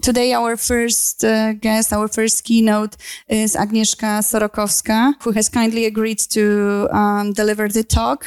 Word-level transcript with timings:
Today, 0.00 0.32
our 0.32 0.56
first 0.56 1.22
uh, 1.22 1.52
guest, 1.52 1.92
our 1.92 2.08
first 2.08 2.44
keynote 2.44 2.96
is 3.28 3.54
Agnieszka 3.54 4.22
Sorokowska, 4.22 5.14
who 5.22 5.32
has 5.32 5.50
kindly 5.50 5.84
agreed 5.84 6.18
to 6.30 6.88
um, 6.92 7.34
deliver 7.34 7.68
the 7.68 7.84
talk. 7.84 8.24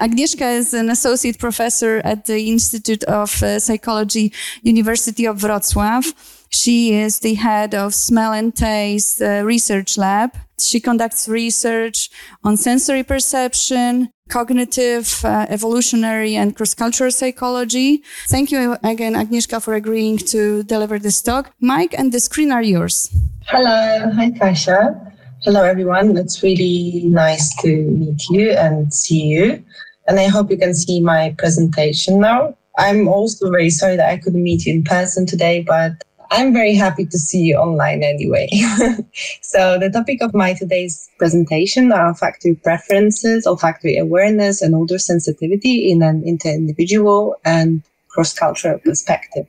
Agnieszka 0.00 0.56
is 0.56 0.72
an 0.72 0.88
associate 0.88 1.38
professor 1.38 2.00
at 2.04 2.26
the 2.26 2.48
Institute 2.48 3.02
of 3.04 3.42
uh, 3.42 3.58
Psychology, 3.58 4.32
University 4.62 5.26
of 5.26 5.38
Wrocław. 5.38 6.14
She 6.48 6.94
is 6.94 7.18
the 7.18 7.34
head 7.34 7.74
of 7.74 7.92
Smell 7.92 8.32
and 8.32 8.54
Taste 8.54 9.20
uh, 9.20 9.42
Research 9.44 9.98
Lab. 9.98 10.30
She 10.66 10.80
conducts 10.80 11.28
research 11.28 12.10
on 12.44 12.56
sensory 12.56 13.02
perception, 13.02 14.10
cognitive, 14.28 15.24
uh, 15.24 15.46
evolutionary, 15.48 16.36
and 16.36 16.54
cross-cultural 16.56 17.10
psychology. 17.10 18.02
Thank 18.28 18.52
you 18.52 18.76
again, 18.82 19.14
Agnieszka, 19.14 19.60
for 19.62 19.74
agreeing 19.74 20.18
to 20.18 20.62
deliver 20.62 20.98
this 20.98 21.20
talk. 21.22 21.52
Mike 21.60 21.94
and 21.98 22.12
the 22.12 22.20
screen 22.20 22.52
are 22.52 22.62
yours. 22.62 23.10
Hello. 23.46 24.10
Hi, 24.14 24.30
Kasia. 24.30 24.94
Hello, 25.42 25.64
everyone. 25.64 26.16
It's 26.16 26.42
really 26.42 27.02
nice 27.06 27.54
to 27.62 27.68
meet 27.68 28.28
you 28.30 28.50
and 28.50 28.92
see 28.92 29.22
you. 29.22 29.64
And 30.06 30.20
I 30.20 30.28
hope 30.28 30.50
you 30.50 30.58
can 30.58 30.74
see 30.74 31.00
my 31.00 31.34
presentation 31.38 32.20
now. 32.20 32.56
I'm 32.78 33.08
also 33.08 33.50
very 33.50 33.70
sorry 33.70 33.96
that 33.96 34.08
I 34.08 34.16
couldn't 34.16 34.42
meet 34.42 34.64
you 34.66 34.74
in 34.74 34.84
person 34.84 35.26
today, 35.26 35.62
but 35.66 35.92
I'm 36.32 36.52
very 36.52 36.74
happy 36.74 37.06
to 37.06 37.18
see 37.18 37.40
you 37.40 37.56
online 37.56 38.04
anyway. 38.04 38.48
so 39.42 39.78
the 39.78 39.90
topic 39.90 40.22
of 40.22 40.32
my 40.32 40.54
today's 40.54 41.10
presentation 41.18 41.90
are 41.90 42.06
olfactory 42.08 42.54
preferences, 42.54 43.46
olfactory 43.46 43.96
awareness, 43.96 44.62
and 44.62 44.74
odor 44.74 44.98
sensitivity 44.98 45.90
in 45.90 46.02
an 46.02 46.22
inter-individual 46.24 47.34
and 47.44 47.82
cross-cultural 48.08 48.78
perspective. 48.78 49.46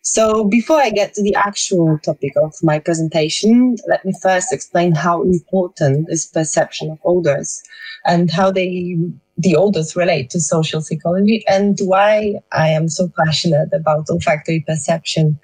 So 0.00 0.44
before 0.44 0.80
I 0.80 0.90
get 0.90 1.14
to 1.14 1.22
the 1.22 1.34
actual 1.34 1.98
topic 1.98 2.32
of 2.36 2.54
my 2.62 2.78
presentation, 2.78 3.76
let 3.86 4.04
me 4.04 4.12
first 4.22 4.52
explain 4.52 4.94
how 4.94 5.22
important 5.22 6.06
is 6.08 6.26
perception 6.26 6.92
of 6.92 6.98
odors 7.04 7.62
and 8.06 8.30
how 8.30 8.50
they 8.50 8.96
the 9.38 9.56
odors 9.56 9.96
relate 9.96 10.30
to 10.30 10.40
social 10.40 10.80
psychology 10.80 11.44
and 11.46 11.78
why 11.82 12.36
I 12.52 12.68
am 12.68 12.88
so 12.88 13.10
passionate 13.22 13.68
about 13.74 14.08
olfactory 14.08 14.64
perception 14.66 15.38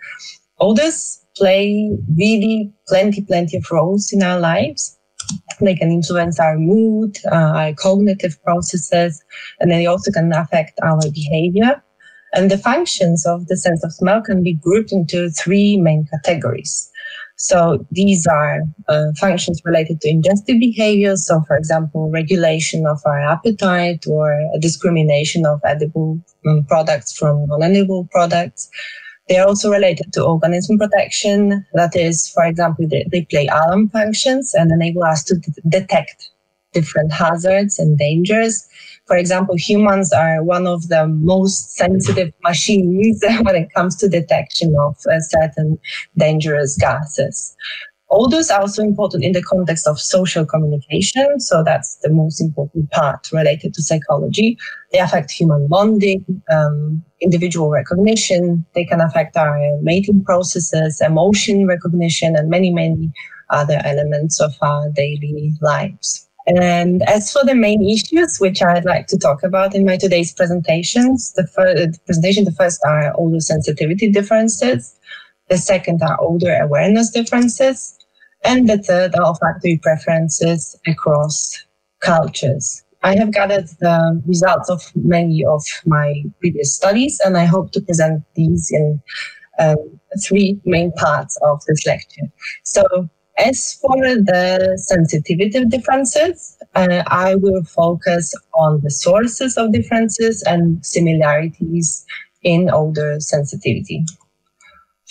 odors 0.63 1.23
play 1.37 1.91
really 2.17 2.73
plenty, 2.89 3.23
plenty 3.23 3.57
of 3.57 3.71
roles 3.71 4.13
in 4.13 4.23
our 4.23 4.39
lives. 4.39 4.99
They 5.61 5.75
can 5.75 5.91
influence 5.91 6.39
our 6.41 6.57
mood, 6.59 7.17
uh, 7.31 7.53
our 7.61 7.73
cognitive 7.75 8.43
processes, 8.45 9.23
and 9.61 9.71
they 9.71 9.87
also 9.87 10.11
can 10.11 10.33
affect 10.33 10.79
our 10.83 11.01
behavior. 11.11 11.83
And 12.35 12.51
the 12.51 12.59
functions 12.59 13.27
of 13.27 13.47
the 13.49 13.57
sense 13.57 13.85
of 13.85 13.93
smell 13.93 14.23
can 14.23 14.43
be 14.43 14.55
grouped 14.55 14.93
into 14.93 15.31
three 15.31 15.77
main 15.77 16.07
categories. 16.13 16.91
So 17.37 17.85
these 17.91 18.27
are 18.27 18.61
uh, 18.89 19.07
functions 19.19 19.61
related 19.65 20.01
to 20.01 20.09
ingestive 20.09 20.61
behavior. 20.61 21.17
So, 21.17 21.43
for 21.47 21.57
example, 21.57 22.11
regulation 22.11 22.87
of 22.87 23.01
our 23.05 23.21
appetite 23.21 24.05
or 24.07 24.39
discrimination 24.61 25.45
of 25.45 25.61
edible 25.65 26.21
um, 26.47 26.65
products 26.69 27.13
from 27.17 27.47
non-edible 27.49 28.09
products. 28.13 28.71
They 29.29 29.39
are 29.39 29.47
also 29.47 29.71
related 29.71 30.13
to 30.15 30.25
organism 30.25 30.79
protection. 30.79 31.65
That 31.75 31.95
is, 31.95 32.29
for 32.29 32.45
example, 32.45 32.87
they, 32.89 33.07
they 33.11 33.23
play 33.23 33.47
alarm 33.47 33.89
functions 33.91 34.53
and 34.55 34.71
enable 34.73 35.05
us 35.05 35.23
to 35.25 35.37
d- 35.37 35.53
detect 35.69 36.31
different 36.73 37.13
hazards 37.13 37.79
and 37.79 37.99
dangers. 37.99 38.67
For 39.07 39.17
example, 39.17 39.57
humans 39.57 40.13
are 40.13 40.43
one 40.43 40.67
of 40.67 40.89
the 40.89 41.07
most 41.07 41.77
sensitive 41.77 42.33
machines 42.43 43.23
when 43.43 43.57
it 43.57 43.73
comes 43.75 43.97
to 43.97 44.09
detection 44.09 44.75
of 44.81 44.97
uh, 45.11 45.21
certain 45.21 45.79
dangerous 46.17 46.77
gases. 46.79 47.57
Odors 48.13 48.51
are 48.51 48.61
also 48.61 48.83
important 48.83 49.25
in 49.25 49.33
the 49.33 49.43
context 49.43 49.87
of 49.89 49.99
social 49.99 50.45
communication. 50.45 51.41
So 51.41 51.63
that's 51.65 51.97
the 52.03 52.11
most 52.11 52.43
important 52.43 52.91
part 52.91 53.31
related 53.33 53.73
to 53.73 53.83
psychology. 53.83 54.59
They 54.93 54.99
affect 54.99 55.31
human 55.31 55.67
bonding, 55.67 56.43
um, 56.51 57.03
individual 57.23 57.71
recognition. 57.71 58.67
They 58.75 58.85
can 58.85 59.01
affect 59.01 59.35
our 59.39 59.59
mating 59.81 60.25
processes, 60.25 61.01
emotion 61.01 61.67
recognition, 61.67 62.37
and 62.37 62.51
many, 62.51 62.71
many 62.71 63.11
other 63.49 63.81
elements 63.83 64.41
of 64.43 64.53
our 64.61 64.91
daily 64.91 65.55
lives. 65.63 66.29
And 66.47 67.03
as 67.09 67.33
for 67.33 67.45
the 67.47 67.55
main 67.55 67.83
issues, 67.83 68.39
which 68.39 68.61
I'd 68.61 68.85
like 68.85 69.07
to 69.07 69.17
talk 69.17 69.43
about 69.43 69.75
in 69.75 69.87
my 69.87 69.97
today's 69.97 70.35
presentations, 70.35 71.33
the, 71.33 71.47
fir- 71.47 71.75
the 71.75 71.99
presentation, 72.05 72.45
the 72.45 72.53
first 72.53 72.81
are 72.85 73.15
odor 73.19 73.41
sensitivity 73.41 74.11
differences. 74.11 74.95
The 75.49 75.57
second 75.57 76.03
are 76.03 76.19
odor 76.21 76.55
awareness 76.61 77.11
differences 77.11 77.99
and 78.45 78.69
the 78.69 78.79
third 78.79 79.15
are 79.15 79.25
olfactory 79.25 79.79
preferences 79.83 80.77
across 80.87 81.67
cultures. 82.01 82.83
I 83.05 83.17
have 83.17 83.33
gathered 83.33 83.69
the 83.81 84.23
results 84.27 84.71
of 84.71 84.83
many 84.95 85.45
of 85.45 85.63
my 85.87 86.23
previous 86.41 86.75
studies, 86.75 87.21
and 87.25 87.37
I 87.37 87.47
hope 87.47 87.73
to 87.73 87.81
present 87.81 88.23
these 88.35 88.71
in 88.71 89.03
um, 89.59 90.01
three 90.25 90.61
main 90.65 90.93
parts 90.93 91.37
of 91.43 91.61
this 91.67 91.85
lecture. 91.87 92.29
So, 92.65 92.85
as 93.39 93.75
for 93.81 93.97
the 93.97 94.79
sensitivity 94.81 95.65
differences, 95.65 96.57
uh, 96.75 97.03
I 97.07 97.35
will 97.35 97.65
focus 97.65 98.35
on 98.55 98.81
the 98.83 98.91
sources 98.91 99.57
of 99.57 99.73
differences 99.73 100.43
and 100.47 100.85
similarities 100.85 102.05
in 102.43 102.71
odor 102.73 103.19
sensitivity. 103.21 104.05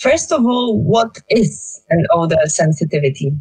First 0.02 0.32
of 0.32 0.44
all, 0.44 0.82
what 0.82 1.16
is 1.30 1.80
an 1.90 2.04
odor 2.10 2.44
sensitivity? 2.46 3.36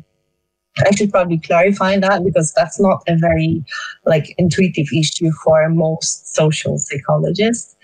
I 0.85 0.91
should 0.91 1.09
probably 1.09 1.39
clarify 1.39 1.97
that 1.97 2.23
because 2.23 2.53
that's 2.55 2.79
not 2.79 3.01
a 3.07 3.17
very 3.17 3.66
like 4.05 4.35
intuitive 4.38 4.85
issue 4.95 5.31
for 5.44 5.67
most 5.69 6.35
social 6.35 6.77
psychologists. 6.77 7.75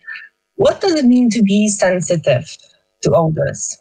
What 0.57 0.79
does 0.79 0.93
it 0.93 1.05
mean 1.05 1.31
to 1.31 1.41
be 1.41 1.67
sensitive 1.69 2.55
to 3.01 3.15
odors? 3.15 3.79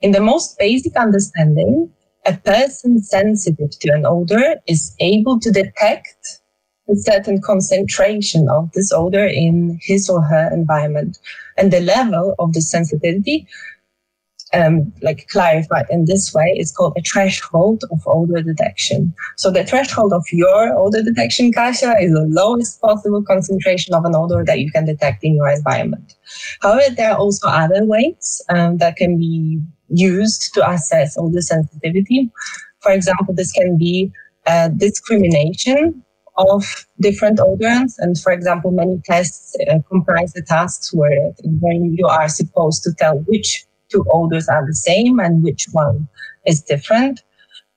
In 0.00 0.10
the 0.10 0.20
most 0.20 0.58
basic 0.58 0.96
understanding, 0.96 1.92
a 2.26 2.32
person 2.32 3.00
sensitive 3.00 3.70
to 3.78 3.92
an 3.92 4.04
odor 4.04 4.56
is 4.66 4.96
able 4.98 5.38
to 5.38 5.52
detect 5.52 6.40
a 6.90 6.96
certain 6.96 7.40
concentration 7.40 8.48
of 8.48 8.72
this 8.72 8.92
odor 8.92 9.26
in 9.26 9.78
his 9.80 10.10
or 10.10 10.22
her 10.22 10.50
environment. 10.52 11.18
And 11.56 11.72
the 11.72 11.80
level 11.80 12.34
of 12.40 12.52
the 12.52 12.60
sensitivity 12.60 13.46
um, 14.54 14.92
like 15.02 15.26
clarified 15.28 15.86
in 15.90 16.04
this 16.04 16.32
way 16.32 16.52
It's 16.56 16.72
called 16.72 16.96
a 16.96 17.02
threshold 17.02 17.82
of 17.90 18.02
odor 18.06 18.42
detection. 18.42 19.14
So 19.36 19.50
the 19.50 19.64
threshold 19.64 20.12
of 20.12 20.24
your 20.32 20.72
odor 20.78 21.02
detection, 21.02 21.52
Kasia, 21.52 21.94
is 22.00 22.12
the 22.12 22.26
lowest 22.28 22.80
possible 22.80 23.22
concentration 23.22 23.94
of 23.94 24.04
an 24.04 24.14
odor 24.14 24.44
that 24.44 24.60
you 24.60 24.70
can 24.70 24.84
detect 24.84 25.24
in 25.24 25.34
your 25.34 25.48
environment. 25.48 26.14
However, 26.60 26.94
there 26.94 27.12
are 27.12 27.18
also 27.18 27.48
other 27.48 27.84
ways 27.84 28.42
um, 28.48 28.78
that 28.78 28.96
can 28.96 29.18
be 29.18 29.60
used 29.88 30.54
to 30.54 30.68
assess 30.68 31.16
odor 31.18 31.40
sensitivity. 31.40 32.30
For 32.80 32.92
example, 32.92 33.34
this 33.34 33.52
can 33.52 33.76
be 33.76 34.12
a 34.46 34.70
discrimination 34.70 36.02
of 36.36 36.86
different 37.00 37.38
odorants. 37.38 37.94
And 37.98 38.18
for 38.18 38.32
example, 38.32 38.70
many 38.72 39.00
tests 39.04 39.56
uh, 39.70 39.78
comprise 39.88 40.32
the 40.32 40.42
tasks 40.42 40.92
where, 40.92 41.32
where 41.60 41.72
you 41.72 42.06
are 42.06 42.28
supposed 42.28 42.82
to 42.84 42.92
tell 42.98 43.18
which 43.26 43.64
two 43.94 44.04
odors 44.10 44.48
are 44.48 44.66
the 44.66 44.74
same 44.74 45.20
and 45.20 45.42
which 45.42 45.66
one 45.72 46.08
is 46.46 46.62
different. 46.62 47.22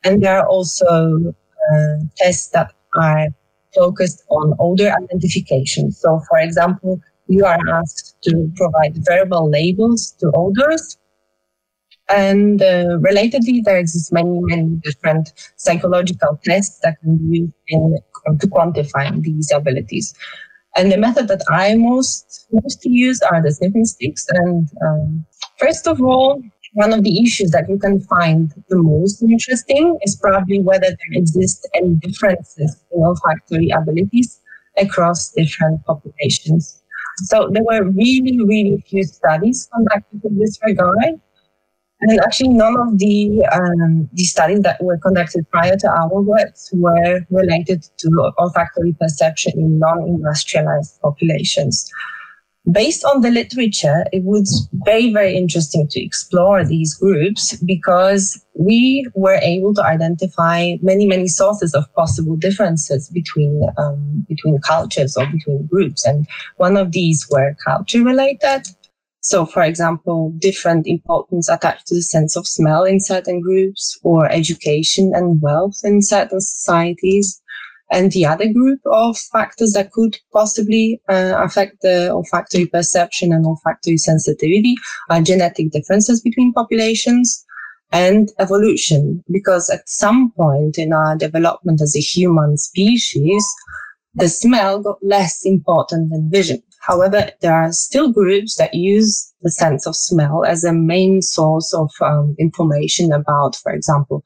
And 0.04 0.24
there 0.24 0.40
are 0.40 0.48
also 0.48 1.34
uh, 1.72 1.96
tests 2.18 2.50
that 2.50 2.74
are 2.96 3.28
focused 3.76 4.24
on 4.30 4.56
odor 4.60 4.92
identification. 5.04 5.92
So, 5.92 6.22
for 6.30 6.40
example, 6.40 7.00
you 7.28 7.46
are 7.46 7.60
asked 7.74 8.16
to 8.24 8.52
provide 8.56 8.94
verbal 9.06 9.50
labels 9.50 10.16
to 10.20 10.32
odors. 10.34 10.98
And 12.10 12.62
uh, 12.62 12.98
relatedly, 13.08 13.64
there 13.64 13.78
exist 13.78 14.14
many, 14.14 14.40
many 14.44 14.80
different 14.84 15.34
psychological 15.58 16.40
tests 16.46 16.80
that 16.84 16.96
can 17.02 17.18
be 17.18 17.40
used 17.40 17.54
in, 17.68 17.98
to 18.40 18.48
quantify 18.48 19.22
these 19.22 19.52
abilities. 19.54 20.14
And 20.78 20.92
the 20.92 20.98
method 20.98 21.28
that 21.28 21.42
I 21.50 21.76
most 21.76 22.48
mostly 22.52 22.92
use 22.92 23.22
are 23.22 23.42
the 23.42 23.52
sniffing 23.52 23.86
sticks 23.86 24.26
and 24.30 24.70
um, 24.86 25.26
First 25.58 25.88
of 25.88 26.02
all, 26.02 26.42
one 26.74 26.94
of 26.94 27.04
the 27.04 27.24
issues 27.24 27.52
that 27.52 27.68
you 27.68 27.80
can 27.80 28.00
find 28.02 28.54
the 28.70 28.78
most 28.78 29.24
interesting 29.24 29.98
is 30.04 30.16
probably 30.16 30.60
whether 30.60 30.88
there 30.88 31.14
exist 31.14 31.68
any 31.74 31.96
differences 31.96 32.84
in 32.92 33.04
olfactory 33.04 33.70
abilities 33.70 34.40
across 34.78 35.32
different 35.32 35.84
populations. 35.86 36.84
So 37.24 37.50
there 37.52 37.64
were 37.64 37.90
really, 37.90 38.38
really 38.46 38.84
few 38.88 39.04
studies 39.04 39.68
conducted 39.74 40.24
in 40.24 40.38
this 40.38 40.60
regard. 40.64 41.20
And 42.02 42.20
actually, 42.20 42.50
none 42.50 42.78
of 42.78 43.00
the 43.00 43.44
um, 43.52 44.08
the 44.14 44.24
studies 44.24 44.62
that 44.62 44.84
were 44.84 45.00
conducted 45.00 45.50
prior 45.50 45.76
to 45.78 45.90
our 45.90 46.22
work 46.22 46.54
were 46.74 47.22
related 47.32 47.88
to 47.98 48.32
olfactory 48.38 48.96
perception 49.02 49.54
in 49.56 49.80
non-industrialized 49.80 51.02
populations 51.02 51.90
based 52.72 53.04
on 53.06 53.22
the 53.22 53.32
literature, 53.32 54.06
it 54.12 54.24
was 54.24 54.68
very, 54.86 55.14
very 55.14 55.36
interesting 55.36 55.88
to 55.90 56.04
explore 56.04 56.66
these 56.66 56.94
groups 56.96 57.56
because 57.58 58.44
we 58.56 59.08
were 59.16 59.40
able 59.42 59.74
to 59.76 59.84
identify 59.84 60.74
many, 60.82 61.06
many 61.06 61.28
sources 61.28 61.74
of 61.74 61.86
possible 61.94 62.36
differences 62.36 63.10
between 63.10 63.62
um, 63.78 64.26
between 64.28 64.60
cultures 64.60 65.16
or 65.16 65.26
between 65.28 65.68
groups, 65.68 66.06
and 66.06 66.28
one 66.58 66.78
of 66.78 66.92
these 66.92 67.28
were 67.30 67.56
culture 67.66 68.04
related. 68.04 68.68
So, 69.22 69.46
for 69.46 69.62
example, 69.62 70.34
different 70.38 70.88
importance 70.88 71.50
attached 71.50 71.88
to 71.88 71.96
the 71.96 72.02
sense 72.02 72.38
of 72.38 72.48
smell 72.48 72.86
in 72.86 73.02
certain 73.02 73.42
groups, 73.42 74.00
or 74.04 74.32
education 74.32 75.12
and 75.14 75.42
wealth 75.42 75.82
in 75.84 76.02
certain 76.02 76.40
societies. 76.40 77.42
And 77.90 78.12
the 78.12 78.26
other 78.26 78.52
group 78.52 78.82
of 78.86 79.18
factors 79.18 79.74
that 79.74 79.92
could 79.92 80.18
possibly 80.34 81.02
uh, 81.08 81.36
affect 81.38 81.82
the 81.82 82.10
olfactory 82.10 82.66
perception 82.66 83.32
and 83.32 83.46
olfactory 83.46 83.98
sensitivity 83.98 84.76
are 85.10 85.22
genetic 85.22 85.72
differences 85.72 86.22
between 86.22 86.54
populations 86.54 87.46
and 87.92 88.30
evolution. 88.40 89.24
Because 89.32 89.70
at 89.70 89.88
some 89.88 90.32
point 90.32 90.78
in 90.78 90.92
our 90.92 91.18
development 91.18 91.82
as 91.82 91.96
a 91.96 92.02
human 92.02 92.58
species, 92.58 93.46
the 94.16 94.28
smell 94.28 94.82
got 94.82 94.98
less 95.02 95.46
important 95.46 96.12
than 96.12 96.30
vision. 96.30 96.62
However, 96.82 97.32
there 97.42 97.54
are 97.54 97.72
still 97.72 98.12
groups 98.12 98.56
that 98.56 98.74
use 98.74 99.34
the 99.42 99.52
sense 99.52 99.86
of 99.86 99.96
smell 99.96 100.46
as 100.46 100.64
a 100.64 100.74
main 100.74 101.22
source 101.22 101.74
of 101.74 101.92
um, 102.02 102.36
information 102.40 103.12
about, 103.12 103.56
for 103.58 103.74
example, 103.74 104.24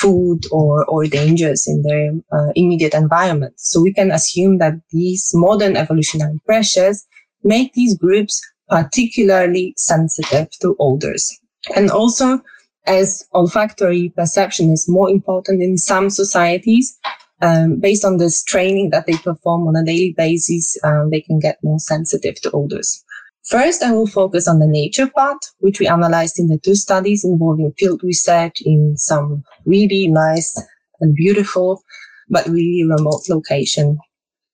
food 0.00 0.40
or, 0.50 0.84
or 0.86 1.04
dangers 1.06 1.66
in 1.66 1.82
their 1.82 2.12
uh, 2.32 2.52
immediate 2.54 2.94
environment. 2.94 3.54
So 3.56 3.80
we 3.80 3.92
can 3.92 4.10
assume 4.10 4.58
that 4.58 4.74
these 4.90 5.30
modern 5.34 5.76
evolutionary 5.76 6.40
pressures 6.46 7.06
make 7.42 7.72
these 7.74 7.96
groups 7.96 8.40
particularly 8.68 9.74
sensitive 9.76 10.48
to 10.60 10.76
odors. 10.78 11.30
And 11.76 11.90
also, 11.90 12.40
as 12.86 13.26
olfactory 13.34 14.12
perception 14.16 14.70
is 14.70 14.88
more 14.88 15.10
important 15.10 15.62
in 15.62 15.76
some 15.76 16.08
societies, 16.08 16.98
um, 17.42 17.80
based 17.80 18.04
on 18.04 18.18
this 18.18 18.42
training 18.42 18.90
that 18.90 19.06
they 19.06 19.16
perform 19.16 19.66
on 19.66 19.76
a 19.76 19.84
daily 19.84 20.14
basis, 20.16 20.76
um, 20.84 21.10
they 21.10 21.20
can 21.20 21.38
get 21.38 21.58
more 21.62 21.78
sensitive 21.78 22.40
to 22.42 22.50
odors. 22.52 23.04
First, 23.50 23.82
I 23.82 23.90
will 23.90 24.06
focus 24.06 24.46
on 24.46 24.60
the 24.60 24.66
nature 24.68 25.08
part, 25.08 25.44
which 25.58 25.80
we 25.80 25.88
analyzed 25.88 26.38
in 26.38 26.46
the 26.46 26.58
two 26.58 26.76
studies 26.76 27.24
involving 27.24 27.72
field 27.76 28.00
research 28.04 28.62
in 28.64 28.96
some 28.96 29.42
really 29.64 30.06
nice 30.06 30.56
and 31.00 31.16
beautiful, 31.16 31.82
but 32.28 32.46
really 32.46 32.84
remote 32.88 33.28
location. 33.28 33.98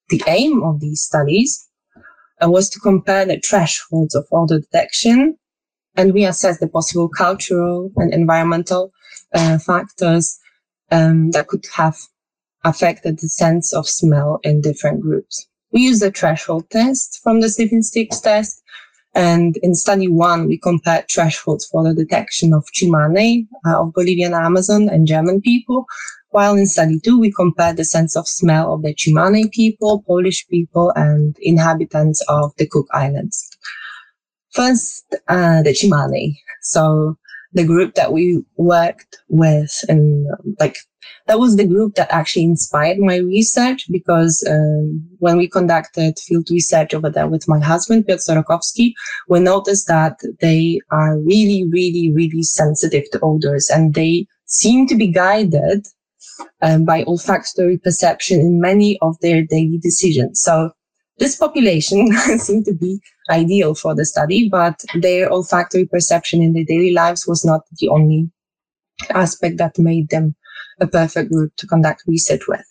The 0.09 0.23
aim 0.27 0.63
of 0.63 0.81
these 0.81 1.03
studies 1.03 1.69
uh, 2.43 2.49
was 2.49 2.71
to 2.71 2.81
compare 2.81 3.27
the 3.27 3.39
thresholds 3.47 4.15
of 4.15 4.27
odor 4.33 4.61
detection, 4.61 5.37
and 5.95 6.15
we 6.15 6.25
assess 6.25 6.59
the 6.59 6.67
possible 6.67 7.11
cultural 7.11 7.93
and 7.97 8.15
environmental 8.15 8.93
uh, 9.35 9.59
factors 9.59 10.39
um, 10.91 11.33
that 11.33 11.49
could 11.49 11.67
have 11.75 11.99
affected 12.65 13.19
the 13.19 13.29
sense 13.29 13.75
of 13.75 13.87
smell 13.87 14.41
in 14.43 14.63
different 14.63 15.03
groups. 15.03 15.47
We 15.71 15.83
use 15.83 16.01
the 16.01 16.11
threshold 16.11 16.71
test 16.71 17.21
from 17.23 17.41
the 17.41 17.51
sniffing 17.51 17.83
sticks 17.83 18.21
test 18.21 18.63
and 19.17 19.57
in 19.63 19.75
study 19.75 20.09
one, 20.09 20.47
we 20.47 20.59
compared 20.59 21.09
thresholds 21.11 21.65
for 21.65 21.83
the 21.83 21.95
detection 21.95 22.53
of 22.53 22.67
Tsimane, 22.67 23.49
uh, 23.67 23.81
of 23.81 23.95
Bolivian 23.95 24.35
Amazon 24.35 24.91
and 24.91 25.07
German 25.07 25.41
people, 25.41 25.87
while 26.31 26.55
in 26.55 26.67
study 26.67 27.01
two, 27.01 27.19
we 27.19 27.33
compared 27.33 27.79
the 27.79 27.85
sense 27.85 28.15
of 28.15 28.29
smell 28.29 28.75
of 28.75 28.83
the 28.83 28.95
Tsimane 28.95 29.51
people, 29.51 30.03
Polish 30.07 30.47
people, 30.49 30.93
and 30.97 31.35
inhabitants 31.41 32.23
of 32.29 32.55
the 32.59 32.67
Cook 32.67 32.87
Islands. 32.93 33.49
First, 34.53 35.07
uh, 35.29 35.63
the 35.63 35.71
Tsimane. 35.71 36.37
So 36.61 37.17
the 37.57 37.65
group 37.65 37.95
that 37.95 38.13
we 38.13 38.43
worked 38.57 39.17
with 39.29 39.83
and 39.89 40.27
like 40.61 40.77
that 41.27 41.39
was 41.39 41.57
the 41.57 41.67
group 41.67 41.95
that 41.95 42.13
actually 42.13 42.45
inspired 42.45 42.99
my 42.99 43.17
research 43.17 43.87
because 43.91 44.45
um, 44.49 45.03
when 45.19 45.37
we 45.37 45.49
conducted 45.49 46.19
field 46.19 46.49
research 46.51 46.95
over 46.95 47.11
there 47.11 47.29
with 47.29 47.49
my 47.49 47.59
husband, 47.59 48.07
Piotr 48.07 48.21
Sorokowski, 48.21 48.93
we 49.29 49.41
noticed 49.41 49.87
that 49.89 50.19
they 50.41 50.81
are 50.91 51.19
really, 51.19 51.65
really, 51.71 52.13
really 52.13 52.43
sensitive 52.43 53.05
to 53.13 53.21
odors 53.23 53.71
and 53.73 53.95
they 53.95 54.27
seem 54.47 54.87
to 54.89 54.95
be 54.95 55.09
guided 55.09 55.87
um, 56.63 56.85
by 56.85 57.05
olfactory 57.05 57.79
perception 57.79 58.41
in 58.41 58.61
many 58.61 58.99
of 59.01 59.17
their 59.21 59.43
daily 59.43 59.79
decisions. 59.79 60.41
So 60.41 60.71
this 61.19 61.37
population 61.37 62.13
seemed 62.39 62.65
to 62.67 62.75
be 62.75 63.01
ideal 63.31 63.75
for 63.75 63.95
the 63.95 64.05
study, 64.05 64.49
but 64.49 64.81
their 65.01 65.31
olfactory 65.31 65.87
perception 65.87 66.43
in 66.43 66.53
their 66.53 66.65
daily 66.65 66.93
lives 66.93 67.27
was 67.27 67.45
not 67.45 67.63
the 67.79 67.89
only 67.89 68.31
aspect 69.11 69.59
that 69.59 69.79
made 69.79 70.09
them 70.11 70.35
a 70.81 70.87
perfect 70.87 71.33
group 71.33 71.53
to 71.57 71.67
conduct 71.67 72.03
research 72.07 72.43
with. 72.49 72.65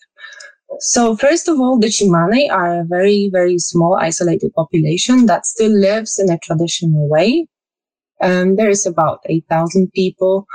So 0.79 1.15
first 1.15 1.47
of 1.47 1.59
all, 1.59 1.79
the 1.79 1.87
Chimane 1.87 2.51
are 2.51 2.81
a 2.81 2.85
very, 2.85 3.29
very 3.31 3.57
small 3.57 3.95
isolated 3.95 4.53
population 4.53 5.25
that 5.27 5.45
still 5.45 5.71
lives 5.71 6.19
in 6.19 6.29
a 6.29 6.39
traditional 6.39 7.07
way. 7.09 7.47
Um, 8.21 8.55
there 8.55 8.69
is 8.69 8.85
about 8.85 9.19
8,000 9.25 9.91
people 9.93 10.45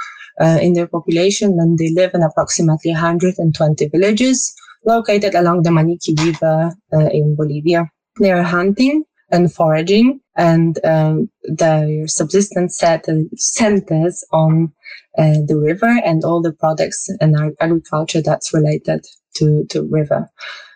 uh, 0.40 0.58
in 0.60 0.72
their 0.72 0.86
population 0.86 1.58
and 1.60 1.78
they 1.78 1.90
live 1.92 2.12
in 2.14 2.22
approximately 2.22 2.92
120 2.92 3.88
villages 3.88 4.54
located 4.84 5.34
along 5.34 5.62
the 5.62 5.70
Maniqui 5.70 6.18
River 6.24 6.72
uh, 6.92 7.08
in 7.10 7.36
Bolivia. 7.36 7.90
They 8.18 8.32
are 8.32 8.42
hunting 8.42 9.04
and 9.30 9.52
foraging 9.52 10.20
and 10.36 10.78
um, 10.84 11.30
their 11.44 12.06
subsistence 12.08 12.78
set, 12.78 13.06
centers 13.36 14.24
on 14.32 14.72
uh, 15.18 15.38
the 15.46 15.56
river 15.56 16.00
and 16.04 16.24
all 16.24 16.42
the 16.42 16.52
products 16.52 17.08
and 17.20 17.54
agriculture 17.60 18.22
that's 18.22 18.52
related 18.54 19.04
to, 19.36 19.64
the 19.70 19.86
river. 19.90 20.28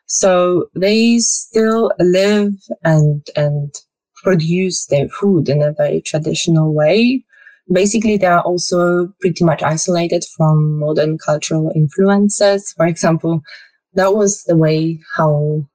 So 0.07 0.67
they 0.75 1.19
still 1.19 1.93
live 1.99 2.53
and, 2.85 3.27
and 3.37 3.75
produce 4.23 4.87
their 4.87 5.09
food 5.09 5.49
in 5.49 5.63
a 5.63 5.73
very 5.73 6.01
traditional 6.03 6.75
way. 6.75 7.25
Basically, 7.73 8.19
they 8.19 8.27
are 8.27 8.43
also 8.43 9.09
pretty 9.21 9.45
much 9.45 9.63
isolated 9.63 10.25
from 10.37 10.79
modern 10.79 11.17
cultural 11.17 11.73
influences. 11.75 12.73
For 12.77 12.87
example, 12.87 13.41
that 13.95 14.15
was 14.15 14.45
the 14.45 14.57
way 14.57 15.01
how 15.17 15.67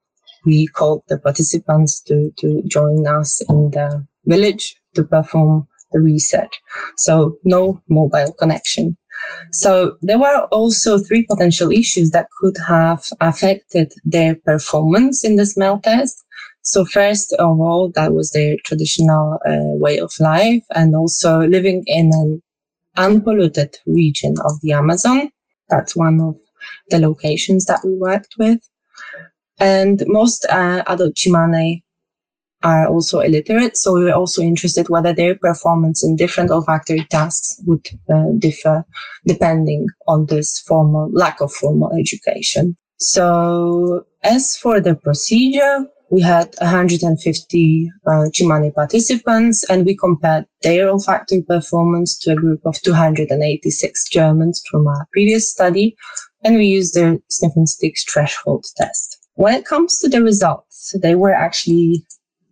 we 0.44 0.66
called 0.68 1.02
the 1.08 1.18
participants 1.18 2.00
to, 2.02 2.32
to 2.38 2.62
join 2.66 3.06
us 3.06 3.42
in 3.48 3.70
the 3.70 4.06
village 4.24 4.76
to 4.94 5.04
perform 5.04 5.66
the 5.92 6.00
research. 6.00 6.60
So 6.96 7.36
no 7.44 7.82
mobile 7.88 8.32
connection. 8.32 8.96
So 9.52 9.96
there 10.00 10.18
were 10.18 10.46
also 10.50 10.98
three 10.98 11.26
potential 11.26 11.70
issues 11.70 12.10
that 12.10 12.28
could 12.40 12.56
have 12.66 13.04
affected 13.20 13.92
their 14.04 14.34
performance 14.34 15.24
in 15.24 15.36
the 15.36 15.46
smell 15.46 15.78
test. 15.80 16.24
So 16.62 16.84
first 16.84 17.32
of 17.34 17.60
all, 17.60 17.90
that 17.94 18.12
was 18.12 18.30
their 18.30 18.56
traditional 18.64 19.38
uh, 19.46 19.76
way 19.78 19.98
of 19.98 20.12
life 20.20 20.62
and 20.74 20.94
also 20.94 21.40
living 21.40 21.82
in 21.86 22.10
an 22.12 22.42
unpolluted 22.96 23.76
region 23.86 24.34
of 24.44 24.60
the 24.62 24.72
Amazon. 24.72 25.30
That's 25.68 25.96
one 25.96 26.20
of 26.20 26.36
the 26.88 26.98
locations 26.98 27.66
that 27.66 27.80
we 27.84 27.94
worked 27.94 28.34
with. 28.38 28.60
And 29.58 30.02
most 30.06 30.46
uh, 30.48 30.82
adult 30.86 31.14
Tsimane 31.14 31.82
are 32.62 32.88
also 32.88 33.20
illiterate. 33.20 33.76
So 33.76 33.94
we 33.94 34.04
were 34.04 34.12
also 34.12 34.42
interested 34.42 34.88
whether 34.88 35.12
their 35.12 35.34
performance 35.36 36.04
in 36.04 36.16
different 36.16 36.50
olfactory 36.50 37.06
tasks 37.10 37.60
would 37.66 37.86
uh, 38.12 38.32
differ 38.38 38.84
depending 39.26 39.86
on 40.06 40.26
this 40.26 40.58
formal 40.60 41.10
lack 41.12 41.40
of 41.40 41.52
formal 41.52 41.92
education. 41.98 42.76
So 42.98 44.04
as 44.22 44.56
for 44.56 44.80
the 44.80 44.94
procedure, 44.94 45.86
we 46.10 46.20
had 46.20 46.54
150 46.60 47.92
uh, 48.06 48.10
Tsimane 48.10 48.74
participants 48.74 49.64
and 49.70 49.86
we 49.86 49.96
compared 49.96 50.44
their 50.62 50.88
olfactory 50.88 51.42
performance 51.42 52.18
to 52.18 52.32
a 52.32 52.36
group 52.36 52.60
of 52.66 52.80
286 52.82 54.08
Germans 54.10 54.62
from 54.70 54.88
our 54.88 55.06
previous 55.12 55.50
study 55.50 55.96
and 56.44 56.56
we 56.56 56.66
used 56.66 56.94
the 56.94 57.20
sniffing 57.28 57.66
sticks 57.66 58.04
threshold 58.04 58.64
test. 58.76 59.18
When 59.34 59.54
it 59.54 59.64
comes 59.64 59.98
to 59.98 60.08
the 60.08 60.22
results, 60.22 60.94
they 61.02 61.14
were 61.14 61.34
actually, 61.34 62.04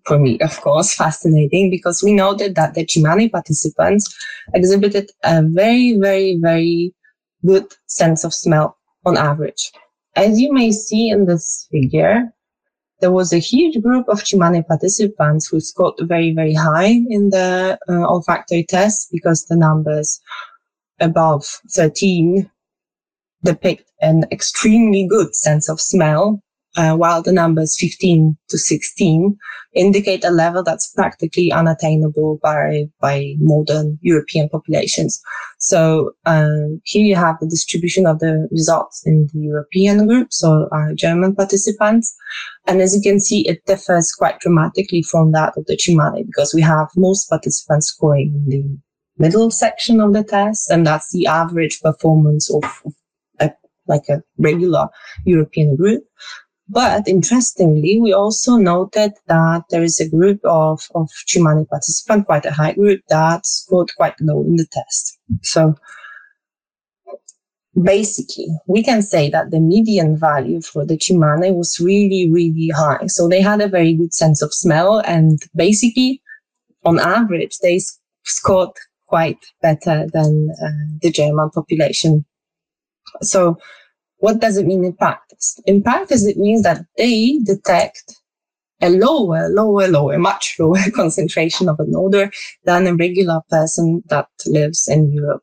for 0.07 0.19
me, 0.19 0.39
of 0.41 0.61
course, 0.61 0.95
fascinating 1.05 1.71
because 1.71 2.03
we 2.03 2.13
noted 2.15 2.55
that 2.55 2.75
the 2.75 2.85
Tsimane 2.85 3.31
participants 3.31 4.15
exhibited 4.55 5.11
a 5.25 5.43
very, 5.43 5.99
very, 5.99 6.39
very 6.41 6.95
good 7.45 7.67
sense 7.87 8.25
of 8.25 8.35
smell 8.35 8.77
on 9.05 9.17
average. 9.17 9.71
As 10.17 10.41
you 10.41 10.53
may 10.53 10.73
see 10.73 11.11
in 11.11 11.27
this 11.27 11.69
figure, 11.71 12.25
there 13.01 13.13
was 13.13 13.33
a 13.33 13.39
huge 13.39 13.81
group 13.83 14.09
of 14.09 14.25
Tsimane 14.25 14.67
participants 14.67 15.47
who 15.47 15.61
scored 15.61 15.95
very, 16.03 16.35
very 16.35 16.55
high 16.55 17.01
in 17.09 17.31
the 17.31 17.79
uh, 17.89 17.93
olfactory 18.07 18.65
test 18.69 19.09
because 19.13 19.47
the 19.47 19.57
numbers 19.57 20.21
above 21.01 21.45
13 21.71 22.51
depict 23.45 23.91
an 24.01 24.25
extremely 24.31 25.07
good 25.07 25.35
sense 25.35 25.69
of 25.69 25.81
smell, 25.81 26.43
uh, 26.77 26.95
while 26.95 27.23
the 27.23 27.33
numbers 27.33 27.77
15 27.79 28.37
to 28.49 28.59
16 28.59 29.37
indicate 29.75 30.25
a 30.25 30.31
level 30.31 30.63
that's 30.63 30.93
practically 30.93 31.51
unattainable 31.53 32.39
by, 32.43 32.85
by 33.01 33.35
modern 33.39 33.99
European 34.03 34.49
populations. 34.49 35.21
So 35.59 36.13
um, 36.27 36.81
here 36.85 37.05
you 37.05 37.17
have 37.17 37.39
the 37.41 37.49
distribution 37.49 38.07
of 38.07 38.21
the 38.21 38.49
results 38.51 39.03
in 39.07 39.29
the 39.33 39.41
European 39.41 40.07
group, 40.07 40.33
so 40.33 40.69
our 40.73 40.95
German 40.95 41.35
participants. 41.35 42.15
And 42.67 42.81
as 42.81 42.95
you 42.95 43.03
can 43.03 43.21
see, 43.21 43.47
it 43.49 43.65
differs 43.67 44.13
quite 44.13 44.41
dramatically 44.41 45.03
from 45.03 45.33
that 45.33 45.55
of 45.57 45.67
the 45.67 45.77
Tsimane 45.77 46.27
because 46.27 46.55
we 46.55 46.63
have 46.63 46.89
most 46.97 47.29
participants 47.29 47.89
scoring 47.89 48.33
in 48.35 48.49
the 48.49 48.79
middle 49.19 49.51
section 49.51 50.01
of 50.01 50.13
the 50.13 50.23
test, 50.23 50.71
and 50.71 50.87
that's 50.87 51.11
the 51.13 51.27
average 51.27 51.81
performance 51.81 52.51
of, 52.53 52.63
of 52.85 52.95
like 53.89 54.09
a 54.09 54.23
regular 54.39 54.89
European 55.25 55.77
group. 55.77 56.05
But 56.69 57.09
interestingly, 57.09 57.99
we 57.99 58.13
also 58.13 58.57
noted 58.57 59.13
that 59.27 59.63
there 59.71 59.83
is 59.83 60.01
a 60.01 60.09
group 60.09 60.41
of, 60.45 60.87
of 60.95 61.09
Tsimane 61.27 61.67
participants, 61.67 62.27
quite 62.27 62.45
a 62.45 62.53
high 62.53 62.75
group, 62.75 63.01
that 63.09 63.47
scored 63.47 63.91
quite 63.97 64.21
low 64.21 64.43
in 64.43 64.57
the 64.57 64.67
test. 64.71 65.19
So 65.43 65.75
basically, 67.83 68.49
we 68.67 68.83
can 68.83 69.01
say 69.01 69.31
that 69.31 69.51
the 69.51 69.61
median 69.61 70.19
value 70.19 70.61
for 70.61 70.85
the 70.85 70.99
Tsimane 70.99 71.55
was 71.55 71.81
really, 71.81 72.31
really 72.31 72.71
high. 72.77 73.07
So 73.07 73.29
they 73.29 73.41
had 73.41 73.63
a 73.63 73.69
very 73.69 73.95
good 73.95 74.13
sense 74.13 74.43
of 74.43 74.53
smell 74.53 74.99
and 75.07 75.39
basically, 75.55 76.21
on 76.85 76.99
average, 76.99 77.59
they 77.63 77.81
scored 78.25 78.71
quite 79.07 79.39
better 79.63 80.07
than 80.13 80.51
uh, 80.63 80.69
the 81.03 81.11
German 81.11 81.51
population. 81.51 82.25
So 83.23 83.59
what 84.19 84.41
does 84.41 84.57
it 84.57 84.67
mean 84.67 84.85
in 84.85 84.95
practice? 84.95 85.61
In 85.67 85.83
practice, 85.83 86.25
it 86.27 86.37
means 86.37 86.63
that 86.63 86.85
they 86.97 87.39
detect 87.45 88.15
a 88.81 88.91
lower, 88.91 89.49
lower, 89.49 89.89
lower, 89.89 90.19
much 90.19 90.57
lower 90.59 90.79
concentration 90.95 91.69
of 91.69 91.81
an 91.81 91.93
odor 91.97 92.31
than 92.65 92.87
a 92.87 92.95
regular 92.95 93.41
person 93.51 94.03
that 94.09 94.29
lives 94.47 94.89
in 94.89 95.13
Europe. 95.13 95.43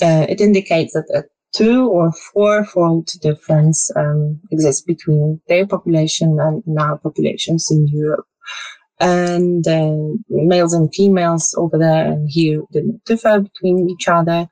Uh, 0.00 0.26
it 0.28 0.40
indicates 0.40 0.92
that 0.92 1.08
a 1.14 1.24
two 1.56 1.88
or 1.88 2.12
four-fold 2.12 3.06
difference 3.22 3.90
um, 3.96 4.38
exists 4.50 4.82
between 4.82 5.40
their 5.48 5.66
population 5.66 6.38
and 6.38 6.62
our 6.78 6.98
populations 6.98 7.68
in 7.70 7.86
Europe. 7.88 8.26
And 9.00 9.66
uh, 9.66 10.16
males 10.28 10.74
and 10.74 10.92
females 10.94 11.54
over 11.56 11.78
there 11.78 12.06
and 12.06 12.28
here 12.30 12.62
didn't 12.72 13.04
differ 13.04 13.40
between 13.40 13.88
each 13.88 14.08
other. 14.08 14.48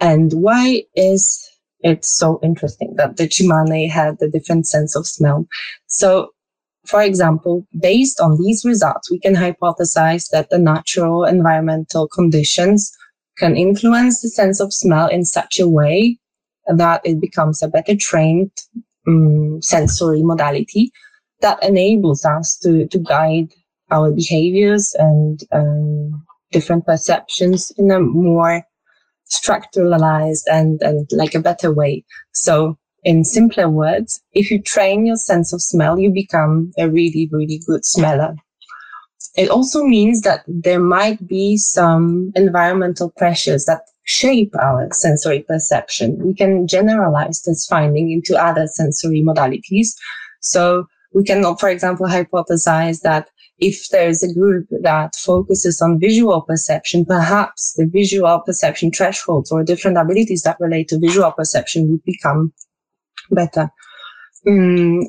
And 0.00 0.32
why 0.32 0.84
is 0.94 1.47
it's 1.80 2.16
so 2.16 2.40
interesting 2.42 2.94
that 2.96 3.16
the 3.16 3.28
Tsimane 3.28 3.90
had 3.90 4.16
a 4.20 4.28
different 4.28 4.66
sense 4.66 4.96
of 4.96 5.06
smell. 5.06 5.46
So, 5.86 6.30
for 6.86 7.02
example, 7.02 7.66
based 7.78 8.20
on 8.20 8.38
these 8.38 8.64
results, 8.64 9.10
we 9.10 9.20
can 9.20 9.34
hypothesize 9.34 10.30
that 10.30 10.50
the 10.50 10.58
natural 10.58 11.24
environmental 11.24 12.08
conditions 12.08 12.90
can 13.36 13.56
influence 13.56 14.20
the 14.20 14.28
sense 14.28 14.60
of 14.60 14.72
smell 14.72 15.06
in 15.08 15.24
such 15.24 15.60
a 15.60 15.68
way 15.68 16.18
that 16.66 17.00
it 17.04 17.20
becomes 17.20 17.62
a 17.62 17.68
better 17.68 17.94
trained 17.94 18.50
um, 19.06 19.60
sensory 19.62 20.22
modality 20.22 20.90
that 21.40 21.62
enables 21.62 22.24
us 22.24 22.56
to, 22.58 22.86
to 22.88 22.98
guide 22.98 23.48
our 23.90 24.10
behaviors 24.10 24.94
and 24.98 25.40
um, 25.52 26.24
different 26.50 26.84
perceptions 26.84 27.72
in 27.78 27.90
a 27.90 28.00
more 28.00 28.62
structuralized 29.30 30.44
and, 30.50 30.80
and 30.82 31.08
like 31.12 31.34
a 31.34 31.40
better 31.40 31.72
way. 31.72 32.04
So 32.32 32.78
in 33.04 33.24
simpler 33.24 33.68
words, 33.68 34.20
if 34.32 34.50
you 34.50 34.60
train 34.60 35.06
your 35.06 35.16
sense 35.16 35.52
of 35.52 35.62
smell, 35.62 35.98
you 35.98 36.10
become 36.10 36.72
a 36.78 36.88
really, 36.88 37.28
really 37.32 37.60
good 37.66 37.84
smeller. 37.84 38.34
It 39.36 39.50
also 39.50 39.84
means 39.84 40.22
that 40.22 40.42
there 40.48 40.80
might 40.80 41.26
be 41.26 41.56
some 41.56 42.32
environmental 42.34 43.10
pressures 43.16 43.66
that 43.66 43.82
shape 44.04 44.52
our 44.60 44.88
sensory 44.92 45.40
perception. 45.40 46.18
We 46.18 46.34
can 46.34 46.66
generalize 46.66 47.42
this 47.42 47.66
finding 47.66 48.10
into 48.10 48.42
other 48.42 48.66
sensory 48.66 49.22
modalities. 49.22 49.88
So 50.40 50.86
we 51.12 51.24
can, 51.24 51.44
for 51.56 51.68
example, 51.68 52.06
hypothesize 52.06 53.02
that 53.02 53.28
if 53.58 53.88
there's 53.90 54.22
a 54.22 54.32
group 54.32 54.66
that 54.82 55.14
focuses 55.16 55.82
on 55.82 55.98
visual 55.98 56.42
perception, 56.42 57.04
perhaps 57.04 57.74
the 57.76 57.86
visual 57.86 58.40
perception 58.40 58.90
thresholds 58.90 59.50
or 59.50 59.64
different 59.64 59.98
abilities 59.98 60.42
that 60.42 60.60
relate 60.60 60.88
to 60.88 60.98
visual 60.98 61.32
perception 61.32 61.90
would 61.90 62.04
become 62.04 62.52
better. 63.30 63.70
Mm, 64.46 65.06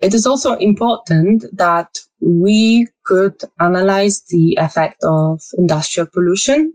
it 0.00 0.12
is 0.12 0.26
also 0.26 0.54
important 0.56 1.44
that 1.52 1.98
we 2.20 2.86
could 3.04 3.40
analyze 3.60 4.22
the 4.28 4.56
effect 4.60 5.02
of 5.04 5.40
industrial 5.56 6.08
pollution 6.12 6.74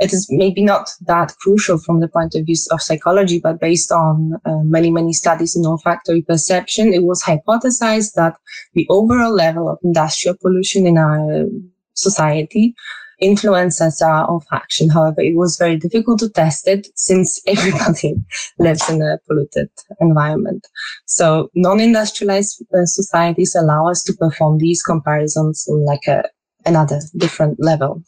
it 0.00 0.12
is 0.12 0.26
maybe 0.30 0.62
not 0.62 0.90
that 1.06 1.34
crucial 1.40 1.78
from 1.78 2.00
the 2.00 2.08
point 2.08 2.34
of 2.34 2.46
view 2.46 2.56
of 2.70 2.82
psychology, 2.82 3.40
but 3.40 3.60
based 3.60 3.90
on 3.90 4.34
uh, 4.44 4.62
many, 4.62 4.90
many 4.90 5.12
studies 5.12 5.56
in 5.56 5.66
olfactory 5.66 6.22
perception, 6.22 6.92
it 6.94 7.02
was 7.02 7.22
hypothesized 7.22 8.14
that 8.14 8.36
the 8.74 8.86
overall 8.90 9.32
level 9.32 9.68
of 9.68 9.78
industrial 9.82 10.36
pollution 10.40 10.86
in 10.86 10.98
our 10.98 11.46
society 11.94 12.74
influences 13.20 14.00
our 14.00 14.28
olfaction. 14.28 14.92
However, 14.92 15.20
it 15.20 15.36
was 15.36 15.56
very 15.56 15.76
difficult 15.76 16.20
to 16.20 16.30
test 16.30 16.68
it 16.68 16.86
since 16.94 17.40
everybody 17.46 18.14
lives 18.58 18.88
in 18.88 19.02
a 19.02 19.18
polluted 19.26 19.70
environment. 20.00 20.66
So 21.06 21.50
non-industrialized 21.54 22.64
uh, 22.72 22.84
societies 22.84 23.56
allow 23.56 23.88
us 23.88 24.02
to 24.04 24.12
perform 24.12 24.58
these 24.58 24.82
comparisons 24.82 25.66
in 25.68 25.84
like 25.84 26.06
a, 26.06 26.22
another 26.64 27.00
different 27.16 27.58
level. 27.58 28.04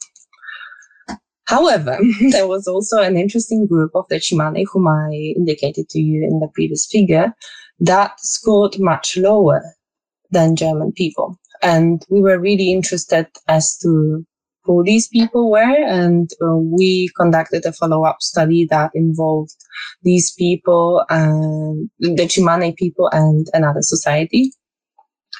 However, 1.51 1.99
there 2.31 2.47
was 2.47 2.65
also 2.65 3.01
an 3.01 3.17
interesting 3.17 3.67
group 3.67 3.91
of 3.93 4.05
the 4.09 4.15
Tsimane, 4.15 4.63
whom 4.71 4.87
I 4.87 5.33
indicated 5.35 5.89
to 5.89 5.99
you 5.99 6.23
in 6.23 6.39
the 6.39 6.47
previous 6.47 6.87
figure, 6.89 7.33
that 7.81 8.17
scored 8.21 8.79
much 8.79 9.17
lower 9.17 9.61
than 10.31 10.55
German 10.55 10.93
people. 10.93 11.37
And 11.61 12.05
we 12.09 12.21
were 12.21 12.39
really 12.39 12.71
interested 12.71 13.27
as 13.49 13.77
to 13.79 14.25
who 14.63 14.83
these 14.85 15.09
people 15.09 15.51
were. 15.51 15.75
And 15.99 16.29
uh, 16.41 16.55
we 16.55 17.09
conducted 17.17 17.65
a 17.65 17.73
follow-up 17.73 18.21
study 18.21 18.65
that 18.69 18.91
involved 18.93 19.53
these 20.03 20.31
people, 20.31 21.03
and 21.09 21.89
the 21.99 22.27
Tsimane 22.27 22.77
people 22.77 23.09
and 23.11 23.47
another 23.53 23.81
society. 23.81 24.53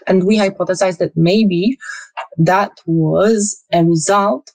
And 0.08 0.26
we 0.26 0.38
hypothesized 0.38 0.98
that 0.98 1.16
maybe 1.16 1.78
that 2.38 2.72
was 2.86 3.64
a 3.72 3.86
result 3.86 4.52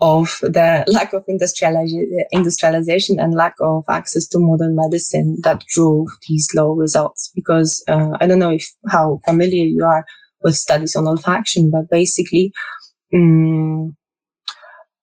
of 0.00 0.38
the 0.42 0.84
lack 0.88 1.12
of 1.12 1.24
industrialization 1.26 3.18
and 3.18 3.34
lack 3.34 3.54
of 3.60 3.84
access 3.88 4.26
to 4.28 4.38
modern 4.38 4.76
medicine 4.76 5.38
that 5.42 5.64
drove 5.66 6.08
these 6.28 6.48
low 6.54 6.72
results. 6.72 7.30
Because 7.34 7.82
uh, 7.88 8.16
I 8.20 8.26
don't 8.26 8.38
know 8.38 8.50
if 8.50 8.66
how 8.88 9.20
familiar 9.24 9.64
you 9.64 9.84
are 9.84 10.04
with 10.42 10.56
studies 10.56 10.94
on 10.94 11.04
olfaction, 11.04 11.70
but 11.70 11.90
basically, 11.90 12.52
um, 13.14 13.96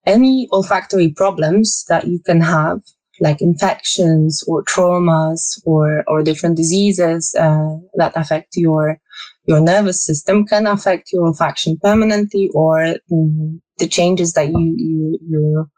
any 0.05 0.47
olfactory 0.51 1.09
problems 1.09 1.83
that 1.89 2.07
you 2.07 2.19
can 2.19 2.39
have, 2.41 2.79
like 3.19 3.41
infections 3.41 4.43
or 4.47 4.63
traumas 4.63 5.59
or 5.65 6.03
or 6.07 6.21
different 6.21 6.57
diseases 6.57 7.33
uh, 7.39 7.75
that 7.95 8.13
affect 8.15 8.55
your 8.55 8.99
your 9.45 9.61
nervous 9.61 10.03
system, 10.03 10.45
can 10.45 10.67
affect 10.67 11.11
your 11.11 11.31
olfaction 11.31 11.79
permanently 11.81 12.49
or 12.53 12.95
um, 13.11 13.61
the 13.77 13.87
changes 13.87 14.33
that 14.33 14.49
you 14.49 14.75
you 14.77 15.19
you 15.27 15.69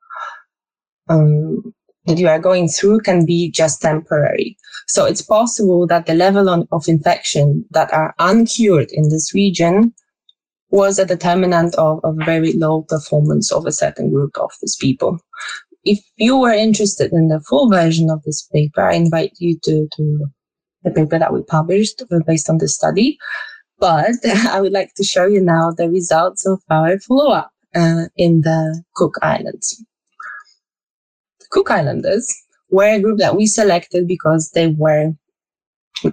um, 1.09 1.73
that 2.05 2.17
you 2.17 2.27
are 2.27 2.39
going 2.39 2.67
through 2.67 2.99
can 3.01 3.25
be 3.25 3.51
just 3.51 3.81
temporary. 3.81 4.57
So 4.87 5.05
it's 5.05 5.21
possible 5.21 5.85
that 5.87 6.05
the 6.05 6.13
level 6.13 6.49
on, 6.49 6.67
of 6.71 6.87
infection 6.87 7.65
that 7.71 7.93
are 7.93 8.15
uncured 8.19 8.89
in 8.91 9.09
this 9.09 9.33
region 9.33 9.93
was 10.69 10.99
a 10.99 11.05
determinant 11.05 11.75
of, 11.75 11.99
of 12.03 12.15
very 12.25 12.53
low 12.53 12.83
performance 12.83 13.51
of 13.51 13.65
a 13.65 13.71
certain 13.71 14.11
group 14.11 14.37
of 14.37 14.51
these 14.61 14.77
people. 14.79 15.19
If 15.83 15.99
you 16.17 16.37
were 16.37 16.51
interested 16.51 17.13
in 17.13 17.29
the 17.29 17.39
full 17.41 17.69
version 17.69 18.09
of 18.09 18.21
this 18.23 18.47
paper, 18.53 18.81
I 18.81 18.95
invite 18.95 19.33
you 19.39 19.57
to, 19.63 19.87
to 19.95 20.25
the 20.87 20.93
paper 20.93 21.19
that 21.19 21.33
we 21.33 21.41
published 21.43 22.03
based 22.25 22.49
on 22.49 22.57
this 22.57 22.75
study. 22.75 23.17
But 23.79 24.15
I 24.49 24.61
would 24.61 24.71
like 24.71 24.93
to 24.95 25.03
show 25.03 25.25
you 25.25 25.41
now 25.41 25.71
the 25.71 25.89
results 25.89 26.45
of 26.45 26.61
our 26.69 26.99
follow-up 26.99 27.51
uh, 27.75 28.05
in 28.15 28.41
the 28.41 28.83
Cook 28.95 29.15
Islands. 29.21 29.83
The 31.39 31.45
Cook 31.51 31.71
Islanders 31.71 32.33
were 32.69 32.95
a 32.95 32.99
group 32.99 33.19
that 33.19 33.35
we 33.35 33.45
selected 33.45 34.07
because 34.07 34.51
they 34.53 34.67
were 34.67 35.13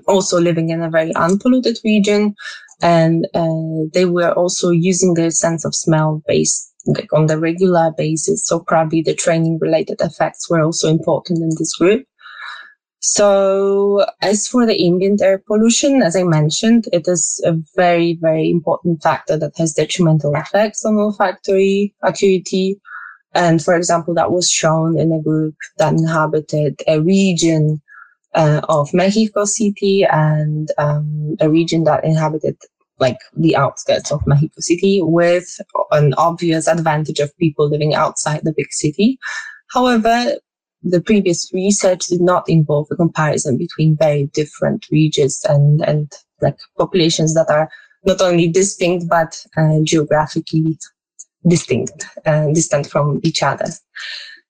also 0.07 0.41
living 0.41 0.71
in 0.71 0.83
a 0.83 0.91
very 0.91 1.15
unpolluted 1.15 1.79
region. 1.85 2.35
And 2.83 3.27
uh, 3.35 3.89
they 3.93 4.05
were 4.05 4.33
also 4.33 4.71
using 4.71 5.15
their 5.15 5.31
sense 5.31 5.65
of 5.65 5.75
smell 5.75 6.23
based 6.27 6.71
like 6.87 7.13
on 7.13 7.27
the 7.27 7.39
regular 7.39 7.93
basis. 7.97 8.47
So 8.47 8.61
probably 8.61 9.01
the 9.01 9.15
training 9.15 9.59
related 9.61 10.01
effects 10.01 10.51
were 10.51 10.61
also 10.61 10.89
important 10.89 11.39
in 11.39 11.51
this 11.59 11.75
group. 11.77 12.05
So 13.07 14.07
as 14.23 14.49
for 14.49 14.65
the 14.65 14.83
ambient 14.83 15.21
air 15.21 15.37
pollution, 15.37 16.01
as 16.01 16.17
I 16.17 16.23
mentioned, 16.23 16.89
it 16.91 17.07
is 17.07 17.39
a 17.45 17.53
very, 17.77 18.17
very 18.19 18.51
important 18.51 19.03
factor 19.03 19.37
that 19.37 19.59
has 19.59 19.75
detrimental 19.75 20.35
effects 20.35 20.87
on 20.87 20.97
olfactory 20.97 21.95
acuity. 22.03 22.81
And 23.35 23.63
for 23.63 23.75
example, 23.77 24.15
that 24.15 24.33
was 24.33 24.51
shown 24.51 24.99
in 24.99 25.13
a 25.13 25.21
group 25.21 25.55
that 25.77 25.93
inhabited 25.93 26.83
a 26.89 27.03
region 27.03 27.83
uh, 28.35 28.63
of 28.71 28.95
Mexico 28.95 29.45
City 29.45 30.07
and 30.11 30.71
um, 30.79 31.37
a 31.41 31.51
region 31.51 31.85
that 31.85 32.05
inhabited 32.05 32.57
like 32.99 33.19
the 33.37 33.55
outskirts 33.55 34.11
of 34.11 34.27
Mexico 34.27 34.61
City 34.61 35.03
with 35.03 35.61
an 35.91 36.15
obvious 36.15 36.67
advantage 36.67 37.21
of 37.21 37.37
people 37.37 37.69
living 37.69 37.95
outside 37.95 38.41
the 38.45 38.55
big 38.57 38.73
city. 38.73 39.19
However, 39.75 40.39
the 40.85 41.01
previous 41.01 41.51
research 41.53 42.07
did 42.07 42.21
not 42.21 42.49
involve 42.49 42.87
a 42.91 42.97
comparison 42.97 43.57
between 43.57 43.97
very 43.97 44.27
different 44.35 44.87
regions 44.91 45.41
and, 45.49 45.81
and 45.83 46.13
like 46.43 46.57
populations 46.77 47.35
that 47.35 47.51
are 47.51 47.71
not 48.05 48.21
only 48.21 48.49
distinct, 48.49 49.09
but 49.09 49.43
uh, 49.57 49.79
geographically 49.83 50.79
distinct, 51.47 52.07
uh, 52.27 52.47
distant 52.53 52.87
from 52.87 53.19
each 53.23 53.43
other. 53.43 53.67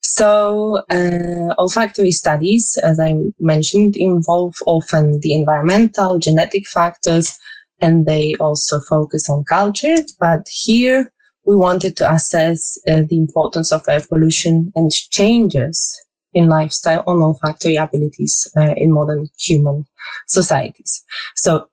So, 0.02 0.82
uh, 0.90 1.54
olfactory 1.56 2.10
studies, 2.10 2.76
as 2.82 3.00
I 3.00 3.14
mentioned, 3.38 3.96
involve 3.96 4.56
often 4.66 5.20
the 5.20 5.34
environmental, 5.34 6.18
genetic 6.18 6.66
factors, 6.66 7.38
and 7.80 8.06
they 8.06 8.34
also 8.36 8.80
focus 8.80 9.30
on 9.30 9.44
culture. 9.44 9.96
But 10.18 10.46
here 10.50 11.12
we 11.46 11.56
wanted 11.56 11.96
to 11.98 12.12
assess 12.12 12.76
uh, 12.88 13.02
the 13.08 13.16
importance 13.16 13.72
of 13.72 13.88
air 13.88 14.00
pollution 14.00 14.72
and 14.74 14.90
changes 14.90 16.03
in 16.34 16.48
lifestyle 16.48 17.02
on 17.06 17.22
olfactory 17.22 17.76
abilities 17.76 18.46
uh, 18.56 18.74
in 18.76 18.92
modern 18.92 19.28
human 19.38 19.86
societies. 20.26 21.04
So 21.36 21.68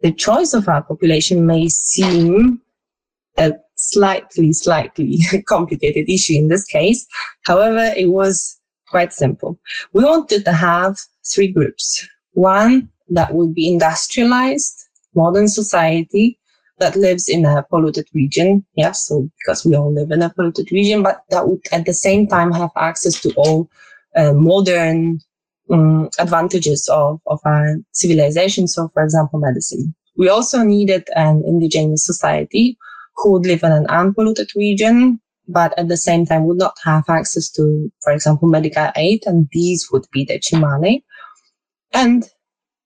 the 0.00 0.12
choice 0.12 0.54
of 0.54 0.68
our 0.68 0.82
population 0.82 1.46
may 1.46 1.68
seem 1.68 2.60
a 3.38 3.52
slightly, 3.76 4.52
slightly 4.52 5.20
complicated 5.46 6.08
issue 6.08 6.34
in 6.34 6.48
this 6.48 6.64
case. 6.64 7.06
However, 7.44 7.92
it 7.96 8.10
was 8.10 8.58
quite 8.88 9.12
simple. 9.12 9.58
We 9.92 10.04
wanted 10.04 10.44
to 10.44 10.52
have 10.52 10.98
three 11.32 11.48
groups. 11.48 12.06
One 12.32 12.88
that 13.08 13.34
would 13.34 13.54
be 13.54 13.72
industrialized, 13.72 14.88
modern 15.14 15.48
society 15.48 16.38
that 16.78 16.96
lives 16.96 17.28
in 17.28 17.44
a 17.44 17.62
polluted 17.70 18.06
region. 18.14 18.64
Yes, 18.74 19.06
so 19.06 19.28
because 19.38 19.64
we 19.64 19.74
all 19.74 19.92
live 19.92 20.10
in 20.10 20.22
a 20.22 20.30
polluted 20.30 20.70
region, 20.70 21.02
but 21.02 21.22
that 21.30 21.48
would 21.48 21.60
at 21.72 21.86
the 21.86 21.94
same 21.94 22.26
time 22.26 22.52
have 22.52 22.70
access 22.76 23.20
to 23.22 23.32
all 23.36 23.70
uh, 24.16 24.32
modern 24.32 25.20
um, 25.70 26.08
advantages 26.18 26.88
of, 26.88 27.20
of 27.26 27.40
our 27.44 27.76
civilization. 27.92 28.66
So, 28.68 28.88
for 28.94 29.02
example, 29.02 29.38
medicine. 29.38 29.94
We 30.16 30.28
also 30.28 30.62
needed 30.62 31.08
an 31.14 31.42
indigenous 31.46 32.04
society 32.04 32.78
who 33.16 33.32
would 33.32 33.46
live 33.46 33.62
in 33.62 33.72
an 33.72 33.86
unpolluted 33.88 34.50
region, 34.56 35.20
but 35.48 35.78
at 35.78 35.88
the 35.88 35.96
same 35.96 36.26
time 36.26 36.44
would 36.46 36.58
not 36.58 36.76
have 36.84 37.04
access 37.08 37.50
to, 37.50 37.90
for 38.02 38.12
example, 38.12 38.48
medical 38.48 38.90
aid. 38.96 39.22
And 39.26 39.48
these 39.52 39.88
would 39.92 40.06
be 40.12 40.24
the 40.24 40.38
Tsimane. 40.38 41.02
And 41.92 42.28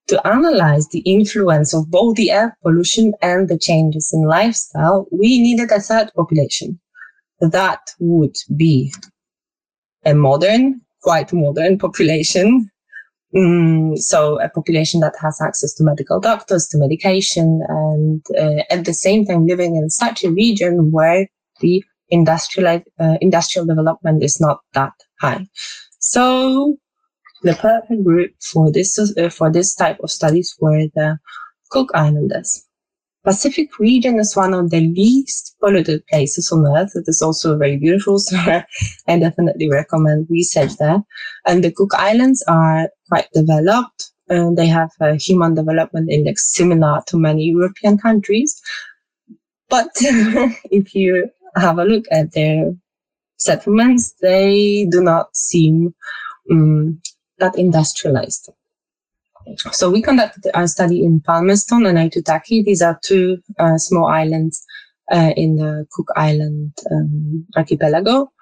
to 0.08 0.26
analyze 0.26 0.88
the 0.88 1.00
influence 1.00 1.72
of 1.72 1.90
both 1.90 2.16
the 2.16 2.32
air 2.32 2.56
pollution 2.62 3.12
and 3.22 3.48
the 3.48 3.58
changes 3.58 4.10
in 4.12 4.22
lifestyle, 4.22 5.06
we 5.12 5.40
needed 5.40 5.70
a 5.70 5.80
third 5.80 6.10
population. 6.16 6.80
That 7.40 7.80
would 8.00 8.36
be 8.56 8.92
a 10.04 10.14
modern 10.14 10.80
quite 11.02 11.32
modern 11.32 11.78
population. 11.78 12.70
Mm, 13.34 13.96
so 13.96 14.40
a 14.40 14.48
population 14.48 15.00
that 15.00 15.14
has 15.20 15.40
access 15.40 15.72
to 15.74 15.84
medical 15.84 16.18
doctors, 16.18 16.66
to 16.68 16.78
medication, 16.78 17.62
and 17.68 18.22
uh, 18.36 18.62
at 18.70 18.84
the 18.84 18.92
same 18.92 19.24
time 19.24 19.46
living 19.46 19.76
in 19.76 19.88
such 19.88 20.24
a 20.24 20.30
region 20.30 20.90
where 20.90 21.28
the 21.60 21.84
industrial 22.08 22.82
uh, 22.98 23.16
industrial 23.20 23.66
development 23.66 24.24
is 24.24 24.40
not 24.40 24.60
that 24.74 24.92
high. 25.20 25.46
So 26.00 26.76
the 27.42 27.54
perfect 27.54 28.04
group 28.04 28.32
for 28.40 28.72
this 28.72 28.98
uh, 28.98 29.28
for 29.28 29.50
this 29.50 29.74
type 29.74 29.98
of 30.02 30.10
studies 30.10 30.56
were 30.60 30.86
the 30.94 31.18
Cook 31.70 31.90
Islanders. 31.94 32.66
Pacific 33.30 33.78
region 33.78 34.18
is 34.18 34.34
one 34.34 34.52
of 34.52 34.70
the 34.70 34.80
least 34.80 35.54
polluted 35.60 36.04
places 36.08 36.50
on 36.50 36.66
earth. 36.66 36.90
It 36.96 37.04
is 37.06 37.22
also 37.22 37.56
very 37.56 37.76
beautiful, 37.76 38.18
so 38.18 38.36
I 39.06 39.18
definitely 39.20 39.70
recommend 39.70 40.26
research 40.28 40.72
there. 40.78 41.00
And 41.46 41.62
the 41.62 41.70
Cook 41.70 41.92
Islands 41.94 42.42
are 42.48 42.88
quite 43.08 43.28
developed. 43.32 44.10
And 44.28 44.58
they 44.58 44.66
have 44.66 44.90
a 45.00 45.14
human 45.14 45.54
development 45.54 46.10
index 46.10 46.52
similar 46.52 47.02
to 47.06 47.16
many 47.18 47.44
European 47.44 47.98
countries. 47.98 48.60
But 49.68 49.90
if 50.00 50.92
you 50.96 51.30
have 51.54 51.78
a 51.78 51.84
look 51.84 52.06
at 52.10 52.32
their 52.32 52.72
settlements, 53.38 54.12
they 54.20 54.88
do 54.90 55.04
not 55.04 55.36
seem 55.36 55.94
um, 56.50 57.00
that 57.38 57.56
industrialized. 57.56 58.50
So 59.72 59.90
we 59.90 60.02
conducted 60.02 60.50
a 60.54 60.68
study 60.68 61.04
in 61.04 61.20
Palmerston 61.20 61.86
and 61.86 61.98
Aitutaki. 61.98 62.64
These 62.64 62.82
are 62.82 62.98
two 63.02 63.38
uh, 63.58 63.78
small 63.78 64.06
islands 64.06 64.64
uh, 65.12 65.32
in 65.36 65.56
the 65.56 65.86
Cook 65.92 66.08
Island 66.16 66.72
um, 66.90 67.46
archipelago. 67.56 68.32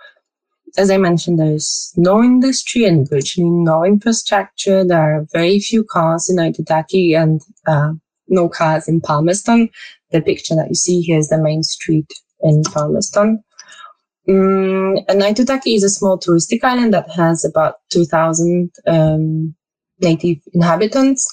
As 0.76 0.90
I 0.90 0.98
mentioned, 0.98 1.38
there 1.38 1.54
is 1.54 1.92
no 1.96 2.22
industry 2.22 2.84
and 2.84 3.08
virtually 3.08 3.48
no 3.48 3.84
infrastructure. 3.84 4.84
There 4.84 5.00
are 5.00 5.26
very 5.32 5.60
few 5.60 5.82
cars 5.84 6.28
in 6.28 6.36
Aitutaki 6.36 7.16
and 7.20 7.40
uh, 7.66 7.92
no 8.28 8.48
cars 8.48 8.86
in 8.86 9.00
Palmerston. 9.00 9.70
The 10.10 10.20
picture 10.20 10.54
that 10.56 10.68
you 10.68 10.74
see 10.74 11.00
here 11.00 11.18
is 11.18 11.28
the 11.28 11.38
main 11.38 11.62
street 11.62 12.12
in 12.42 12.62
Palmerston. 12.64 13.42
Um, 14.28 14.98
and 15.08 15.22
Aitutaki 15.22 15.74
is 15.74 15.84
a 15.84 15.88
small 15.88 16.18
touristic 16.18 16.62
island 16.62 16.92
that 16.92 17.10
has 17.10 17.46
about 17.46 17.76
2,000 17.90 18.70
um, 18.86 19.54
native 20.00 20.38
inhabitants, 20.52 21.26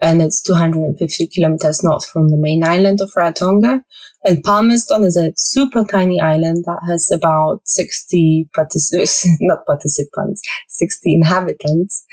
and 0.00 0.22
it's 0.22 0.42
250 0.42 1.26
kilometers 1.28 1.82
north 1.82 2.06
from 2.06 2.28
the 2.28 2.36
main 2.36 2.64
island 2.64 3.00
of 3.00 3.10
Rarotonga. 3.16 3.82
And 4.24 4.42
Palmerston 4.42 5.04
is 5.04 5.16
a 5.16 5.32
super 5.36 5.84
tiny 5.84 6.20
island 6.20 6.64
that 6.66 6.80
has 6.86 7.10
about 7.10 7.60
60 7.64 8.48
participants, 8.54 9.26
not 9.40 9.66
participants, 9.66 10.42
60 10.68 11.14
inhabitants. 11.14 12.04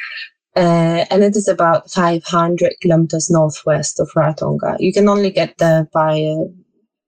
Uh, 0.56 1.04
and 1.12 1.24
it 1.24 1.36
is 1.36 1.48
about 1.48 1.92
500 1.92 2.74
kilometers 2.82 3.30
northwest 3.30 4.00
of 4.00 4.10
Rarotonga. 4.16 4.78
You 4.80 4.94
can 4.94 5.10
only 5.10 5.30
get 5.30 5.58
there 5.58 5.88
by 5.94 6.16
a 6.16 6.36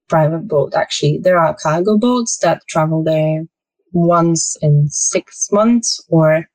private 0.10 0.48
boat, 0.48 0.74
actually. 0.76 1.20
There 1.20 1.38
are 1.38 1.56
cargo 1.56 1.98
boats 1.98 2.38
that 2.40 2.62
travel 2.68 3.04
there 3.04 3.46
once 3.94 4.58
in 4.62 4.90
six 4.90 5.50
months 5.52 6.04
or 6.10 6.46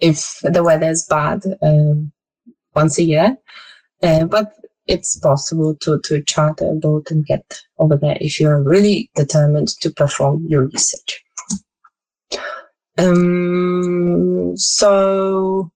if 0.00 0.40
the 0.42 0.62
weather 0.62 0.90
is 0.90 1.06
bad 1.08 1.42
um, 1.62 2.12
once 2.74 2.98
a 2.98 3.02
year. 3.02 3.36
Uh, 4.02 4.24
but 4.24 4.52
it's 4.86 5.18
possible 5.18 5.76
to, 5.76 6.00
to 6.00 6.22
charter 6.24 6.70
a 6.70 6.74
boat 6.74 7.10
and 7.10 7.26
get 7.26 7.60
over 7.78 7.96
there 7.96 8.16
if 8.20 8.40
you're 8.40 8.62
really 8.62 9.10
determined 9.14 9.68
to 9.68 9.90
perform 9.90 10.44
your 10.48 10.66
research. 10.66 11.22
Um, 12.98 14.52
so 14.56 15.70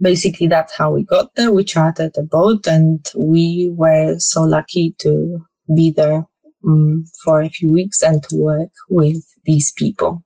basically 0.00 0.46
that's 0.46 0.76
how 0.76 0.92
we 0.92 1.04
got 1.04 1.34
there. 1.34 1.52
We 1.52 1.64
chartered 1.64 2.16
a 2.16 2.22
boat 2.22 2.66
and 2.66 3.04
we 3.16 3.70
were 3.72 4.18
so 4.18 4.42
lucky 4.42 4.94
to 5.00 5.44
be 5.74 5.90
there 5.90 6.24
um, 6.66 7.04
for 7.24 7.42
a 7.42 7.48
few 7.48 7.72
weeks 7.72 8.02
and 8.02 8.22
to 8.24 8.36
work 8.36 8.70
with 8.88 9.22
these 9.44 9.72
people. 9.72 10.22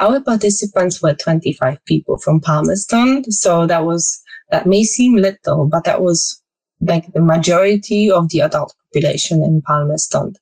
Our 0.00 0.20
participants 0.20 1.00
were 1.02 1.14
25 1.14 1.84
people 1.84 2.18
from 2.18 2.40
Palmerston. 2.40 3.30
So 3.30 3.66
that 3.66 3.84
was, 3.84 4.20
that 4.50 4.66
may 4.66 4.82
seem 4.82 5.16
little, 5.16 5.66
but 5.66 5.84
that 5.84 6.02
was 6.02 6.42
like 6.80 7.12
the 7.12 7.20
majority 7.20 8.10
of 8.10 8.30
the 8.30 8.40
adult 8.40 8.74
population 8.92 9.42
in 9.42 9.62
Palmerston. 9.62 10.34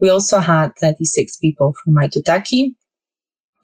We 0.00 0.10
also 0.10 0.38
had 0.38 0.72
36 0.80 1.38
people 1.38 1.74
from 1.82 1.94
Aitutaki, 1.94 2.74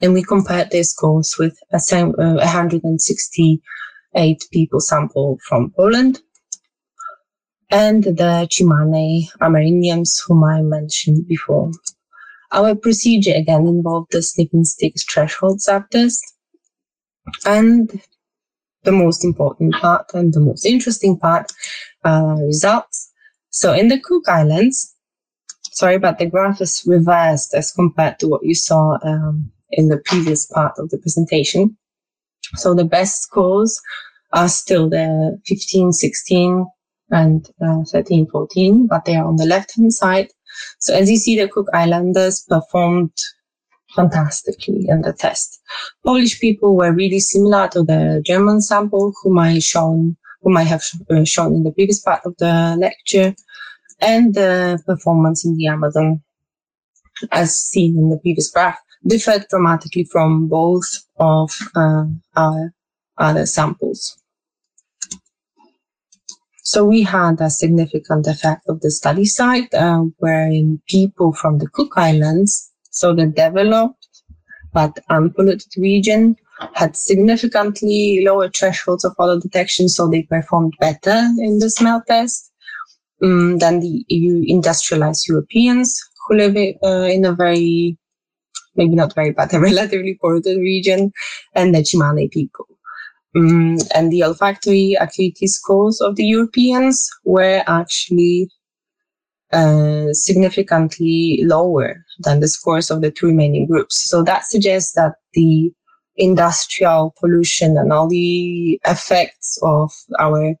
and 0.01 0.13
we 0.13 0.23
compared 0.23 0.71
their 0.71 0.83
scores 0.83 1.35
with 1.37 1.57
a 1.71 1.77
uh, 1.77 2.35
168 2.35 4.47
people 4.51 4.79
sample 4.79 5.37
from 5.47 5.71
Poland 5.77 6.19
and 7.73 8.03
the 8.03 8.47
Tsimane 8.49 9.29
Amerindians 9.41 10.21
whom 10.27 10.43
I 10.43 10.61
mentioned 10.61 11.27
before. 11.27 11.71
Our 12.53 12.75
procedure 12.75 13.33
again 13.35 13.67
involved 13.67 14.11
the 14.11 14.21
sniffing 14.21 14.63
sticks 14.63 15.03
threshold 15.03 15.61
subtest. 15.61 16.23
And 17.45 18.01
the 18.83 18.91
most 18.91 19.23
important 19.23 19.75
part 19.75 20.05
and 20.13 20.33
the 20.33 20.39
most 20.39 20.65
interesting 20.65 21.17
part 21.17 21.51
are 22.03 22.35
results. 22.37 23.11
So 23.49 23.73
in 23.73 23.87
the 23.87 23.99
Cook 23.99 24.27
Islands, 24.27 24.93
sorry, 25.71 25.97
but 25.97 26.19
the 26.19 26.25
graph 26.25 26.61
is 26.61 26.83
reversed 26.85 27.53
as 27.53 27.71
compared 27.71 28.19
to 28.19 28.27
what 28.27 28.43
you 28.43 28.55
saw 28.55 28.97
um, 29.03 29.51
in 29.71 29.89
the 29.89 29.97
previous 29.97 30.45
part 30.45 30.73
of 30.77 30.89
the 30.89 30.97
presentation. 30.97 31.77
So 32.55 32.73
the 32.73 32.85
best 32.85 33.23
scores 33.23 33.81
are 34.33 34.49
still 34.49 34.89
the 34.89 35.39
15, 35.45 35.91
16 35.91 36.65
and 37.09 37.49
uh, 37.61 37.83
13, 37.91 38.27
14, 38.27 38.87
but 38.87 39.05
they 39.05 39.15
are 39.15 39.25
on 39.25 39.37
the 39.37 39.45
left 39.45 39.75
hand 39.75 39.93
side. 39.93 40.29
So 40.79 40.93
as 40.93 41.09
you 41.09 41.17
see, 41.17 41.39
the 41.39 41.47
Cook 41.47 41.67
Islanders 41.73 42.45
performed 42.47 43.11
fantastically 43.95 44.85
in 44.87 45.01
the 45.01 45.13
test. 45.13 45.61
Polish 46.03 46.39
people 46.39 46.75
were 46.75 46.91
really 46.91 47.19
similar 47.19 47.67
to 47.69 47.83
the 47.83 48.21
German 48.25 48.61
sample, 48.61 49.13
whom 49.21 49.39
I 49.39 49.59
shown, 49.59 50.17
whom 50.41 50.57
I 50.57 50.63
have 50.63 50.83
uh, 51.09 51.23
shown 51.23 51.53
in 51.55 51.63
the 51.63 51.71
previous 51.71 51.99
part 51.99 52.21
of 52.25 52.35
the 52.37 52.75
lecture, 52.79 53.35
and 54.01 54.33
the 54.33 54.81
performance 54.85 55.45
in 55.45 55.55
the 55.55 55.67
Amazon, 55.67 56.21
as 57.31 57.57
seen 57.57 57.97
in 57.97 58.09
the 58.09 58.17
previous 58.17 58.49
graph, 58.49 58.79
differed 59.05 59.45
dramatically 59.49 60.05
from 60.05 60.47
both 60.47 61.05
of 61.17 61.51
uh, 61.75 62.05
our 62.35 62.73
other 63.17 63.45
samples. 63.45 64.22
So 66.73 66.83
we 66.83 67.03
had 67.03 67.39
a 67.39 67.51
significant 67.51 68.25
effect 68.25 68.63
of 68.67 68.81
the 68.81 68.89
study 68.89 69.25
site, 69.25 69.71
uh, 69.75 70.05
wherein 70.17 70.81
people 70.87 71.31
from 71.31 71.59
the 71.59 71.67
Cook 71.67 71.91
Islands, 71.97 72.71
so 72.89 73.13
the 73.13 73.27
developed 73.27 74.07
but 74.73 74.97
unpolluted 75.11 75.71
region, 75.77 76.35
had 76.73 76.97
significantly 76.97 78.23
lower 78.25 78.49
thresholds 78.49 79.05
of 79.05 79.13
odor 79.19 79.39
detection, 79.39 79.87
so 79.87 80.07
they 80.07 80.23
performed 80.23 80.73
better 80.79 81.29
in 81.37 81.59
the 81.59 81.69
smell 81.69 82.01
test 82.07 82.51
um, 83.21 83.59
than 83.59 83.79
the 83.79 84.03
EU 84.07 84.43
industrialized 84.47 85.27
Europeans 85.27 85.95
who 86.25 86.37
live 86.37 86.57
uh, 86.83 87.05
in 87.05 87.23
a 87.23 87.33
very, 87.33 87.99
maybe 88.75 88.95
not 88.95 89.13
very, 89.13 89.29
but 89.29 89.53
a 89.53 89.59
relatively 89.69 90.17
polluted 90.19 90.57
region, 90.57 91.11
and 91.53 91.75
the 91.75 91.83
Tsimane 91.83 92.31
people. 92.31 92.65
Um, 93.35 93.77
and 93.95 94.11
the 94.11 94.23
olfactory 94.23 94.95
acuity 94.99 95.47
scores 95.47 95.99
of 96.01 96.15
the 96.15 96.25
Europeans 96.25 97.09
were 97.25 97.63
actually 97.65 98.49
uh, 99.51 100.07
significantly 100.13 101.41
lower 101.43 102.03
than 102.19 102.39
the 102.39 102.47
scores 102.47 102.91
of 102.91 103.01
the 103.01 103.11
two 103.11 103.27
remaining 103.27 103.67
groups. 103.67 104.01
So 104.09 104.23
that 104.23 104.45
suggests 104.45 104.93
that 104.93 105.13
the 105.33 105.71
industrial 106.15 107.13
pollution 107.19 107.77
and 107.77 107.91
all 107.91 108.07
the 108.07 108.79
effects 108.85 109.57
of 109.63 109.91
our 110.19 110.55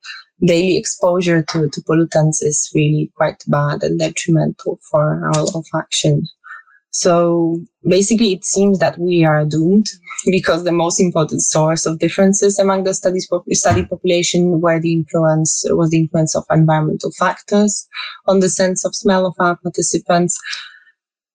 daily 0.45 0.77
exposure 0.77 1.43
to, 1.43 1.69
to 1.69 1.81
pollutants 1.81 2.43
is 2.43 2.69
really 2.73 3.11
quite 3.15 3.43
bad 3.47 3.83
and 3.83 3.99
detrimental 3.99 4.79
for 4.89 5.25
our 5.27 5.45
olfaction. 5.45 6.23
So 6.93 7.59
basically, 7.87 8.33
it 8.33 8.45
seems 8.45 8.77
that 8.77 8.99
we 8.99 9.25
are 9.25 9.45
doomed 9.45 9.89
because 10.27 10.63
the 10.63 10.71
most 10.71 10.99
important 10.99 11.41
source 11.41 11.87
of 11.87 11.97
differences 11.97 12.59
among 12.59 12.83
the 12.83 12.93
studies 12.93 13.27
study 13.53 13.83
population 13.83 14.61
were 14.61 14.79
the 14.79 14.93
influence 14.93 15.65
was 15.69 15.89
the 15.89 15.97
influence 15.97 16.35
of 16.35 16.45
environmental 16.51 17.11
factors 17.17 17.87
on 18.27 18.41
the 18.41 18.49
sense 18.49 18.85
of 18.85 18.93
smell 18.95 19.25
of 19.25 19.33
our 19.39 19.57
participants. 19.57 20.39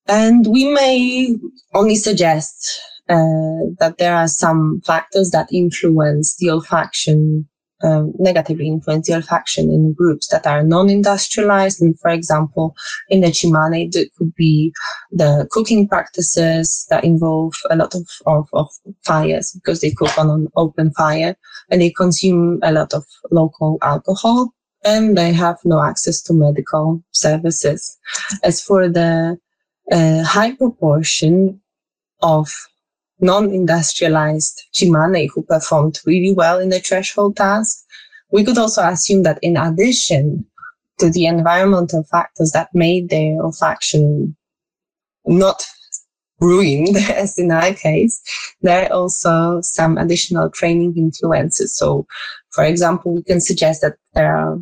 And 0.07 0.47
we 0.47 0.63
may 0.71 1.35
only 1.73 1.95
suggest 1.95 2.79
uh, 3.09 3.67
that 3.79 3.95
there 3.97 4.15
are 4.15 4.29
some 4.29 4.81
factors 4.85 5.31
that 5.31 5.51
influence 5.51 6.37
the 6.37 6.47
olfaction 6.47 7.45
um, 7.83 8.13
negatively 8.19 8.67
influence 8.67 9.07
the 9.07 9.13
olfaction 9.13 9.73
in 9.73 9.93
groups 9.93 10.27
that 10.27 10.45
are 10.45 10.63
non-industrialized. 10.63 11.81
And 11.81 11.99
for 11.99 12.09
example, 12.09 12.75
in 13.09 13.21
the 13.21 13.27
Tsimane, 13.27 13.93
it 13.93 14.13
could 14.15 14.33
be 14.35 14.73
the 15.11 15.47
cooking 15.51 15.87
practices 15.87 16.85
that 16.89 17.03
involve 17.03 17.53
a 17.69 17.75
lot 17.75 17.95
of, 17.95 18.07
of, 18.25 18.49
of 18.53 18.69
fires 19.03 19.51
because 19.51 19.81
they 19.81 19.91
cook 19.91 20.17
on 20.17 20.29
an 20.29 20.47
open 20.55 20.91
fire 20.91 21.35
and 21.69 21.81
they 21.81 21.91
consume 21.91 22.59
a 22.63 22.71
lot 22.71 22.93
of 22.93 23.05
local 23.31 23.77
alcohol 23.81 24.53
and 24.83 25.17
they 25.17 25.33
have 25.33 25.57
no 25.65 25.81
access 25.81 26.21
to 26.21 26.33
medical 26.33 27.03
services. 27.11 27.97
As 28.43 28.61
for 28.61 28.87
the 28.87 29.37
uh, 29.91 30.23
high 30.23 30.53
proportion 30.55 31.61
of 32.21 32.53
non-industrialized 33.19 34.63
Tsimane 34.73 35.29
who 35.33 35.41
performed 35.43 35.99
really 36.05 36.33
well 36.33 36.59
in 36.59 36.69
the 36.69 36.79
threshold 36.79 37.35
task. 37.37 37.85
We 38.31 38.43
could 38.43 38.57
also 38.57 38.83
assume 38.83 39.23
that 39.23 39.39
in 39.41 39.57
addition 39.57 40.45
to 40.99 41.09
the 41.09 41.25
environmental 41.25 42.03
factors 42.03 42.51
that 42.51 42.69
made 42.73 43.09
their 43.09 43.41
olfaction 43.41 44.35
not 45.25 45.65
ruined, 46.39 46.95
as 47.09 47.37
in 47.37 47.51
our 47.51 47.73
case, 47.73 48.21
there 48.61 48.85
are 48.85 48.93
also 48.93 49.61
some 49.61 49.97
additional 49.97 50.49
training 50.49 50.95
influences. 50.97 51.75
So, 51.75 52.05
for 52.51 52.63
example, 52.63 53.15
we 53.15 53.23
can 53.23 53.41
suggest 53.41 53.81
that 53.81 53.95
there 54.13 54.35
are 54.35 54.59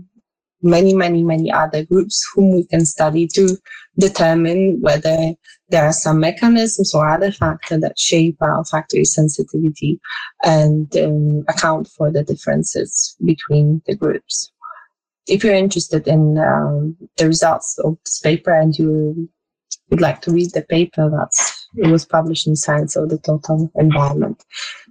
many, 0.62 0.94
many, 0.94 1.24
many 1.24 1.52
other 1.52 1.86
groups 1.86 2.26
whom 2.34 2.56
we 2.56 2.66
can 2.66 2.86
study 2.86 3.28
to 3.28 3.58
determine 4.00 4.80
whether 4.82 5.34
there 5.70 5.86
are 5.86 5.94
some 5.94 6.20
mechanisms 6.20 6.94
or 6.94 7.10
other 7.10 7.32
factors 7.32 7.82
that 7.82 8.00
shape 8.00 8.38
our 8.42 8.64
factory 8.66 9.04
sensitivity 9.04 10.00
and 10.44 10.96
um, 10.98 11.44
account 11.48 11.88
for 11.88 12.12
the 12.12 12.24
differences 12.24 13.16
between 13.24 13.82
the 13.86 13.96
groups. 13.96 14.52
If 15.28 15.44
you're 15.44 15.54
interested 15.54 16.08
in 16.08 16.38
um, 16.38 16.96
the 17.18 17.28
results 17.28 17.78
of 17.80 17.98
this 18.06 18.20
paper 18.20 18.54
and 18.54 18.78
you 18.78 19.30
would 19.90 20.02
like 20.02 20.22
to 20.22 20.32
read 20.32 20.52
the 20.54 20.62
paper, 20.64 21.10
that's 21.10 21.68
it 21.76 21.88
was 21.88 22.06
published 22.06 22.48
in 22.48 22.56
Science 22.56 22.96
of 22.96 23.10
the 23.10 23.18
Total 23.18 23.70
Environment. 23.76 24.42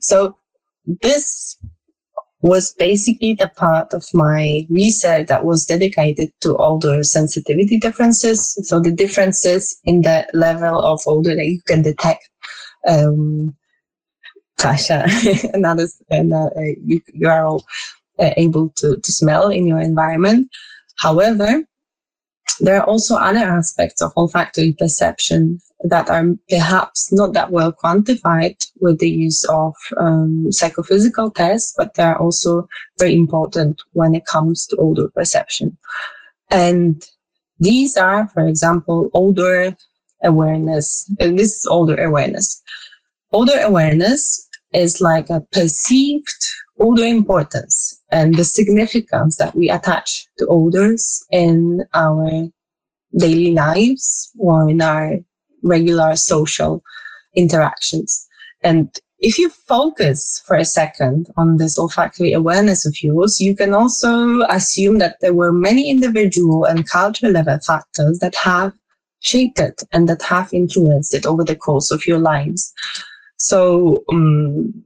So 0.01 0.37
this 1.03 1.57
was 2.47 2.73
basically 2.75 3.35
the 3.35 3.49
part 3.57 3.93
of 3.93 4.05
my 4.15 4.67
research 4.71 5.27
that 5.27 5.45
was 5.45 5.67
dedicated 5.67 6.31
to 6.41 6.57
odor 6.59 7.03
sensitivity 7.03 7.77
differences. 7.79 8.57
So 8.63 8.79
the 8.79 8.93
differences 8.93 9.77
in 9.85 10.03
the 10.03 10.27
level 10.33 10.79
of 10.81 11.01
odor 11.07 11.35
that 11.35 11.47
you 11.47 11.61
can 11.67 11.83
detect. 11.83 12.29
Um, 12.89 13.57
Kasia 14.59 15.07
and 15.53 15.67
others, 15.67 16.01
and 16.09 16.33
uh, 16.33 16.49
you, 16.83 17.03
you 17.13 17.29
are 17.29 17.45
all 17.45 17.65
uh, 18.19 18.31
able 18.37 18.71
to, 18.77 18.97
to 18.97 19.13
smell 19.13 19.49
in 19.49 19.67
your 19.67 19.81
environment. 19.81 20.49
However, 20.99 21.63
there 22.61 22.81
are 22.81 22.87
also 22.87 23.17
other 23.17 23.41
aspects 23.41 24.01
of 24.01 24.13
olfactory 24.17 24.73
perception 24.79 25.61
that 25.85 26.09
are 26.09 26.25
perhaps 26.49 27.13
not 27.13 27.33
that 27.35 27.51
well 27.51 27.73
quantified 27.73 28.67
with 28.81 28.99
the 28.99 29.11
use 29.11 29.45
of 29.45 29.75
um, 29.99 30.51
psychophysical 30.51 31.31
tests, 31.31 31.75
but 31.77 31.95
they're 31.95 32.19
also 32.19 32.69
very 32.99 33.15
important 33.15 33.83
when 33.93 34.15
it 34.15 34.27
comes 34.27 34.67
to 34.67 34.77
odor 34.77 35.09
perception. 35.15 35.77
And 36.51 37.05
these 37.59 37.97
are, 37.97 38.29
for 38.29 38.47
example, 38.47 39.11
odor 39.15 39.77
awareness. 40.23 41.11
And 41.21 41.39
this 41.39 41.57
is 41.57 41.67
odor 41.71 42.03
awareness. 42.03 42.63
Odor 43.33 43.61
awareness 43.61 44.49
is 44.73 45.01
like 45.01 45.31
a 45.31 45.41
perceived 45.53 46.45
odor 46.79 47.05
importance 47.05 48.03
and 48.11 48.35
the 48.35 48.45
significance 48.45 49.37
that 49.37 49.55
we 49.55 49.71
attach 49.71 50.27
to 50.39 50.47
odors 50.49 51.25
in 51.31 51.85
our 51.95 52.49
daily 53.17 53.53
lives 53.53 54.31
or 54.39 54.69
in 54.69 54.83
our 54.83 55.19
regular 55.63 56.17
social 56.17 56.83
interactions. 57.35 58.27
And 58.63 58.99
if 59.19 59.39
you 59.39 59.49
focus 59.49 60.43
for 60.47 60.57
a 60.57 60.65
second 60.65 61.29
on 61.37 61.57
this 61.57 61.79
olfactory 61.79 62.33
awareness 62.33 62.85
of 62.85 63.03
yours, 63.03 63.41
you 63.41 63.57
can 63.57 63.73
also 63.73 64.43
assume 64.49 64.99
that 64.99 65.17
there 65.21 65.35
were 65.35 65.53
many 65.53 65.89
individual 65.91 66.65
and 66.65 66.89
cultural 66.89 67.33
level 67.33 67.59
factors 67.61 68.19
that 68.19 68.35
have 68.35 68.73
shaped 69.21 69.59
it 69.59 69.83
and 69.93 70.09
that 70.09 70.23
have 70.23 70.53
influenced 70.53 71.15
it 71.15 71.27
over 71.27 71.45
the 71.45 71.57
course 71.57 71.91
of 71.91 72.07
your 72.07 72.19
lives. 72.19 72.73
So 73.39 74.05
um, 74.11 74.85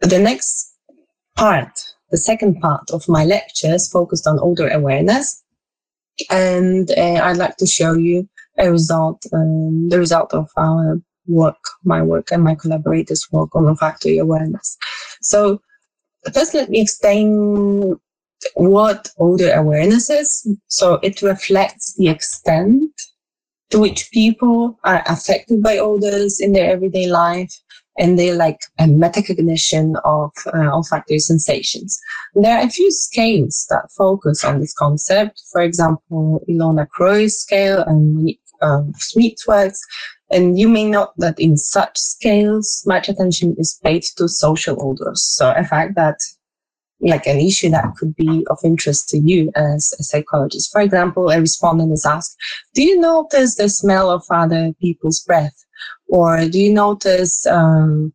the 0.00 0.18
next 0.18 0.74
part, 1.36 1.78
the 2.10 2.18
second 2.18 2.60
part 2.60 2.90
of 2.90 3.08
my 3.08 3.24
lecture 3.24 3.74
is 3.74 3.88
focused 3.88 4.26
on 4.26 4.38
odor 4.40 4.68
awareness. 4.68 5.42
And 6.30 6.90
uh, 6.92 7.20
I'd 7.22 7.36
like 7.36 7.56
to 7.56 7.66
show 7.66 7.94
you 7.94 8.28
a 8.58 8.70
result, 8.70 9.24
um, 9.32 9.88
the 9.88 9.98
result 9.98 10.32
of 10.32 10.48
our 10.56 11.00
work, 11.26 11.62
my 11.84 12.02
work 12.02 12.30
and 12.30 12.42
my 12.42 12.54
collaborators' 12.54 13.26
work 13.32 13.54
on 13.54 13.66
olfactory 13.66 14.18
awareness. 14.18 14.76
So 15.22 15.60
first, 16.32 16.54
let 16.54 16.70
me 16.70 16.80
explain 16.80 17.96
what 18.54 19.10
odor 19.18 19.52
awareness 19.52 20.10
is. 20.10 20.46
So 20.68 20.94
it 21.02 21.22
reflects 21.22 21.94
the 21.96 22.08
extent 22.08 22.90
to 23.70 23.80
which 23.80 24.10
people 24.12 24.78
are 24.84 25.02
affected 25.06 25.62
by 25.62 25.78
odors 25.78 26.40
in 26.40 26.52
their 26.52 26.70
everyday 26.70 27.06
life 27.06 27.52
and 27.98 28.18
they 28.18 28.32
like 28.32 28.58
a 28.78 28.84
metacognition 28.84 29.94
of 30.04 30.32
uh, 30.52 30.70
olfactory 30.72 31.18
sensations. 31.18 31.98
There 32.34 32.56
are 32.56 32.66
a 32.66 32.70
few 32.70 32.90
scales 32.90 33.66
that 33.70 33.88
focus 33.96 34.44
on 34.44 34.60
this 34.60 34.74
concept. 34.74 35.40
For 35.52 35.62
example, 35.62 36.44
Ilona 36.48 36.88
Croy's 36.88 37.38
scale 37.38 37.82
and 37.82 38.34
um, 38.62 38.92
Smith's 38.96 39.46
works. 39.46 39.80
And 40.30 40.58
you 40.58 40.68
may 40.68 40.84
note 40.84 41.10
that 41.18 41.38
in 41.38 41.56
such 41.56 41.98
scales, 41.98 42.82
much 42.86 43.08
attention 43.08 43.54
is 43.58 43.78
paid 43.84 44.04
to 44.16 44.28
social 44.28 44.76
odors. 44.82 45.22
So 45.22 45.52
a 45.56 45.64
fact 45.64 45.94
that 45.96 46.16
like 47.00 47.26
an 47.26 47.38
issue 47.38 47.68
that 47.70 47.94
could 47.96 48.16
be 48.16 48.46
of 48.48 48.58
interest 48.64 49.08
to 49.10 49.18
you 49.18 49.52
as 49.54 49.94
a 49.98 50.02
psychologist. 50.02 50.72
For 50.72 50.80
example, 50.80 51.30
a 51.30 51.40
respondent 51.40 51.92
is 51.92 52.06
asked, 52.06 52.36
do 52.74 52.82
you 52.82 52.98
notice 52.98 53.56
the 53.56 53.68
smell 53.68 54.10
of 54.10 54.24
other 54.30 54.72
people's 54.80 55.20
breath? 55.20 55.54
Or 56.08 56.48
do 56.48 56.58
you 56.58 56.72
notice 56.72 57.46
um, 57.46 58.12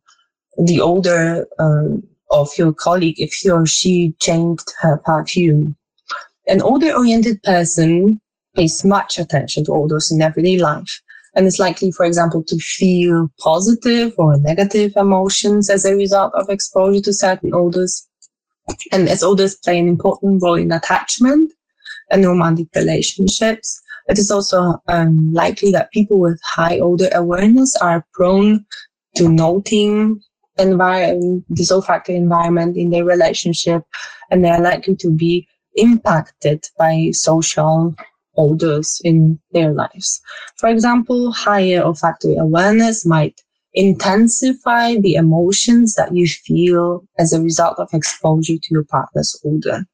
the 0.56 0.80
odor 0.80 1.46
um, 1.58 2.02
of 2.30 2.48
your 2.58 2.72
colleague 2.72 3.20
if 3.20 3.32
he 3.34 3.50
or 3.50 3.66
she 3.66 4.14
changed 4.20 4.72
her 4.80 4.98
perfume? 4.98 5.76
An 6.48 6.60
odor 6.62 6.94
oriented 6.94 7.42
person 7.42 8.20
pays 8.54 8.84
much 8.84 9.18
attention 9.18 9.64
to 9.64 9.72
odors 9.72 10.10
in 10.10 10.22
everyday 10.22 10.58
life 10.58 11.00
and 11.34 11.46
is 11.46 11.58
likely, 11.58 11.92
for 11.92 12.04
example, 12.04 12.42
to 12.44 12.58
feel 12.58 13.30
positive 13.38 14.12
or 14.18 14.36
negative 14.38 14.92
emotions 14.96 15.70
as 15.70 15.84
a 15.84 15.94
result 15.94 16.34
of 16.34 16.48
exposure 16.48 17.00
to 17.00 17.12
certain 17.12 17.54
odors. 17.54 18.06
And 18.92 19.08
as 19.08 19.22
odors 19.22 19.54
play 19.56 19.78
an 19.78 19.88
important 19.88 20.42
role 20.42 20.54
in 20.54 20.72
attachment 20.72 21.52
and 22.10 22.24
romantic 22.24 22.68
relationships, 22.74 23.80
it 24.08 24.18
is 24.18 24.30
also 24.30 24.82
um, 24.88 25.32
likely 25.32 25.70
that 25.72 25.92
people 25.92 26.18
with 26.18 26.40
high 26.44 26.80
odor 26.80 27.08
awareness 27.12 27.76
are 27.76 28.04
prone 28.12 28.64
to 29.16 29.28
noting 29.28 30.20
environment, 30.58 31.44
this 31.48 31.70
olfactory 31.72 32.16
environment 32.16 32.76
in 32.76 32.90
their 32.90 33.04
relationship, 33.04 33.82
and 34.30 34.44
they 34.44 34.50
are 34.50 34.60
likely 34.60 34.96
to 34.96 35.10
be 35.10 35.46
impacted 35.76 36.66
by 36.76 37.10
social 37.12 37.94
odors 38.36 39.00
in 39.04 39.38
their 39.52 39.72
lives. 39.72 40.20
For 40.58 40.68
example, 40.68 41.32
higher 41.32 41.82
olfactory 41.82 42.36
awareness 42.36 43.04
might 43.06 43.40
intensify 43.74 44.96
the 44.96 45.14
emotions 45.14 45.94
that 45.94 46.14
you 46.14 46.26
feel 46.26 47.04
as 47.18 47.32
a 47.32 47.40
result 47.40 47.78
of 47.78 47.88
exposure 47.92 48.56
to 48.56 48.68
your 48.70 48.84
partner's 48.84 49.38
odor. 49.44 49.84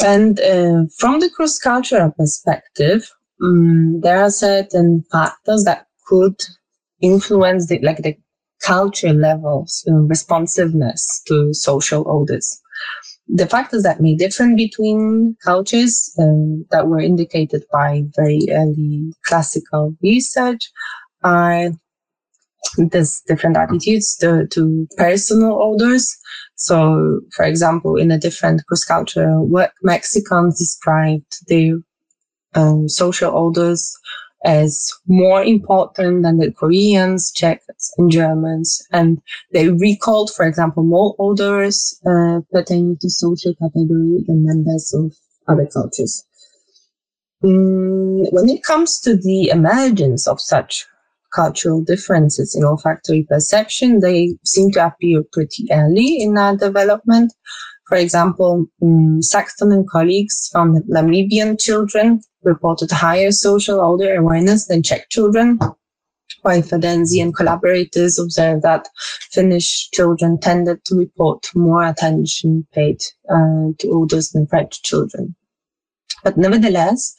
And 0.00 0.38
uh, 0.40 0.84
from 0.98 1.20
the 1.20 1.30
cross-cultural 1.34 2.12
perspective, 2.12 3.10
um, 3.42 4.00
there 4.00 4.18
are 4.22 4.30
certain 4.30 5.04
factors 5.10 5.64
that 5.64 5.86
could 6.06 6.40
influence 7.00 7.66
the 7.66 7.78
like 7.80 8.02
the 8.02 8.16
culture 8.62 9.12
levels 9.12 9.84
you 9.86 9.92
know, 9.92 10.00
responsiveness 10.00 11.22
to 11.26 11.54
social 11.54 12.04
odors. 12.08 12.60
The 13.28 13.46
factors 13.46 13.82
that 13.82 14.00
may 14.00 14.14
differ 14.16 14.48
between 14.56 15.36
cultures 15.44 16.14
um, 16.18 16.64
that 16.70 16.88
were 16.88 17.00
indicated 17.00 17.64
by 17.70 18.04
very 18.16 18.40
early 18.50 19.12
classical 19.26 19.94
research 20.02 20.70
are 21.22 21.70
there's 22.76 23.20
different 23.26 23.56
attitudes 23.56 24.16
to, 24.16 24.46
to 24.48 24.88
personal 24.96 25.60
odors. 25.62 26.16
So, 26.56 27.20
for 27.34 27.44
example, 27.44 27.96
in 27.96 28.10
a 28.10 28.18
different 28.18 28.64
cross-cultural 28.66 29.46
work, 29.46 29.72
Mexicans 29.82 30.58
described 30.58 31.46
their 31.48 31.78
um, 32.54 32.88
social 32.88 33.36
odors 33.36 33.96
as 34.44 34.90
more 35.06 35.42
important 35.42 36.22
than 36.22 36.38
the 36.38 36.52
Koreans, 36.52 37.32
Czechs, 37.32 37.92
and 37.98 38.10
Germans. 38.10 38.82
And 38.92 39.18
they 39.52 39.68
recalled, 39.68 40.30
for 40.34 40.46
example, 40.46 40.84
more 40.84 41.14
odors 41.18 41.98
uh, 42.06 42.40
pertaining 42.52 42.98
to 43.00 43.10
social 43.10 43.54
category 43.54 44.24
than 44.26 44.46
members 44.46 44.94
of 44.94 45.14
other 45.48 45.66
cultures. 45.66 46.24
Mm, 47.44 48.32
when 48.32 48.48
it 48.48 48.62
comes 48.64 49.00
to 49.00 49.16
the 49.16 49.48
emergence 49.48 50.26
of 50.26 50.40
such 50.40 50.86
cultural 51.34 51.82
differences 51.82 52.54
in 52.54 52.64
olfactory 52.64 53.26
perception. 53.28 54.00
They 54.00 54.36
seem 54.44 54.70
to 54.72 54.86
appear 54.86 55.22
pretty 55.32 55.68
early 55.70 56.20
in 56.20 56.36
our 56.38 56.56
development. 56.56 57.32
For 57.88 57.96
example, 57.96 58.66
um, 58.82 59.22
Saxton 59.22 59.72
and 59.72 59.88
colleagues 59.88 60.50
found 60.52 60.76
that 60.76 60.88
Namibian 60.88 61.58
children 61.58 62.20
reported 62.42 62.90
higher 62.90 63.32
social 63.32 63.80
odor 63.80 64.14
awareness 64.14 64.66
than 64.66 64.82
Czech 64.82 65.08
children, 65.10 65.58
while 66.42 66.62
Ferdenzi 66.62 67.22
and 67.22 67.34
collaborators 67.34 68.18
observed 68.18 68.62
that 68.62 68.88
Finnish 69.30 69.90
children 69.90 70.38
tended 70.38 70.84
to 70.84 70.94
report 70.94 71.46
more 71.54 71.84
attention 71.84 72.66
paid 72.72 73.00
uh, 73.28 73.72
to 73.78 73.88
odors 73.90 74.30
than 74.30 74.46
French 74.46 74.82
children. 74.82 75.34
But 76.24 76.36
nevertheless, 76.36 77.14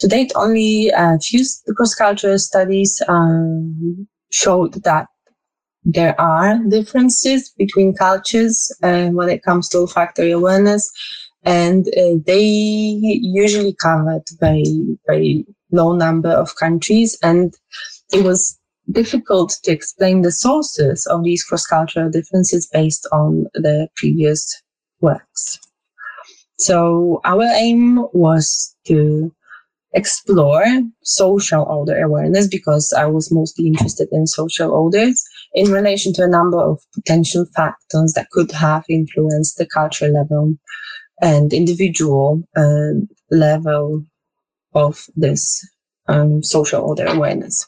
to 0.00 0.08
date, 0.08 0.32
only 0.34 0.90
a 0.90 1.18
few 1.18 1.44
cross-cultural 1.74 2.38
studies 2.38 3.00
um, 3.08 4.06
showed 4.30 4.74
that 4.84 5.06
there 5.84 6.20
are 6.20 6.58
differences 6.68 7.50
between 7.56 7.94
cultures 7.94 8.74
uh, 8.82 9.06
when 9.08 9.28
it 9.28 9.42
comes 9.42 9.68
to 9.68 9.78
olfactory 9.78 10.32
awareness, 10.32 10.90
and 11.46 11.86
uh, 11.96 12.18
they 12.26 12.42
usually 12.42 13.74
covered 13.80 14.24
very 14.40 14.98
very 15.06 15.46
low 15.72 15.94
number 15.94 16.30
of 16.30 16.56
countries, 16.56 17.16
and 17.22 17.54
it 18.12 18.24
was 18.24 18.58
difficult 18.90 19.56
to 19.62 19.72
explain 19.72 20.22
the 20.22 20.32
sources 20.32 21.06
of 21.06 21.24
these 21.24 21.42
cross-cultural 21.42 22.10
differences 22.10 22.68
based 22.72 23.06
on 23.12 23.46
the 23.54 23.88
previous 23.96 24.62
works. 25.00 25.58
So 26.58 27.20
our 27.24 27.44
aim 27.44 28.06
was 28.12 28.74
to 28.86 29.32
explore 29.92 30.64
social 31.02 31.66
odor 31.68 32.00
awareness 32.02 32.46
because 32.46 32.92
I 32.92 33.06
was 33.06 33.32
mostly 33.32 33.66
interested 33.66 34.08
in 34.12 34.26
social 34.26 34.74
odors 34.74 35.24
in 35.54 35.72
relation 35.72 36.12
to 36.14 36.24
a 36.24 36.28
number 36.28 36.60
of 36.60 36.80
potential 36.94 37.46
factors 37.56 38.12
that 38.14 38.30
could 38.30 38.52
have 38.52 38.84
influenced 38.88 39.58
the 39.58 39.66
cultural 39.66 40.12
level 40.12 40.54
and 41.20 41.52
individual 41.52 42.42
uh, 42.56 42.92
level 43.30 44.04
of 44.74 45.06
this 45.16 45.66
um, 46.08 46.42
social 46.42 46.90
odor 46.90 47.06
awareness. 47.06 47.66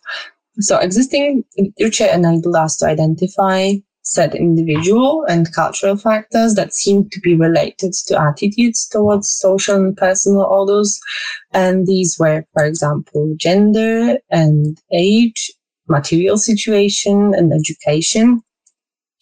So 0.61 0.79
existing 0.79 1.45
literature 1.57 2.07
enabled 2.07 2.57
us 2.57 2.77
to 2.79 2.87
identify 2.87 3.75
set 4.09 4.35
individual 4.35 5.25
and 5.29 5.53
cultural 5.55 5.97
factors 5.97 6.55
that 6.55 6.73
seem 6.73 7.09
to 7.11 7.21
be 7.21 7.37
related 7.37 7.93
to 7.93 8.21
attitudes 8.21 8.89
towards 8.89 9.31
social 9.31 9.77
and 9.77 9.97
personal 9.97 10.47
odors. 10.51 10.99
And 11.53 11.87
these 11.87 12.17
were, 12.19 12.45
for 12.55 12.65
example, 12.65 13.35
gender 13.37 14.17
and 14.31 14.81
age, 14.93 15.53
material 15.89 16.39
situation 16.39 17.35
and 17.35 17.53
education, 17.53 18.43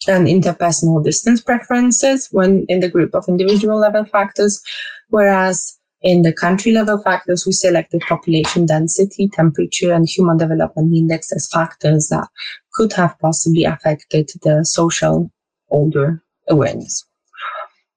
and 0.07 0.27
interpersonal 0.27 1.03
distance 1.03 1.41
preferences 1.41 2.27
when 2.31 2.65
in 2.69 2.79
the 2.79 2.89
group 2.89 3.15
of 3.15 3.27
individual 3.27 3.79
level 3.79 4.05
factors, 4.05 4.61
whereas 5.09 5.77
in 6.01 6.21
the 6.21 6.33
country 6.33 6.71
level 6.71 7.01
factors, 7.01 7.45
we 7.45 7.51
selected 7.51 8.01
population 8.01 8.65
density, 8.65 9.27
temperature, 9.29 9.91
and 9.91 10.07
human 10.07 10.37
development 10.37 10.93
index 10.93 11.31
as 11.33 11.49
factors 11.49 12.07
that 12.09 12.27
could 12.73 12.93
have 12.93 13.17
possibly 13.19 13.63
affected 13.63 14.29
the 14.43 14.63
social 14.63 15.31
odor 15.71 16.23
awareness. 16.47 17.03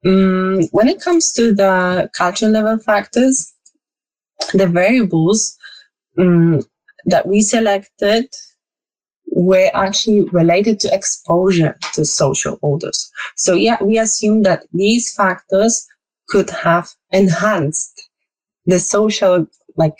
Um, 0.04 0.62
when 0.72 0.88
it 0.88 1.02
comes 1.02 1.30
to 1.32 1.54
the 1.54 2.10
cultural 2.14 2.52
level 2.52 2.78
factors, 2.78 3.52
the 4.54 4.66
variables 4.66 5.56
um, 6.18 6.62
that 7.04 7.26
we 7.26 7.42
selected 7.42 8.26
were 9.30 9.70
actually 9.74 10.22
related 10.30 10.80
to 10.80 10.94
exposure 10.94 11.78
to 11.94 12.04
social 12.04 12.58
odors. 12.62 13.10
So 13.36 13.54
yeah, 13.54 13.82
we 13.82 13.98
assume 13.98 14.42
that 14.42 14.64
these 14.72 15.14
factors 15.14 15.86
could 16.28 16.50
have 16.50 16.88
enhanced 17.10 18.08
the 18.66 18.78
social 18.78 19.46
like 19.76 19.96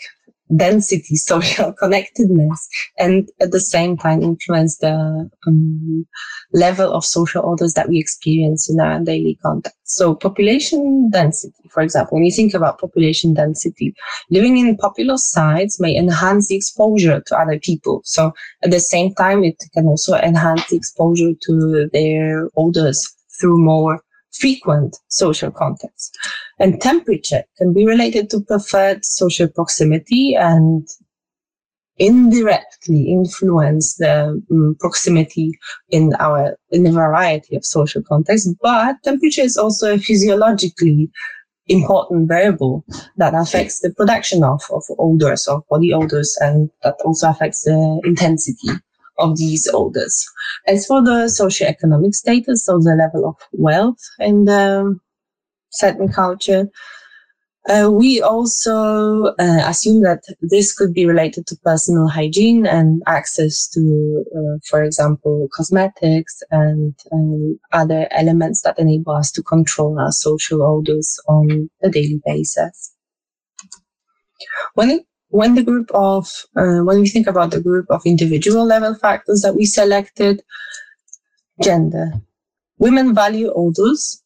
density, 0.55 1.15
social 1.31 1.73
connectedness, 1.73 2.67
and 2.97 3.29
at 3.39 3.51
the 3.51 3.59
same 3.59 3.97
time 3.97 4.21
influence 4.21 4.77
the 4.77 5.29
um, 5.47 6.05
level 6.53 6.91
of 6.93 7.05
social 7.05 7.43
odors 7.45 7.73
that 7.73 7.89
we 7.89 7.99
experience 7.99 8.69
in 8.69 8.79
our 8.79 8.99
daily 8.99 9.37
context. 9.41 9.77
So 9.83 10.15
population 10.15 11.09
density, 11.11 11.69
for 11.69 11.83
example, 11.83 12.15
when 12.15 12.25
you 12.25 12.31
think 12.31 12.53
about 12.53 12.79
population 12.79 13.33
density, 13.33 13.93
living 14.29 14.57
in 14.57 14.77
populous 14.77 15.29
sites 15.29 15.79
may 15.81 15.95
enhance 15.95 16.47
the 16.47 16.55
exposure 16.55 17.21
to 17.27 17.37
other 17.37 17.59
people. 17.59 18.01
So 18.05 18.33
at 18.63 18.71
the 18.71 18.79
same 18.79 19.13
time, 19.15 19.43
it 19.43 19.61
can 19.73 19.87
also 19.87 20.15
enhance 20.15 20.67
the 20.69 20.77
exposure 20.77 21.33
to 21.47 21.89
their 21.91 22.49
odors 22.55 23.05
through 23.39 23.57
more 23.57 24.01
frequent 24.33 24.97
social 25.07 25.51
contacts. 25.51 26.11
And 26.59 26.81
temperature 26.81 27.43
can 27.57 27.73
be 27.73 27.85
related 27.85 28.29
to 28.31 28.41
preferred 28.41 29.05
social 29.05 29.47
proximity 29.47 30.35
and 30.35 30.87
indirectly 31.97 33.11
influence 33.11 33.95
the 33.95 34.41
um, 34.49 34.75
proximity 34.79 35.51
in 35.89 36.13
our 36.19 36.57
in 36.71 36.87
a 36.87 36.91
variety 36.91 37.55
of 37.55 37.63
social 37.63 38.01
contexts 38.01 38.51
but 38.61 38.95
temperature 39.03 39.41
is 39.41 39.55
also 39.55 39.93
a 39.93 39.99
physiologically 39.99 41.11
important 41.67 42.27
variable 42.27 42.83
that 43.17 43.35
affects 43.35 43.81
the 43.81 43.93
production 43.93 44.43
of, 44.43 44.63
of 44.71 44.83
odors 44.97 45.47
of 45.47 45.61
body 45.69 45.93
odors 45.93 46.35
and 46.39 46.71
that 46.81 46.95
also 47.05 47.29
affects 47.29 47.65
the 47.65 48.01
intensity 48.03 48.69
of 49.21 49.37
these 49.37 49.69
odors 49.73 50.25
as 50.67 50.85
for 50.85 51.03
the 51.03 51.25
socioeconomic 51.39 52.13
status 52.13 52.65
so 52.65 52.79
the 52.79 52.95
level 52.95 53.27
of 53.29 53.35
wealth 53.53 53.99
in 54.19 54.45
the 54.45 54.97
certain 55.71 56.11
culture 56.11 56.67
uh, 57.69 57.89
we 57.91 58.21
also 58.21 59.25
uh, 59.39 59.63
assume 59.67 60.01
that 60.01 60.23
this 60.41 60.73
could 60.73 60.93
be 60.93 61.05
related 61.05 61.45
to 61.45 61.55
personal 61.63 62.07
hygiene 62.07 62.65
and 62.65 63.03
access 63.05 63.67
to, 63.67 64.25
uh, 64.35 64.57
for 64.67 64.83
example, 64.83 65.47
cosmetics 65.53 66.41
and 66.49 66.95
um, 67.11 67.59
other 67.71 68.07
elements 68.11 68.63
that 68.63 68.79
enable 68.79 69.13
us 69.13 69.31
to 69.31 69.43
control 69.43 69.99
our 69.99 70.11
social 70.11 70.63
odors 70.63 71.19
on 71.27 71.69
a 71.83 71.89
daily 71.89 72.19
basis. 72.25 72.95
When 74.73 74.89
it, 74.89 75.05
when 75.31 75.55
the 75.55 75.63
group 75.63 75.89
of 75.93 76.27
uh, 76.55 76.81
when 76.83 77.01
we 77.01 77.09
think 77.09 77.27
about 77.27 77.51
the 77.51 77.61
group 77.61 77.85
of 77.89 78.01
individual 78.05 78.65
level 78.65 78.95
factors 78.95 79.41
that 79.41 79.55
we 79.55 79.65
selected, 79.65 80.43
gender, 81.63 82.13
women 82.77 83.15
value 83.15 83.51
odors 83.55 84.23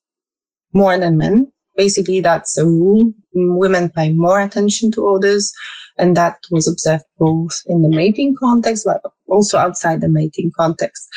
more 0.74 0.98
than 0.98 1.18
men 1.18 1.52
basically 1.76 2.22
that's 2.22 2.58
a 2.58 2.66
rule. 2.66 3.14
Women 3.34 3.90
pay 3.90 4.14
more 4.14 4.40
attention 4.40 4.92
to 4.92 5.08
odors, 5.08 5.54
and 5.98 6.16
that 6.18 6.40
was 6.52 6.68
observed 6.68 7.06
both 7.18 7.62
in 7.68 7.82
the 7.82 7.90
mating 7.90 8.36
context, 8.36 8.86
but 8.86 9.02
also 9.28 9.58
outside 9.58 10.02
the 10.02 10.10
mating 10.10 10.52
context. 10.56 11.08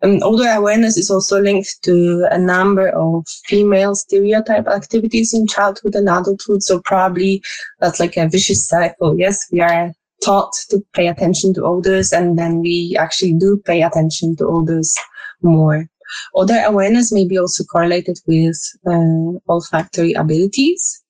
And 0.00 0.22
odor 0.22 0.48
awareness 0.48 0.96
is 0.96 1.10
also 1.10 1.40
linked 1.40 1.82
to 1.82 2.26
a 2.30 2.38
number 2.38 2.88
of 2.90 3.26
female 3.46 3.96
stereotype 3.96 4.68
activities 4.68 5.34
in 5.34 5.46
childhood 5.48 5.96
and 5.96 6.08
adulthood. 6.08 6.62
So 6.62 6.80
probably 6.84 7.42
that's 7.80 7.98
like 7.98 8.16
a 8.16 8.28
vicious 8.28 8.66
cycle. 8.66 9.18
Yes, 9.18 9.44
we 9.50 9.60
are 9.60 9.92
taught 10.24 10.52
to 10.70 10.80
pay 10.94 11.08
attention 11.08 11.54
to 11.54 11.64
odors, 11.64 12.12
and 12.12 12.38
then 12.38 12.60
we 12.60 12.96
actually 12.98 13.34
do 13.34 13.60
pay 13.64 13.82
attention 13.82 14.36
to 14.36 14.46
odors 14.46 14.96
more. 15.42 15.88
Odor 16.34 16.62
awareness 16.64 17.12
may 17.12 17.26
be 17.26 17.38
also 17.38 17.64
correlated 17.64 18.18
with 18.26 18.58
uh, 18.86 19.38
olfactory 19.48 20.12
abilities. 20.12 21.02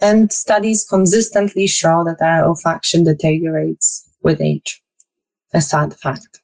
And 0.00 0.32
studies 0.32 0.86
consistently 0.88 1.66
show 1.66 2.04
that 2.04 2.22
our 2.24 2.44
olfaction 2.44 3.04
deteriorates 3.04 4.08
with 4.22 4.40
age. 4.40 4.80
A 5.54 5.60
sad 5.60 5.94
fact. 5.94 6.40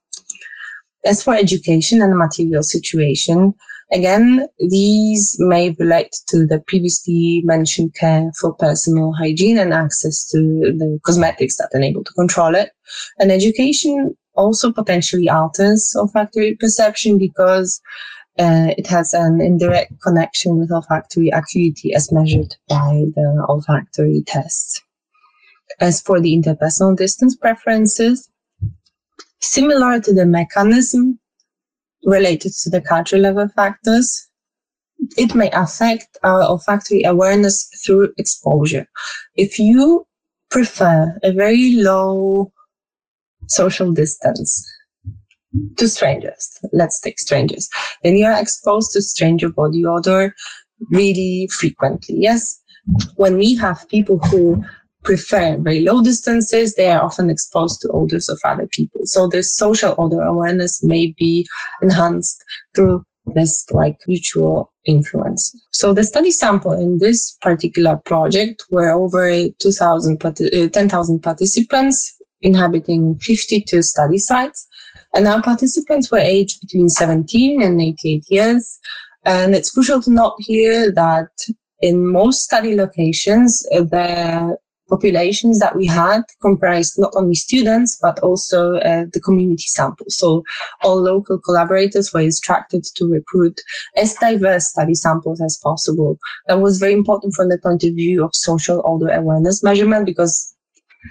As 1.04 1.22
for 1.22 1.34
education 1.34 2.00
and 2.00 2.16
material 2.16 2.62
situation, 2.62 3.52
again, 3.92 4.46
these 4.58 5.36
may 5.38 5.70
relate 5.78 6.16
to 6.28 6.46
the 6.46 6.60
previously 6.66 7.42
mentioned 7.44 7.94
care 7.94 8.30
for 8.40 8.54
personal 8.54 9.12
hygiene 9.12 9.58
and 9.58 9.74
access 9.74 10.26
to 10.30 10.38
the 10.38 10.98
cosmetics 11.04 11.56
that 11.56 11.68
enable 11.74 12.02
to 12.04 12.12
control 12.14 12.54
it. 12.54 12.70
And 13.18 13.30
education 13.30 14.16
also 14.34 14.72
potentially 14.72 15.28
alters 15.28 15.94
olfactory 15.96 16.56
perception 16.56 17.18
because 17.18 17.80
uh, 18.38 18.72
it 18.76 18.86
has 18.86 19.12
an 19.14 19.40
indirect 19.40 19.92
connection 20.02 20.58
with 20.58 20.72
olfactory 20.72 21.28
acuity 21.28 21.94
as 21.94 22.10
measured 22.10 22.56
by 22.68 23.04
the 23.14 23.46
olfactory 23.48 24.22
tests. 24.26 24.80
As 25.80 26.00
for 26.00 26.20
the 26.20 26.36
interpersonal 26.36 26.96
distance 26.96 27.36
preferences, 27.36 28.28
similar 29.44 30.00
to 30.00 30.12
the 30.12 30.26
mechanism 30.26 31.18
related 32.04 32.52
to 32.62 32.70
the 32.70 32.80
cultural 32.80 33.22
level 33.22 33.48
factors, 33.48 34.28
it 35.16 35.34
may 35.34 35.50
affect 35.52 36.16
our 36.22 36.42
olfactory 36.42 37.02
awareness 37.04 37.68
through 37.84 38.12
exposure. 38.16 38.86
If 39.34 39.58
you 39.58 40.06
prefer 40.50 41.18
a 41.22 41.32
very 41.32 41.74
low 41.74 42.52
social 43.48 43.92
distance 43.92 44.64
to 45.76 45.88
strangers. 45.88 46.58
Let's 46.72 47.00
take 47.00 47.18
strangers. 47.18 47.68
Then 48.02 48.16
you 48.16 48.26
are 48.26 48.40
exposed 48.40 48.92
to 48.92 49.02
stranger 49.02 49.48
body 49.48 49.84
odor 49.84 50.34
really 50.90 51.48
frequently. 51.58 52.16
Yes. 52.18 52.60
When 53.16 53.36
we 53.38 53.54
have 53.56 53.88
people 53.88 54.18
who 54.18 54.62
prefer 55.04 55.56
very 55.58 55.80
low 55.80 56.02
distances, 56.02 56.74
they 56.74 56.90
are 56.90 57.02
often 57.02 57.30
exposed 57.30 57.80
to 57.82 57.88
odors 57.90 58.28
of 58.28 58.40
other 58.44 58.66
people. 58.66 59.02
So 59.04 59.28
their 59.28 59.42
social 59.42 59.94
odor 59.98 60.22
awareness 60.22 60.82
may 60.82 61.14
be 61.18 61.46
enhanced 61.82 62.42
through 62.74 63.04
this 63.26 63.64
like 63.70 63.98
mutual 64.06 64.72
influence. 64.84 65.54
So 65.70 65.94
the 65.94 66.04
study 66.04 66.30
sample 66.30 66.72
in 66.72 66.98
this 66.98 67.36
particular 67.40 67.96
project 67.96 68.64
were 68.70 68.90
over 68.90 69.48
2,000, 69.58 70.24
uh, 70.24 70.68
10,000 70.68 71.22
participants 71.22 72.16
inhabiting 72.42 73.18
52 73.20 73.82
study 73.82 74.18
sites. 74.18 74.66
And 75.14 75.26
our 75.26 75.42
participants 75.42 76.10
were 76.10 76.18
aged 76.18 76.60
between 76.60 76.88
17 76.88 77.62
and 77.62 77.80
88 77.80 78.24
years. 78.28 78.78
And 79.24 79.54
it's 79.54 79.70
crucial 79.70 80.02
to 80.02 80.10
note 80.10 80.36
here 80.38 80.92
that 80.92 81.30
in 81.80 82.06
most 82.06 82.42
study 82.42 82.74
locations, 82.74 83.66
uh, 83.72 83.82
the 83.82 84.56
populations 84.88 85.58
that 85.60 85.76
we 85.76 85.86
had 85.86 86.22
comprised 86.40 86.98
not 86.98 87.12
only 87.16 87.34
students, 87.34 87.98
but 88.00 88.18
also 88.20 88.76
uh, 88.76 89.04
the 89.12 89.20
community 89.20 89.64
sample. 89.66 90.06
So 90.08 90.44
all 90.82 91.00
local 91.00 91.38
collaborators 91.38 92.12
were 92.12 92.20
instructed 92.20 92.84
to 92.96 93.06
recruit 93.06 93.60
as 93.96 94.14
diverse 94.14 94.68
study 94.68 94.94
samples 94.94 95.40
as 95.40 95.58
possible. 95.62 96.18
That 96.48 96.60
was 96.60 96.78
very 96.78 96.92
important 96.92 97.34
from 97.34 97.48
the 97.48 97.58
point 97.58 97.84
of 97.84 97.94
view 97.94 98.24
of 98.24 98.34
social 98.34 98.82
odor 98.84 99.08
awareness 99.08 99.62
measurement 99.62 100.06
because 100.06 100.54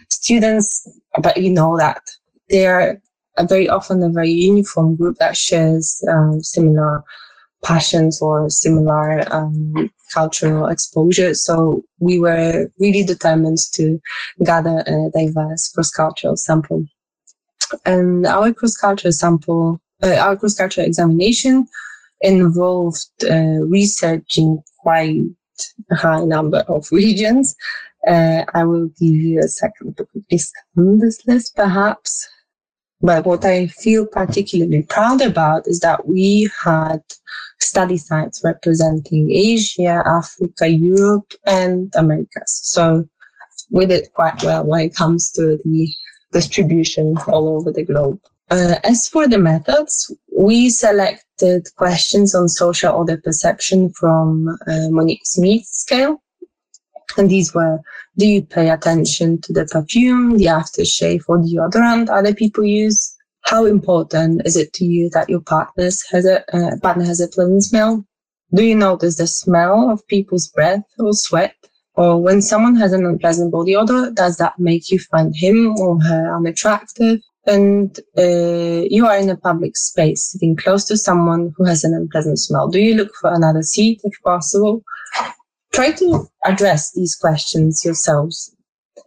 students, 0.09 0.87
but 1.21 1.37
you 1.37 1.49
know 1.49 1.77
that 1.77 2.01
they 2.49 2.67
are 2.67 3.01
a 3.37 3.47
very 3.47 3.67
often 3.67 4.03
a 4.03 4.09
very 4.09 4.31
uniform 4.31 4.95
group 4.95 5.17
that 5.17 5.35
shares 5.35 6.03
um, 6.07 6.41
similar 6.43 7.03
passions 7.63 8.21
or 8.21 8.49
similar 8.49 9.23
um, 9.33 9.89
cultural 10.13 10.67
exposure. 10.67 11.33
So 11.33 11.83
we 11.99 12.19
were 12.19 12.71
really 12.79 13.03
determined 13.03 13.59
to 13.73 13.99
gather 14.43 14.83
a 14.85 15.09
diverse 15.13 15.71
cross-cultural 15.73 16.37
sample. 16.37 16.85
And 17.85 18.25
our 18.27 18.53
cross-cultural 18.53 19.13
sample, 19.13 19.79
uh, 20.01 20.15
our 20.15 20.35
cross-cultural 20.35 20.85
examination 20.85 21.67
involved 22.21 23.07
uh, 23.29 23.61
researching 23.65 24.61
quite 24.79 25.21
a 25.91 25.95
high 25.95 26.23
number 26.23 26.59
of 26.67 26.87
regions 26.91 27.55
uh, 28.07 28.43
I 28.53 28.63
will 28.63 28.87
give 28.99 29.15
you 29.15 29.39
a 29.39 29.47
second 29.47 29.97
to 29.97 30.05
quickly 30.05 30.37
scan 30.37 30.99
this 30.99 31.25
list, 31.25 31.55
perhaps. 31.55 32.27
But 33.01 33.25
what 33.25 33.45
I 33.45 33.67
feel 33.67 34.05
particularly 34.05 34.83
proud 34.83 35.21
about 35.21 35.67
is 35.67 35.79
that 35.81 36.07
we 36.07 36.49
had 36.63 37.01
study 37.63 37.97
sites 37.97 38.41
representing 38.43 39.31
Asia, 39.31 40.03
Africa, 40.05 40.67
Europe, 40.67 41.33
and 41.45 41.91
Americas. 41.95 42.59
So 42.63 43.07
we 43.71 43.85
did 43.85 44.11
quite 44.13 44.43
well 44.43 44.65
when 44.65 44.81
it 44.81 44.95
comes 44.95 45.31
to 45.31 45.59
the 45.63 45.87
distribution 46.31 47.17
all 47.27 47.47
over 47.49 47.71
the 47.71 47.83
globe. 47.83 48.19
Uh, 48.51 48.75
as 48.83 49.07
for 49.07 49.27
the 49.27 49.37
methods, 49.37 50.13
we 50.37 50.69
selected 50.69 51.67
questions 51.75 52.35
on 52.35 52.47
social 52.49 52.95
odor 52.95 53.17
perception 53.17 53.89
from 53.93 54.47
uh, 54.67 54.89
Monique 54.89 55.23
Smeets 55.25 55.73
scale. 55.73 56.21
And 57.17 57.29
these 57.29 57.53
were, 57.53 57.79
do 58.17 58.27
you 58.27 58.41
pay 58.41 58.69
attention 58.69 59.39
to 59.41 59.53
the 59.53 59.65
perfume, 59.65 60.37
the 60.37 60.45
aftershave 60.45 61.23
or 61.27 61.37
deodorant 61.37 62.09
other 62.09 62.33
people 62.33 62.63
use? 62.63 63.12
How 63.43 63.65
important 63.65 64.41
is 64.45 64.55
it 64.55 64.73
to 64.73 64.85
you 64.85 65.09
that 65.11 65.29
your 65.29 65.41
partners 65.41 66.03
has 66.11 66.25
a 66.25 66.43
uh, 66.55 66.77
partner 66.81 67.05
has 67.05 67.19
a 67.19 67.27
pleasant 67.27 67.63
smell? 67.63 68.05
Do 68.53 68.63
you 68.63 68.75
notice 68.75 69.17
the 69.17 69.27
smell 69.27 69.89
of 69.91 70.05
people's 70.07 70.47
breath 70.47 70.83
or 70.99 71.13
sweat? 71.13 71.55
Or 71.95 72.19
when 72.19 72.41
someone 72.41 72.75
has 72.77 72.91
an 72.93 73.05
unpleasant 73.05 73.51
body 73.51 73.75
odor, 73.75 74.11
does 74.11 74.37
that 74.37 74.57
make 74.57 74.89
you 74.89 74.99
find 74.99 75.35
him 75.35 75.75
or 75.77 76.01
her 76.01 76.35
unattractive? 76.35 77.19
And 77.45 77.99
uh, 78.17 78.87
you 78.89 79.05
are 79.05 79.17
in 79.17 79.29
a 79.29 79.37
public 79.37 79.77
space, 79.77 80.31
sitting 80.31 80.55
close 80.55 80.85
to 80.85 80.97
someone 80.97 81.53
who 81.55 81.65
has 81.65 81.83
an 81.83 81.93
unpleasant 81.93 82.39
smell. 82.39 82.67
Do 82.69 82.79
you 82.79 82.95
look 82.95 83.13
for 83.21 83.31
another 83.31 83.61
seat 83.61 84.01
if 84.03 84.13
possible? 84.23 84.83
try 85.73 85.91
to 85.91 86.27
address 86.45 86.91
these 86.93 87.15
questions 87.15 87.83
yourselves. 87.83 88.55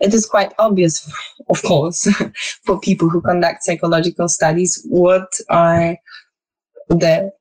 It 0.00 0.12
is 0.14 0.26
quite 0.26 0.52
obvious, 0.58 1.10
of 1.48 1.62
course, 1.62 2.08
for 2.64 2.80
people 2.80 3.08
who 3.08 3.20
conduct 3.20 3.64
psychological 3.64 4.28
studies, 4.28 4.84
what 4.88 5.28
are 5.48 5.96
the 6.88 7.32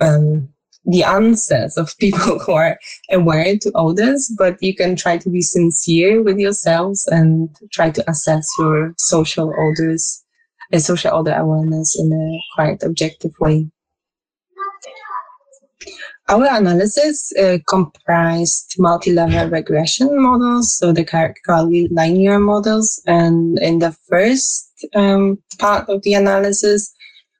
um, 0.00 0.48
the 0.84 1.04
answers 1.04 1.76
of 1.76 1.96
people 1.98 2.38
who 2.46 2.52
are 2.52 2.78
aware 3.10 3.56
to 3.58 3.72
others, 3.74 4.32
but 4.36 4.60
you 4.62 4.74
can 4.74 4.96
try 4.96 5.16
to 5.16 5.30
be 5.30 5.40
sincere 5.40 6.22
with 6.22 6.38
yourselves 6.38 7.06
and 7.08 7.48
try 7.72 7.90
to 7.90 8.10
assess 8.10 8.46
your 8.58 8.94
social 8.98 9.52
odors, 9.58 10.24
a 10.72 10.80
social 10.80 11.14
odor 11.14 11.34
awareness 11.34 11.98
in 11.98 12.12
a 12.12 12.26
quite 12.54 12.82
objective 12.82 13.32
way. 13.40 13.70
Our 16.28 16.46
analysis 16.46 17.32
uh, 17.36 17.58
comprised 17.68 18.76
multi-level 18.78 19.48
regression 19.50 20.22
models, 20.22 20.78
so 20.78 20.92
the 20.92 21.04
hierarchically 21.04 21.88
linear 21.90 22.38
models. 22.38 23.02
And 23.06 23.58
in 23.58 23.80
the 23.80 23.92
first 24.08 24.70
um, 24.94 25.38
part 25.58 25.88
of 25.88 26.02
the 26.02 26.14
analysis, 26.14 26.94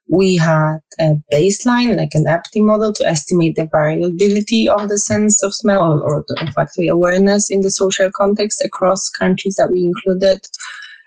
we 0.09 0.35
had 0.35 0.79
a 0.99 1.15
baseline, 1.31 1.97
like 1.97 2.13
an 2.13 2.27
empty 2.27 2.61
model, 2.61 2.91
to 2.93 3.07
estimate 3.07 3.55
the 3.55 3.69
variability 3.71 4.67
of 4.67 4.89
the 4.89 4.97
sense 4.97 5.41
of 5.41 5.55
smell 5.55 5.81
or, 5.81 6.01
or 6.01 6.25
the 6.27 6.39
olfactory 6.41 6.87
awareness 6.87 7.49
in 7.49 7.61
the 7.61 7.71
social 7.71 8.11
context 8.11 8.61
across 8.63 9.09
countries 9.09 9.55
that 9.55 9.71
we 9.71 9.85
included. 9.85 10.45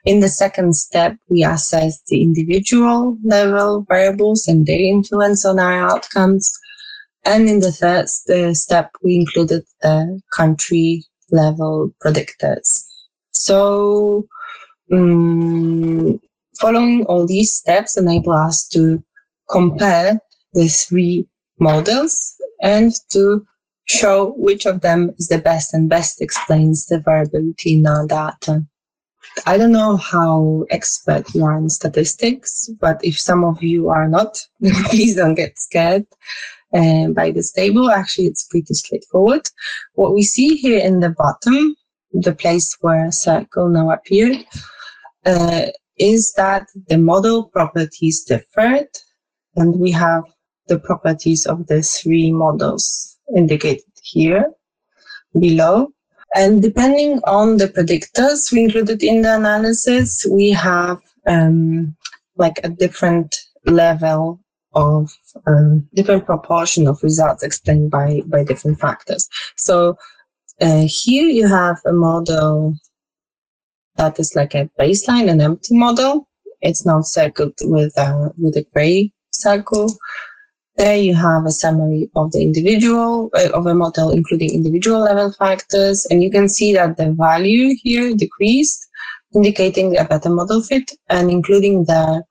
In 0.07 0.20
the 0.20 0.29
second 0.29 0.74
step, 0.74 1.16
we 1.29 1.45
assessed 1.45 2.07
the 2.07 2.22
individual 2.22 3.18
level 3.22 3.85
variables 3.89 4.49
and 4.49 4.64
their 4.64 4.81
influence 4.81 5.45
on 5.45 5.59
our 5.59 5.91
outcomes. 5.91 6.51
And 7.27 7.49
in 7.49 7.59
the 7.59 7.72
third 7.72 8.09
step, 8.09 8.93
we 9.03 9.16
included 9.16 9.64
the 9.83 10.20
country 10.33 11.05
level 11.33 11.93
predictors. 12.01 12.85
So, 13.33 14.29
um, 14.93 16.20
following 16.61 17.05
all 17.07 17.27
these 17.27 17.53
steps 17.53 17.97
enable 17.97 18.33
us 18.33 18.68
to 18.68 19.03
compare 19.51 20.20
the 20.53 20.68
three 20.68 21.27
models 21.59 22.37
and 22.62 22.93
to 23.11 23.45
show 23.87 24.33
which 24.37 24.64
of 24.64 24.83
them 24.83 25.12
is 25.18 25.27
the 25.27 25.39
best 25.39 25.74
and 25.74 25.89
best 25.89 26.22
explains 26.22 26.87
the 26.87 27.01
variability 27.01 27.74
in 27.74 27.87
our 27.89 28.07
data. 28.07 28.64
I 29.47 29.59
don't 29.59 29.72
know 29.72 29.97
how 29.97 30.64
expert 30.70 31.35
you 31.35 31.45
are 31.45 31.59
in 31.59 31.68
statistics, 31.68 32.70
but 32.81 33.05
if 33.05 33.18
some 33.18 33.45
of 33.45 33.62
you 33.62 33.91
are 33.91 34.09
not, 34.09 34.41
please 34.87 35.16
don't 35.16 35.35
get 35.35 35.59
scared 35.59 36.07
uh, 36.75 37.09
by 37.09 37.31
this 37.31 37.53
table. 37.53 37.91
Actually, 37.91 38.27
it's 38.27 38.45
pretty 38.45 38.75
straightforward. 38.75 39.49
What 39.95 40.14
we 40.14 40.23
see 40.23 40.57
here 40.57 40.81
in 40.81 41.01
the 41.01 41.11
bottom, 41.11 41.77
the 42.12 42.35
place 42.35 42.77
where 42.81 43.07
a 43.07 43.12
circle 43.12 43.69
now 43.69 43.91
appeared, 43.91 44.45
uh, 45.25 45.67
is 45.99 46.33
that 46.35 46.67
the 46.89 46.99
model 46.99 47.45
properties 47.45 48.25
differed, 48.25 48.89
and 49.57 49.79
we 49.79 49.91
have 49.93 50.25
the 50.69 50.79
properties 50.79 51.47
of 51.47 51.67
the 51.67 51.83
three 51.83 52.33
models 52.33 53.17
indicated 53.37 53.85
here 54.03 54.45
below. 55.39 55.89
And 56.35 56.61
depending 56.61 57.21
on 57.27 57.57
the 57.57 57.69
predictors 57.69 58.53
we 58.53 58.64
included 58.64 59.03
in 59.03 59.23
the 59.23 59.37
analysis, 59.37 60.27
we 60.31 60.51
have 60.51 60.99
um, 61.27 61.97
like 62.37 62.61
a 62.62 62.69
different 62.69 63.35
level 63.64 64.41
of 64.77 65.11
um, 65.47 65.89
different 65.95 66.27
proportion 66.27 66.87
of 66.87 67.03
results 67.03 67.43
explained 67.43 67.91
by 67.91 68.22
by 68.27 68.45
different 68.45 68.79
factors. 68.79 69.29
So 69.57 69.97
uh, 70.61 70.85
here 70.87 71.29
you 71.29 71.49
have 71.49 71.79
a 71.85 71.93
model 71.93 72.74
that 73.97 74.20
is 74.20 74.37
like 74.37 74.55
a 74.55 74.70
baseline, 74.79 75.31
an 75.31 75.41
empty 75.41 75.77
model. 75.77 76.29
It's 76.61 76.87
now 76.87 77.01
circled 77.01 77.55
with 77.62 77.97
a 77.97 78.31
with 78.39 78.57
a 78.57 78.66
gray 78.72 79.12
circle. 79.31 79.93
There 80.77 80.97
you 80.97 81.14
have 81.14 81.47
a 81.47 81.51
summary 81.51 82.11
of 82.16 82.33
the 82.33 82.43
individual 82.43 83.31
uh, 83.35 83.49
of 83.55 83.66
a 83.66 83.74
model, 83.74 84.11
including 84.11 84.51
individual 84.51 85.01
level 85.01 85.33
factors, 85.33 86.07
and 86.11 86.22
you 86.22 86.31
can 86.31 86.51
see 86.51 86.74
that 86.74 86.99
the 86.99 87.12
value 87.12 87.74
here 87.83 88.14
decreased, 88.14 88.87
indicating 89.35 89.97
a 89.97 90.05
better 90.05 90.29
model 90.29 90.62
fit, 90.62 90.93
and 91.09 91.31
including 91.31 91.85
the 91.87 92.22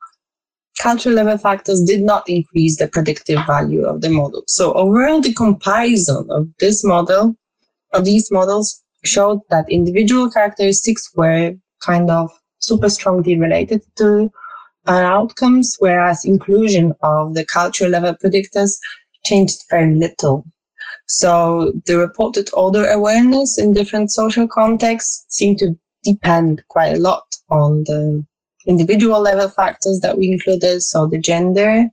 cultural 0.79 1.15
level 1.15 1.37
factors 1.37 1.81
did 1.81 2.01
not 2.01 2.27
increase 2.29 2.77
the 2.77 2.87
predictive 2.87 3.39
value 3.45 3.85
of 3.85 4.01
the 4.01 4.09
model. 4.09 4.43
So 4.47 4.73
overall, 4.73 5.21
the 5.21 5.33
comparison 5.33 6.27
of 6.29 6.47
this 6.59 6.83
model, 6.83 7.35
of 7.93 8.05
these 8.05 8.31
models, 8.31 8.83
showed 9.03 9.39
that 9.49 9.69
individual 9.69 10.29
characteristics 10.29 11.09
were 11.15 11.53
kind 11.81 12.09
of 12.09 12.31
super 12.59 12.89
strongly 12.89 13.37
related 13.37 13.81
to 13.97 14.31
outcomes, 14.87 15.75
whereas 15.79 16.25
inclusion 16.25 16.93
of 17.01 17.33
the 17.33 17.45
cultural 17.45 17.89
level 17.89 18.13
predictors 18.13 18.71
changed 19.23 19.63
very 19.69 19.95
little. 19.95 20.45
So 21.07 21.73
the 21.85 21.97
reported 21.97 22.49
odor 22.53 22.89
awareness 22.89 23.59
in 23.59 23.73
different 23.73 24.11
social 24.11 24.47
contexts 24.47 25.25
seemed 25.29 25.59
to 25.59 25.77
depend 26.03 26.63
quite 26.67 26.93
a 26.93 26.99
lot 26.99 27.23
on 27.49 27.83
the 27.85 28.25
individual 28.65 29.21
level 29.21 29.49
factors 29.49 29.99
that 30.01 30.17
we 30.17 30.31
included, 30.31 30.81
so 30.81 31.07
the 31.07 31.17
gender, 31.17 31.89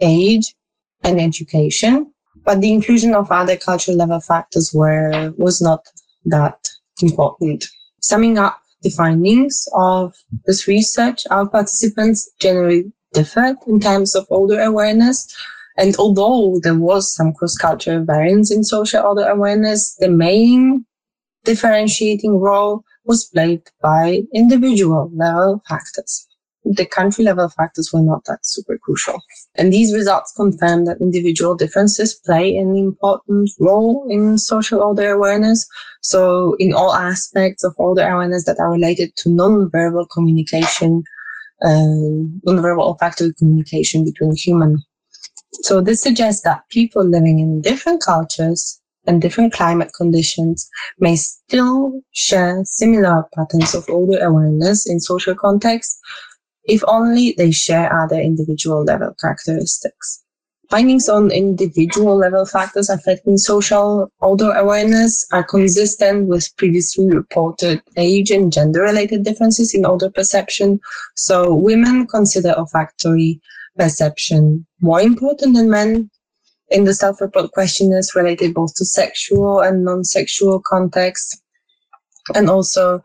age, 0.00 0.54
and 1.02 1.20
education. 1.20 2.12
But 2.44 2.60
the 2.60 2.72
inclusion 2.72 3.14
of 3.14 3.30
other 3.30 3.56
cultural 3.56 3.96
level 3.96 4.20
factors 4.20 4.72
were 4.74 5.32
was 5.36 5.60
not 5.62 5.86
that 6.24 6.68
important. 7.00 7.66
Summing 8.00 8.38
up 8.38 8.60
the 8.82 8.90
findings 8.90 9.68
of 9.74 10.14
this 10.46 10.66
research, 10.66 11.24
our 11.30 11.48
participants 11.48 12.28
generally 12.40 12.92
differed 13.12 13.56
in 13.66 13.78
terms 13.78 14.16
of 14.16 14.26
odor 14.30 14.60
awareness. 14.60 15.32
And 15.78 15.94
although 15.96 16.58
there 16.62 16.74
was 16.74 17.14
some 17.14 17.32
cross-cultural 17.32 18.04
variance 18.04 18.50
in 18.50 18.64
social 18.64 19.06
odor 19.06 19.28
awareness, 19.28 19.94
the 20.00 20.08
main 20.08 20.84
differentiating 21.44 22.40
role 22.40 22.84
was 23.04 23.24
played 23.24 23.62
by 23.80 24.22
individual 24.32 25.10
level 25.14 25.62
factors 25.68 26.26
the 26.64 26.86
country 26.86 27.24
level 27.24 27.48
factors 27.48 27.92
were 27.92 28.02
not 28.02 28.24
that 28.26 28.44
super 28.46 28.78
crucial. 28.78 29.20
And 29.56 29.72
these 29.72 29.94
results 29.94 30.32
confirm 30.32 30.84
that 30.84 31.00
individual 31.00 31.54
differences 31.54 32.14
play 32.14 32.56
an 32.56 32.76
important 32.76 33.50
role 33.58 34.06
in 34.08 34.38
social 34.38 34.82
odor 34.82 35.10
awareness. 35.10 35.66
So 36.02 36.54
in 36.58 36.72
all 36.72 36.94
aspects 36.94 37.64
of 37.64 37.74
odor 37.78 38.08
awareness 38.08 38.44
that 38.44 38.60
are 38.60 38.70
related 38.70 39.16
to 39.16 39.30
non-verbal 39.30 40.06
communication, 40.06 41.02
uh, 41.62 41.86
non-verbal 42.44 42.84
olfactory 42.84 43.32
communication 43.38 44.04
between 44.04 44.34
humans. 44.36 44.84
So 45.62 45.80
this 45.80 46.00
suggests 46.00 46.42
that 46.42 46.68
people 46.70 47.04
living 47.04 47.40
in 47.40 47.60
different 47.60 48.02
cultures 48.02 48.80
and 49.06 49.20
different 49.20 49.52
climate 49.52 49.90
conditions 49.96 50.68
may 50.98 51.16
still 51.16 52.00
share 52.12 52.62
similar 52.64 53.24
patterns 53.34 53.74
of 53.74 53.88
odor 53.88 54.18
awareness 54.24 54.88
in 54.88 55.00
social 55.00 55.34
contexts, 55.34 55.98
if 56.64 56.82
only 56.86 57.34
they 57.36 57.50
share 57.50 57.92
other 58.02 58.20
individual 58.20 58.84
level 58.84 59.14
characteristics. 59.20 60.22
Findings 60.70 61.06
on 61.06 61.30
individual 61.30 62.16
level 62.16 62.46
factors 62.46 62.88
affecting 62.88 63.36
social 63.36 64.10
odor 64.22 64.52
awareness 64.52 65.26
are 65.30 65.44
consistent 65.44 66.28
with 66.28 66.48
previously 66.56 67.10
reported 67.10 67.82
age 67.98 68.30
and 68.30 68.50
gender 68.50 68.80
related 68.80 69.22
differences 69.22 69.74
in 69.74 69.84
odor 69.84 70.08
perception. 70.08 70.80
So 71.14 71.54
women 71.54 72.06
consider 72.06 72.54
olfactory 72.56 73.38
perception 73.76 74.66
more 74.80 75.02
important 75.02 75.56
than 75.56 75.68
men. 75.68 76.10
In 76.72 76.84
the 76.84 76.94
self-report 76.94 77.52
questionnaires 77.52 78.14
related 78.14 78.54
both 78.54 78.74
to 78.76 78.84
sexual 78.84 79.60
and 79.60 79.84
non-sexual 79.84 80.62
contexts, 80.66 81.40
and 82.34 82.48
also, 82.48 83.02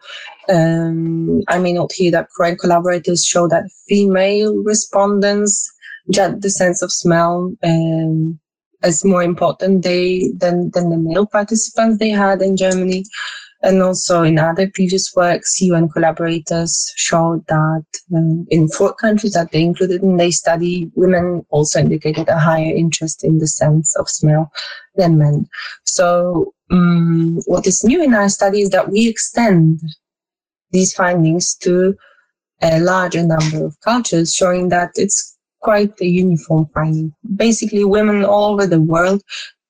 um, 0.47 1.41
I 1.49 1.57
may 1.59 1.73
note 1.73 1.91
here 1.91 2.11
that 2.11 2.29
Croy 2.29 2.55
collaborators 2.55 3.25
show 3.25 3.47
that 3.49 3.69
female 3.87 4.55
respondents 4.63 5.69
judge 6.11 6.39
the 6.39 6.49
sense 6.49 6.81
of 6.81 6.91
smell 6.91 7.53
um, 7.63 8.39
as 8.83 9.03
more 9.03 9.23
important 9.23 9.83
they, 9.83 10.31
than, 10.37 10.69
than 10.71 10.89
the 10.89 10.97
male 10.97 11.25
participants 11.25 11.97
they 11.97 12.09
had 12.09 12.41
in 12.41 12.55
Germany. 12.55 13.03
And 13.63 13.81
also 13.81 14.23
in 14.23 14.37
other 14.37 14.69
previous 14.69 15.15
works, 15.15 15.59
UN 15.61 15.89
collaborators 15.89 16.93
showed 16.95 17.45
that 17.47 17.85
um, 18.15 18.45
in 18.49 18.67
four 18.67 18.93
countries 18.93 19.33
that 19.33 19.51
they 19.51 19.63
included 19.63 20.03
in 20.03 20.17
their 20.17 20.31
study, 20.31 20.91
women 20.95 21.45
also 21.49 21.79
indicated 21.79 22.29
a 22.29 22.37
higher 22.37 22.73
interest 22.75 23.23
in 23.23 23.39
the 23.39 23.47
sense 23.47 23.95
of 23.95 24.09
smell 24.09 24.51
than 24.95 25.17
men. 25.17 25.47
So 25.85 26.53
um, 26.69 27.39
what 27.45 27.65
is 27.65 27.83
new 27.83 28.03
in 28.03 28.13
our 28.13 28.29
study 28.29 28.61
is 28.61 28.69
that 28.69 28.89
we 28.89 29.07
extend 29.07 29.81
these 30.71 30.93
findings 30.93 31.55
to 31.55 31.95
a 32.61 32.79
larger 32.79 33.23
number 33.23 33.65
of 33.65 33.79
cultures, 33.81 34.33
showing 34.33 34.69
that 34.69 34.91
it's 34.95 35.37
quite 35.61 35.99
a 36.01 36.05
uniform 36.05 36.67
finding. 36.73 37.13
Basically, 37.35 37.83
women 37.83 38.23
all 38.23 38.53
over 38.53 38.67
the 38.67 38.81
world 38.81 39.21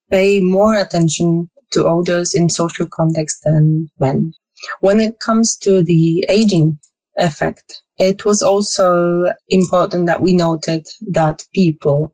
pay 0.10 0.40
more 0.40 0.76
attention 0.76 1.50
to 1.72 1.86
odors 1.86 2.34
in 2.34 2.50
social 2.50 2.88
context 2.88 3.44
than 3.44 3.90
men. 4.00 4.34
When 4.80 5.00
it 5.00 5.20
comes 5.20 5.56
to 5.58 5.84
the 5.84 6.26
aging 6.30 6.80
effect, 7.18 7.82
it 7.98 8.26
was 8.26 8.42
also 8.42 9.26
important 9.50 10.08
that 10.08 10.22
we 10.22 10.34
noted 10.34 10.88
that 11.12 11.46
people 11.54 12.14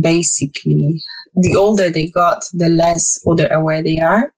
basically 0.00 1.02
the 1.36 1.56
older 1.56 1.90
they 1.90 2.08
got, 2.08 2.44
the 2.52 2.68
less 2.68 3.20
odor 3.26 3.48
aware 3.48 3.82
they 3.82 3.98
are. 3.98 4.32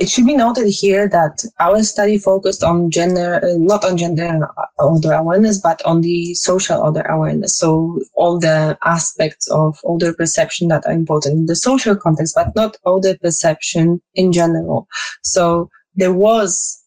It 0.00 0.08
should 0.08 0.24
be 0.24 0.34
noted 0.34 0.66
here 0.68 1.06
that 1.10 1.44
our 1.58 1.82
study 1.82 2.16
focused 2.16 2.64
on 2.64 2.90
gender, 2.90 3.38
uh, 3.44 3.58
not 3.58 3.84
on 3.84 3.98
gender 3.98 4.48
odor 4.78 5.12
awareness, 5.12 5.58
but 5.58 5.84
on 5.84 6.00
the 6.00 6.32
social 6.32 6.82
odor 6.82 7.02
awareness. 7.02 7.58
So 7.58 8.00
all 8.14 8.38
the 8.38 8.78
aspects 8.82 9.46
of 9.50 9.78
odor 9.84 10.14
perception 10.14 10.68
that 10.68 10.86
are 10.86 10.92
important 10.92 11.36
in 11.40 11.46
the 11.46 11.54
social 11.54 11.94
context, 11.94 12.34
but 12.34 12.56
not 12.56 12.78
odor 12.86 13.14
perception 13.18 14.00
in 14.14 14.32
general. 14.32 14.88
So 15.22 15.68
there 15.94 16.14
was, 16.14 16.82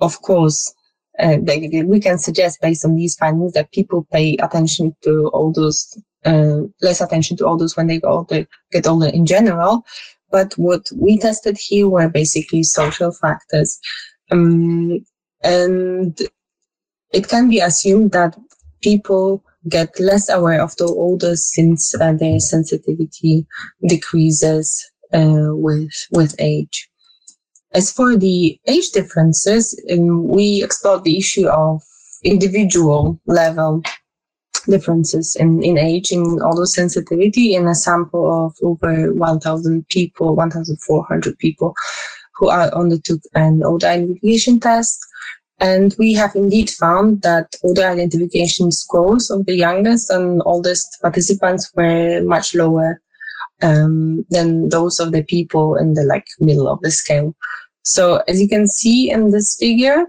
of 0.00 0.20
course, 0.22 0.74
uh, 1.20 1.36
we 1.86 2.00
can 2.00 2.18
suggest 2.18 2.60
based 2.60 2.84
on 2.84 2.96
these 2.96 3.14
findings 3.14 3.52
that 3.52 3.70
people 3.70 4.04
pay 4.12 4.36
attention 4.38 4.96
to 5.04 5.28
all 5.32 5.52
those, 5.52 5.96
uh, 6.24 6.62
less 6.82 7.00
attention 7.00 7.36
to 7.36 7.46
all 7.46 7.56
those 7.56 7.76
when 7.76 7.86
they 7.86 8.00
get 8.00 8.08
older, 8.08 8.46
get 8.72 8.88
older 8.88 9.06
in 9.06 9.26
general. 9.26 9.84
But 10.30 10.52
what 10.54 10.86
we 10.94 11.18
tested 11.18 11.56
here 11.58 11.88
were 11.88 12.08
basically 12.08 12.62
social 12.62 13.12
factors. 13.12 13.78
Um, 14.30 15.04
and 15.42 16.18
it 17.12 17.28
can 17.28 17.48
be 17.48 17.60
assumed 17.60 18.12
that 18.12 18.36
people 18.82 19.42
get 19.68 19.98
less 19.98 20.28
aware 20.28 20.62
of 20.62 20.76
the 20.76 20.86
older 20.86 21.36
since 21.36 21.94
uh, 21.94 22.12
their 22.12 22.38
sensitivity 22.38 23.46
decreases 23.86 24.84
uh, 25.12 25.48
with 25.50 25.92
with 26.12 26.34
age. 26.38 26.88
As 27.72 27.92
for 27.92 28.16
the 28.16 28.58
age 28.66 28.90
differences, 28.90 29.78
um, 29.90 30.26
we 30.26 30.62
explored 30.64 31.04
the 31.04 31.18
issue 31.18 31.48
of 31.48 31.82
individual 32.24 33.20
level 33.26 33.82
differences 34.66 35.36
in, 35.36 35.62
in 35.62 35.78
age 35.78 36.12
in 36.12 36.38
sensitivity 36.64 37.54
in 37.54 37.66
a 37.66 37.74
sample 37.74 38.46
of 38.46 38.56
over 38.62 39.12
1,000 39.12 39.88
people, 39.88 40.34
1,400 40.34 41.38
people 41.38 41.74
who 42.34 42.48
are 42.48 42.72
undertook 42.74 43.20
an 43.34 43.62
odor 43.64 43.88
identification 43.88 44.60
test. 44.60 44.98
And 45.60 45.94
we 45.98 46.12
have 46.14 46.36
indeed 46.36 46.70
found 46.70 47.22
that 47.22 47.56
odor 47.64 47.86
identification 47.86 48.70
scores 48.70 49.28
of 49.30 49.44
the 49.46 49.56
youngest 49.56 50.08
and 50.10 50.40
oldest 50.44 50.98
participants 51.02 51.72
were 51.74 52.20
much 52.22 52.54
lower 52.54 53.00
um, 53.62 54.24
than 54.30 54.68
those 54.68 55.00
of 55.00 55.10
the 55.10 55.24
people 55.24 55.74
in 55.76 55.94
the 55.94 56.04
like 56.04 56.26
middle 56.38 56.68
of 56.68 56.80
the 56.82 56.92
scale. 56.92 57.34
So 57.82 58.22
as 58.28 58.40
you 58.40 58.48
can 58.48 58.68
see 58.68 59.10
in 59.10 59.30
this 59.30 59.56
figure, 59.58 60.06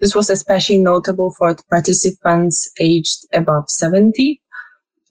this 0.00 0.14
was 0.14 0.30
especially 0.30 0.78
notable 0.78 1.30
for 1.32 1.56
participants 1.70 2.70
aged 2.80 3.26
above 3.32 3.70
70 3.70 4.40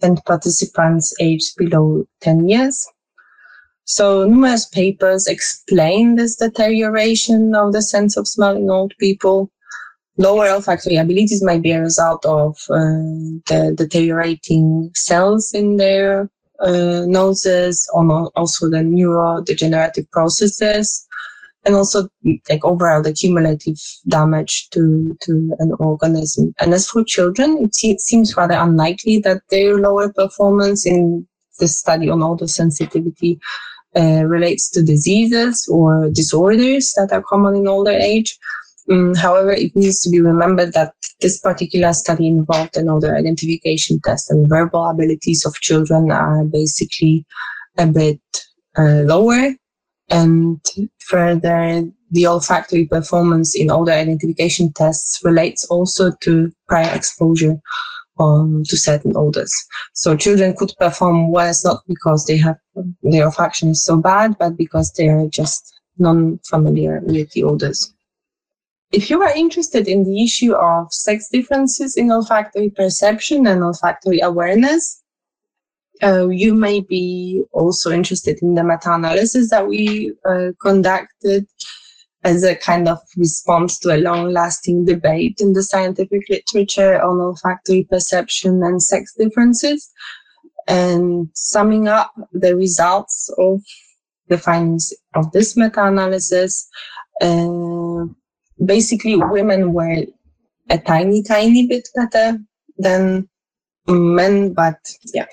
and 0.01 0.23
participants 0.25 1.13
aged 1.19 1.55
below 1.57 2.05
10 2.21 2.49
years. 2.49 2.85
So 3.85 4.25
numerous 4.25 4.65
papers 4.65 5.27
explain 5.27 6.15
this 6.15 6.35
deterioration 6.35 7.55
of 7.55 7.73
the 7.73 7.81
sense 7.81 8.17
of 8.17 8.27
smell 8.27 8.55
in 8.55 8.69
old 8.69 8.93
people. 8.99 9.51
Lower 10.17 10.47
olfactory 10.47 10.97
abilities 10.97 11.43
might 11.43 11.61
be 11.61 11.71
a 11.71 11.81
result 11.81 12.25
of 12.25 12.55
uh, 12.69 13.41
the 13.47 13.73
deteriorating 13.75 14.91
cells 14.93 15.53
in 15.53 15.77
their 15.77 16.29
uh, 16.59 17.03
noses, 17.05 17.89
also 17.93 18.69
the 18.69 18.77
neurodegenerative 18.77 20.09
processes 20.11 21.07
and 21.65 21.75
also 21.75 22.07
like 22.49 22.63
overall 22.63 23.01
the 23.01 23.13
cumulative 23.13 23.77
damage 24.07 24.69
to 24.71 25.17
to 25.21 25.55
an 25.59 25.71
organism. 25.79 26.53
And 26.59 26.73
as 26.73 26.87
for 26.87 27.03
children, 27.03 27.69
it, 27.71 28.01
seems 28.01 28.35
rather 28.35 28.55
unlikely 28.55 29.19
that 29.19 29.41
their 29.49 29.77
lower 29.77 30.11
performance 30.11 30.85
in 30.85 31.27
the 31.59 31.67
study 31.67 32.09
on 32.09 32.23
odor 32.23 32.47
sensitivity 32.47 33.39
uh, 33.95 34.23
relates 34.25 34.69
to 34.71 34.81
diseases 34.81 35.67
or 35.71 36.09
disorders 36.09 36.93
that 36.93 37.11
are 37.11 37.23
common 37.23 37.55
in 37.55 37.67
older 37.67 37.91
age. 37.91 38.37
Um, 38.91 39.15
however, 39.15 39.51
it 39.51 39.73
needs 39.75 40.01
to 40.01 40.09
be 40.09 40.19
remembered 40.19 40.73
that 40.73 40.93
this 41.21 41.39
particular 41.39 41.93
study 41.93 42.27
involved 42.27 42.75
an 42.75 42.89
odor 42.89 43.15
identification 43.15 44.01
test, 44.03 44.29
and 44.29 44.49
verbal 44.49 44.89
abilities 44.89 45.45
of 45.45 45.53
children 45.61 46.11
are 46.11 46.43
basically 46.43 47.25
a 47.77 47.87
bit 47.87 48.19
uh, 48.77 49.03
lower 49.05 49.55
and 50.09 50.59
further, 50.99 51.83
the 52.11 52.27
olfactory 52.27 52.85
performance 52.85 53.55
in 53.55 53.71
odor 53.71 53.91
identification 53.91 54.71
tests 54.73 55.19
relates 55.23 55.65
also 55.65 56.11
to 56.21 56.51
prior 56.67 56.93
exposure 56.93 57.59
um, 58.19 58.63
to 58.67 58.77
certain 58.77 59.13
odors. 59.15 59.53
So 59.93 60.15
children 60.15 60.55
could 60.55 60.73
perform 60.79 61.31
worse 61.31 61.65
not 61.65 61.83
because 61.87 62.25
they 62.25 62.37
have 62.37 62.57
their 63.01 63.29
olfaction 63.29 63.71
is 63.71 63.83
so 63.83 63.97
bad, 63.97 64.37
but 64.37 64.57
because 64.57 64.91
they 64.93 65.09
are 65.09 65.27
just 65.27 65.73
non-familiar 65.97 67.01
with 67.03 67.31
the 67.31 67.43
odors. 67.43 67.93
If 68.91 69.09
you 69.09 69.21
are 69.23 69.35
interested 69.35 69.87
in 69.87 70.03
the 70.03 70.23
issue 70.23 70.53
of 70.53 70.93
sex 70.93 71.27
differences 71.29 71.97
in 71.97 72.11
olfactory 72.11 72.69
perception 72.69 73.47
and 73.47 73.63
olfactory 73.63 74.19
awareness, 74.19 75.02
uh, 76.03 76.27
you 76.27 76.53
may 76.53 76.81
be 76.81 77.43
also 77.51 77.91
interested 77.91 78.41
in 78.41 78.55
the 78.55 78.63
meta-analysis 78.63 79.49
that 79.49 79.67
we 79.67 80.13
uh, 80.29 80.49
conducted 80.61 81.47
as 82.23 82.43
a 82.43 82.55
kind 82.55 82.87
of 82.87 82.99
response 83.17 83.77
to 83.79 83.93
a 83.93 83.97
long-lasting 83.97 84.85
debate 84.85 85.39
in 85.41 85.53
the 85.53 85.63
scientific 85.63 86.21
literature 86.29 87.01
on 87.01 87.19
olfactory 87.19 87.85
perception 87.89 88.63
and 88.63 88.81
sex 88.81 89.13
differences. 89.17 89.91
And 90.67 91.29
summing 91.33 91.89
up 91.89 92.13
the 92.31 92.55
results 92.55 93.29
of 93.37 93.61
the 94.29 94.37
findings 94.37 94.93
of 95.15 95.31
this 95.33 95.57
meta-analysis, 95.57 96.67
uh, 97.21 98.05
basically 98.63 99.17
women 99.17 99.73
were 99.73 100.05
a 100.69 100.77
tiny, 100.77 101.23
tiny 101.23 101.67
bit 101.67 101.87
better 101.93 102.39
than 102.77 103.27
men, 103.87 104.53
but 104.53 104.77
yeah, 105.13 105.25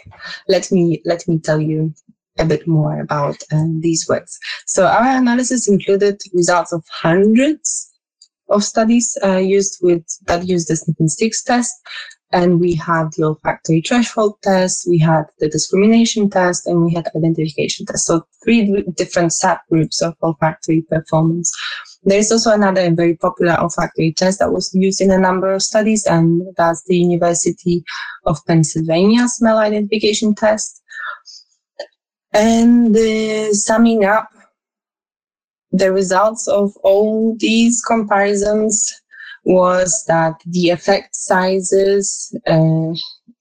let 0.49 0.71
me 0.73 1.03
let 1.05 1.27
me 1.29 1.39
tell 1.39 1.61
you 1.61 1.95
a 2.39 2.45
bit 2.45 2.67
more 2.67 3.01
about 3.01 3.37
uh, 3.53 3.65
these 3.81 4.09
works. 4.09 4.39
So 4.67 4.87
our 4.87 5.17
analysis 5.17 5.69
included 5.69 6.21
results 6.33 6.73
of 6.73 6.85
hundreds 6.89 7.91
of 8.49 8.65
studies 8.65 9.17
uh, 9.23 9.37
used 9.37 9.79
with 9.83 10.05
that 10.27 10.49
used 10.49 10.69
the 10.69 10.77
sniffing 10.77 11.09
sticks 11.09 11.43
test, 11.43 11.73
and 12.33 12.61
we 12.61 12.75
had 12.75 13.11
the 13.17 13.25
olfactory 13.25 13.81
threshold 13.81 14.37
test, 14.43 14.87
we 14.89 14.99
had 14.99 15.25
the 15.39 15.49
discrimination 15.49 16.31
test, 16.31 16.67
and 16.67 16.85
we 16.85 16.95
had 16.95 17.09
identification 17.15 17.87
test. 17.87 18.07
So 18.07 18.27
three 18.43 18.83
different 18.97 19.33
subgroups 19.33 20.03
of 20.03 20.15
olfactory 20.23 20.83
performance. 20.83 21.53
There 22.03 22.19
is 22.19 22.33
also 22.33 22.53
another 22.53 22.91
very 22.95 23.17
popular 23.17 23.61
olfactory 23.61 24.13
test 24.13 24.39
that 24.39 24.53
was 24.53 24.75
used 24.75 25.01
in 25.01 25.11
a 25.11 25.19
number 25.19 25.53
of 25.53 25.63
studies, 25.63 26.07
and 26.07 26.43
that's 26.57 26.83
the 26.85 26.97
University 26.97 27.85
of 28.25 28.45
Pennsylvania 28.47 29.29
smell 29.29 29.59
identification 29.59 30.35
test. 30.35 30.83
And 32.33 32.97
uh, 32.97 33.53
summing 33.53 34.05
up 34.05 34.29
the 35.73 35.93
results 35.93 36.49
of 36.49 36.75
all 36.83 37.37
these 37.39 37.83
comparisons 37.83 39.01
was 39.45 40.05
that 40.07 40.35
the 40.47 40.71
effect 40.71 41.15
sizes 41.15 42.35
uh, 42.47 42.93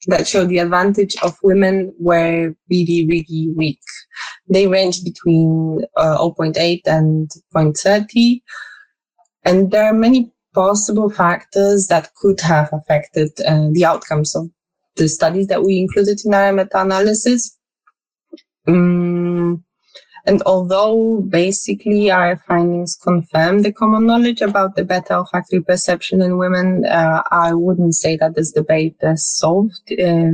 that 0.08 0.28
show 0.28 0.46
the 0.46 0.60
advantage 0.60 1.16
of 1.22 1.38
women 1.44 1.94
were 2.00 2.56
really, 2.70 3.06
really 3.08 3.52
weak. 3.56 3.80
They 4.48 4.68
range 4.68 5.04
between 5.04 5.86
uh, 5.98 6.18
0.8 6.18 6.82
and 6.86 7.30
0.30. 7.56 8.42
And 9.46 9.72
there 9.72 9.86
are 9.86 9.94
many 9.94 10.32
possible 10.54 11.10
factors 11.10 11.88
that 11.88 12.14
could 12.16 12.40
have 12.42 12.70
affected 12.74 13.30
uh, 13.46 13.70
the 13.72 13.86
outcomes 13.86 14.36
of 14.36 14.50
the 14.96 15.08
studies 15.08 15.48
that 15.48 15.64
we 15.64 15.80
included 15.80 16.20
in 16.26 16.34
our 16.34 16.52
meta-analysis. 16.52 17.58
Um, 18.68 19.29
and 20.26 20.42
although 20.46 21.22
basically 21.22 22.12
our 22.12 22.38
findings 22.48 22.96
confirm 22.96 23.62
the 23.62 23.72
common 23.72 24.06
knowledge 24.06 24.42
about 24.42 24.76
the 24.76 24.84
better 24.84 25.16
olfactory 25.16 25.62
perception 25.62 26.22
in 26.22 26.38
women, 26.38 26.86
uh, 26.86 27.24
I 27.32 27.54
wouldn't 27.54 27.96
say 27.96 28.18
that 28.18 28.36
this 28.36 28.52
debate 28.52 28.98
is 29.02 29.26
solved 29.26 29.92
uh, 29.92 30.32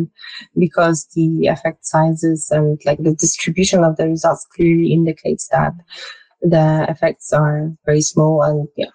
because 0.57 1.07
the 1.15 1.47
effect 1.47 1.85
sizes 1.85 2.49
and 2.51 2.79
like 2.85 2.99
the 2.99 3.13
distribution 3.13 3.83
of 3.83 3.97
the 3.97 4.07
results 4.07 4.45
clearly 4.55 4.91
indicates 4.91 5.47
that 5.49 5.73
the 6.41 6.85
effects 6.89 7.31
are 7.33 7.71
very 7.85 8.01
small 8.01 8.43
and 8.43 8.67
yeah. 8.75 8.91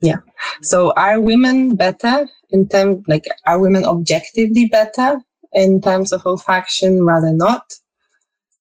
Yeah. 0.00 0.18
So 0.62 0.92
are 0.96 1.20
women 1.20 1.76
better 1.76 2.28
in 2.50 2.68
terms, 2.68 3.04
like, 3.06 3.24
are 3.46 3.60
women 3.60 3.84
objectively 3.84 4.66
better 4.66 5.20
in 5.52 5.80
terms 5.80 6.12
of 6.12 6.22
olfaction 6.24 7.06
rather 7.06 7.32
not? 7.32 7.72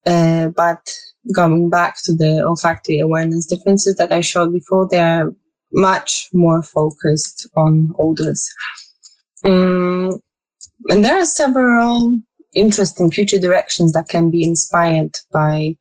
Uh, 0.05 0.47
but 0.49 0.93
going 1.33 1.69
back 1.69 2.01
to 2.03 2.13
the 2.13 2.43
olfactory 2.43 2.99
awareness 2.99 3.45
differences 3.45 3.95
that 3.97 4.11
I 4.11 4.21
showed 4.21 4.51
before, 4.51 4.87
they're 4.89 5.33
much 5.73 6.29
more 6.33 6.61
focused 6.63 7.47
on 7.55 7.93
odors. 7.97 8.49
Um, 9.43 10.19
and 10.89 11.05
there 11.05 11.17
are 11.19 11.25
several 11.25 12.19
interesting 12.53 13.11
future 13.11 13.39
directions 13.39 13.93
that 13.93 14.09
can 14.09 14.29
be 14.29 14.43
inspired 14.43 15.15
by 15.31 15.75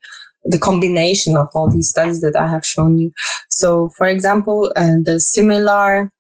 the 0.45 0.59
combination 0.59 1.37
of 1.37 1.49
all 1.55 1.68
these 1.68 1.91
studies 1.91 2.21
that 2.21 2.37
I 2.37 2.47
have 2.47 2.64
shown 2.64 2.99
you. 2.99 3.12
So, 3.51 3.91
for 3.97 4.07
example, 4.07 4.73
uh, 4.77 4.97
the 5.03 5.21
similar 5.21 6.11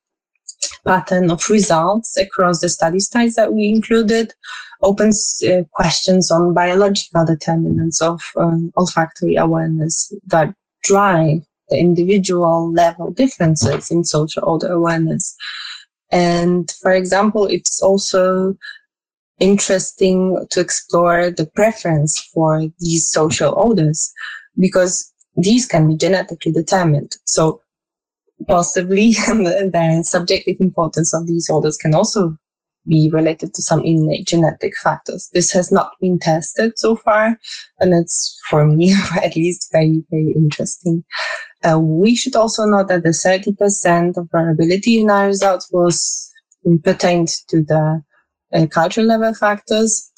pattern 0.84 1.30
of 1.30 1.48
results 1.48 2.16
across 2.16 2.60
the 2.60 2.68
study 2.68 3.00
styles 3.00 3.34
that 3.34 3.52
we 3.52 3.68
included 3.68 4.32
opens 4.82 5.42
uh, 5.46 5.62
questions 5.72 6.30
on 6.30 6.54
biological 6.54 7.24
determinants 7.24 8.00
of 8.00 8.20
um, 8.36 8.72
olfactory 8.76 9.36
awareness 9.36 10.12
that 10.26 10.54
drive 10.82 11.42
the 11.68 11.78
individual 11.78 12.72
level 12.72 13.10
differences 13.12 13.90
in 13.90 14.04
social 14.04 14.42
odor 14.46 14.72
awareness. 14.72 15.36
And 16.10 16.70
for 16.82 16.92
example, 16.92 17.46
it's 17.46 17.80
also 17.80 18.56
interesting 19.38 20.46
to 20.50 20.60
explore 20.60 21.30
the 21.30 21.46
preference 21.46 22.20
for 22.34 22.62
these 22.78 23.10
social 23.10 23.54
odors 23.56 24.12
because 24.58 25.12
these 25.36 25.66
can 25.66 25.88
be 25.88 25.96
genetically 25.96 26.52
determined. 26.52 27.16
So 27.24 27.62
possibly 28.46 29.12
the 29.12 30.02
subjective 30.04 30.56
importance 30.60 31.14
of 31.14 31.26
these 31.26 31.48
odors 31.50 31.76
can 31.76 31.94
also 31.94 32.36
be 32.86 33.10
related 33.10 33.52
to 33.54 33.62
some 33.62 33.84
innate 33.84 34.26
genetic 34.26 34.76
factors. 34.76 35.28
This 35.32 35.52
has 35.52 35.70
not 35.70 35.92
been 36.00 36.18
tested 36.18 36.78
so 36.78 36.96
far, 36.96 37.38
and 37.78 37.94
it's 37.94 38.38
for 38.48 38.66
me 38.66 38.94
at 39.22 39.36
least 39.36 39.70
very, 39.72 40.02
very 40.10 40.32
interesting. 40.34 41.04
Uh, 41.62 41.78
we 41.78 42.16
should 42.16 42.36
also 42.36 42.64
note 42.64 42.88
that 42.88 43.02
the 43.02 43.10
30% 43.10 44.16
of 44.16 44.28
variability 44.32 45.00
in 45.00 45.10
our 45.10 45.26
results 45.26 45.68
was 45.72 46.30
pertained 46.82 47.28
to 47.48 47.62
the 47.62 48.02
uh, 48.52 48.66
cultural 48.66 49.06
level 49.06 49.34
factors. 49.34 50.10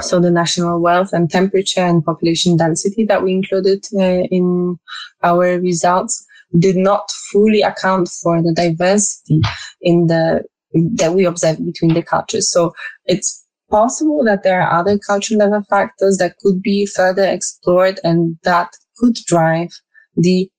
So 0.00 0.20
the 0.20 0.30
national 0.30 0.80
wealth 0.80 1.12
and 1.12 1.28
temperature 1.28 1.80
and 1.80 2.04
population 2.04 2.56
density 2.56 3.04
that 3.06 3.22
we 3.22 3.32
included 3.32 3.84
uh, 3.94 4.24
in 4.30 4.78
our 5.22 5.58
results 5.58 6.24
did 6.58 6.76
not 6.76 7.10
fully 7.30 7.62
account 7.62 8.08
for 8.08 8.42
the 8.42 8.52
diversity 8.52 9.40
in 9.80 10.06
the 10.06 10.42
that 10.72 11.14
we 11.14 11.24
observe 11.24 11.64
between 11.64 11.94
the 11.94 12.02
cultures. 12.02 12.50
So 12.50 12.72
it's 13.06 13.44
possible 13.70 14.24
that 14.24 14.42
there 14.42 14.60
are 14.60 14.80
other 14.80 14.98
cultural 14.98 15.38
level 15.38 15.62
factors 15.68 16.18
that 16.18 16.36
could 16.38 16.62
be 16.62 16.86
further 16.86 17.24
explored 17.24 17.98
and 18.04 18.36
that 18.44 18.70
could 18.96 19.14
drive 19.26 19.70
the 20.16 20.50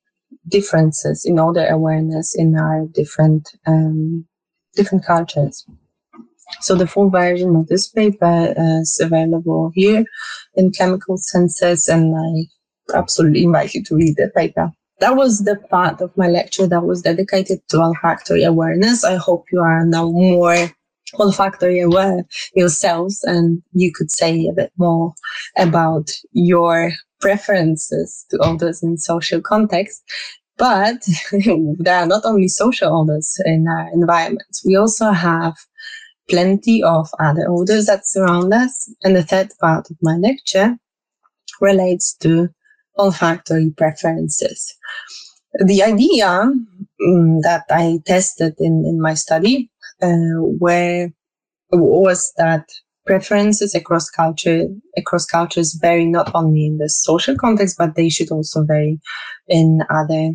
differences 0.48 1.26
in 1.26 1.40
all 1.40 1.54
the 1.54 1.70
awareness 1.70 2.36
in 2.36 2.58
our 2.58 2.88
different 2.94 3.50
um, 3.68 4.26
different 4.76 5.06
cultures. 5.06 5.66
So 6.62 6.76
the 6.76 6.88
full 6.88 7.10
version 7.10 7.56
of 7.56 7.68
this 7.68 7.88
paper 7.88 8.54
is 8.58 9.00
available 9.02 9.72
here 9.74 10.04
in 10.56 10.72
Chemical 10.72 11.18
Senses, 11.18 11.88
and 11.88 12.14
I 12.16 12.98
absolutely 12.98 13.44
invite 13.44 13.74
you 13.74 13.84
to 13.86 13.96
read 13.96 14.16
the 14.18 14.30
paper. 14.36 14.72
That 15.02 15.16
was 15.16 15.40
the 15.40 15.56
part 15.72 16.00
of 16.00 16.16
my 16.16 16.28
lecture 16.28 16.68
that 16.68 16.84
was 16.84 17.02
dedicated 17.02 17.60
to 17.70 17.82
olfactory 17.82 18.44
awareness. 18.44 19.04
I 19.04 19.16
hope 19.16 19.46
you 19.52 19.60
are 19.60 19.84
now 19.84 20.12
more 20.12 20.70
olfactory 21.20 21.82
aware 21.82 22.24
yourselves 22.56 23.24
and 23.24 23.64
you 23.74 23.92
could 23.92 24.12
say 24.12 24.46
a 24.46 24.54
bit 24.54 24.72
more 24.78 25.14
about 25.58 26.12
your 26.34 26.92
preferences 27.20 28.26
to 28.30 28.38
odors 28.38 28.84
in 28.84 28.98
social 28.98 29.42
context. 29.42 30.04
But 30.58 31.04
there 31.80 31.98
are 31.98 32.06
not 32.06 32.24
only 32.24 32.48
social 32.48 32.96
odors 32.96 33.42
in 33.44 33.68
our 33.68 33.90
environments. 33.94 34.64
We 34.64 34.76
also 34.76 35.10
have 35.10 35.56
plenty 36.30 36.84
of 36.84 37.10
other 37.20 37.50
odors 37.50 37.88
that 37.88 38.08
surround 38.08 38.54
us. 38.54 38.88
And 39.04 39.16
the 39.16 39.24
third 39.24 39.50
part 39.60 39.90
of 39.90 39.98
my 40.04 40.18
lecture 40.18 40.78
relates 41.60 42.14
to 42.18 42.50
olfactory 42.98 43.72
preferences. 43.78 44.76
The 45.66 45.84
idea 45.84 46.28
um, 46.28 47.42
that 47.42 47.66
I 47.70 48.00
tested 48.06 48.56
in, 48.60 48.86
in 48.86 49.02
my 49.02 49.14
study 49.14 49.70
uh, 50.02 50.40
where 50.60 51.12
was 51.72 52.34
that 52.38 52.70
preferences 53.06 53.74
across 53.74 54.10
culture 54.10 54.68
across 54.96 55.26
cultures 55.26 55.74
vary 55.82 56.06
not 56.06 56.32
only 56.36 56.68
in 56.68 56.78
the 56.78 56.88
social 56.88 57.36
context 57.36 57.76
but 57.78 57.96
they 57.96 58.10
should 58.10 58.30
also 58.30 58.64
vary 58.64 59.00
in 59.48 59.82
other 59.90 60.32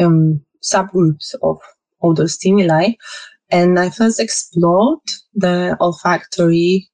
um, 0.00 0.40
subgroups 0.62 1.34
of 1.42 1.58
odor 2.02 2.26
stimuli 2.26 2.92
and 3.52 3.78
I 3.78 3.90
first 3.90 4.18
explored 4.18 5.00
the 5.34 5.76
olfactory 5.78 6.88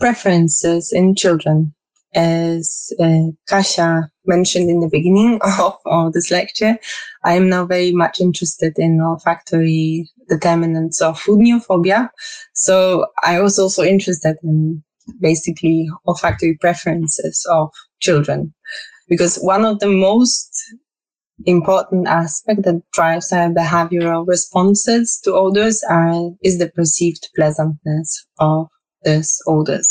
preferences 0.00 0.92
in 0.92 1.14
children. 1.14 1.72
As 2.14 2.92
uh, 3.00 3.30
Kasia 3.48 4.08
mentioned 4.26 4.70
in 4.70 4.80
the 4.80 4.88
beginning 4.88 5.40
of, 5.58 5.76
of 5.86 6.12
this 6.12 6.30
lecture, 6.30 6.78
I 7.24 7.34
am 7.34 7.48
now 7.48 7.66
very 7.66 7.92
much 7.92 8.20
interested 8.20 8.74
in 8.76 9.00
olfactory 9.00 10.08
determinants 10.28 11.00
of 11.00 11.18
food 11.18 11.40
neophobia. 11.40 12.10
So 12.54 13.06
I 13.22 13.40
was 13.40 13.58
also 13.58 13.82
interested 13.82 14.36
in 14.42 14.82
basically 15.20 15.88
olfactory 16.06 16.56
preferences 16.60 17.46
of 17.50 17.70
children 18.00 18.54
because 19.08 19.36
one 19.36 19.64
of 19.64 19.80
the 19.80 19.88
most 19.88 20.50
important 21.46 22.06
aspect 22.06 22.62
that 22.62 22.80
drives 22.92 23.32
our 23.32 23.50
behavioral 23.50 24.26
responses 24.26 25.20
to 25.24 25.34
odors 25.34 25.82
are, 25.90 26.30
is 26.42 26.58
the 26.58 26.68
perceived 26.70 27.28
pleasantness 27.34 28.26
of 28.38 28.68
these 29.04 29.40
odors. 29.46 29.88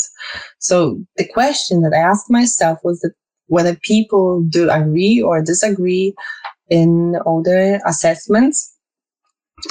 So 0.58 1.02
the 1.16 1.26
question 1.26 1.82
that 1.82 1.94
I 1.94 1.98
asked 1.98 2.30
myself 2.30 2.78
was 2.84 3.00
that 3.00 3.12
whether 3.46 3.76
people 3.76 4.42
do 4.48 4.70
agree 4.70 5.20
or 5.22 5.42
disagree 5.42 6.14
in 6.70 7.16
odor 7.26 7.80
assessments. 7.86 8.70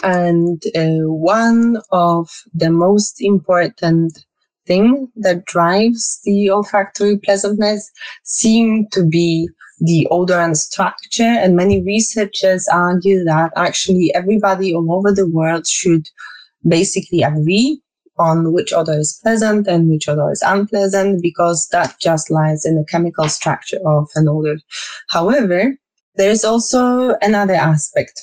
And 0.04 0.62
uh, 0.76 1.10
one 1.10 1.78
of 1.92 2.30
the 2.54 2.72
most 2.72 3.22
important 3.22 4.26
thing 4.66 5.10
that 5.18 5.46
drives 5.46 6.22
the 6.24 6.50
olfactory 6.50 7.18
pleasantness 7.18 7.92
seem 8.24 8.88
to 8.92 9.06
be 9.06 9.50
the 9.80 10.08
odor 10.10 10.40
and 10.40 10.58
structure. 10.58 11.24
And 11.24 11.56
many 11.56 11.84
researchers 11.84 12.68
argue 12.72 13.24
that 13.26 13.52
actually 13.56 14.14
everybody 14.16 14.74
all 14.74 14.94
over 14.94 15.12
the 15.12 15.28
world 15.28 15.68
should 15.68 16.08
basically 16.66 17.22
agree 17.22 17.83
on 18.18 18.54
which 18.54 18.74
odor 18.74 19.00
is 19.00 19.20
pleasant 19.24 19.68
and 19.68 19.90
which 19.90 20.08
odor 20.08 20.32
is 20.32 20.44
unpleasant 20.46 21.22
because 21.22 21.68
that 21.72 21.96
just 22.00 22.30
lies 22.30 22.66
in 22.66 22.76
the 22.76 22.86
chemical 22.86 23.28
structure 23.28 23.80
of 23.86 24.10
an 24.16 24.28
odor. 24.28 24.58
However, 25.10 25.76
there 26.16 26.30
is 26.30 26.44
also 26.44 27.16
another 27.22 27.56
aspect 27.56 28.22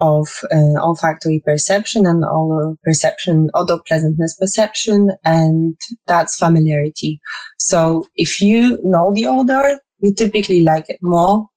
of 0.00 0.28
uh, 0.52 0.80
olfactory 0.80 1.42
perception 1.44 2.06
and 2.06 2.24
odor 2.24 2.76
perception, 2.84 3.50
odor 3.54 3.78
pleasantness 3.86 4.36
perception, 4.38 5.10
and 5.24 5.76
that's 6.06 6.36
familiarity. 6.36 7.20
So 7.58 8.06
if 8.16 8.40
you 8.40 8.78
know 8.82 9.12
the 9.12 9.26
odor, 9.26 9.80
you 10.00 10.14
typically 10.14 10.62
like 10.62 10.88
it 10.88 10.98
more. 11.02 11.48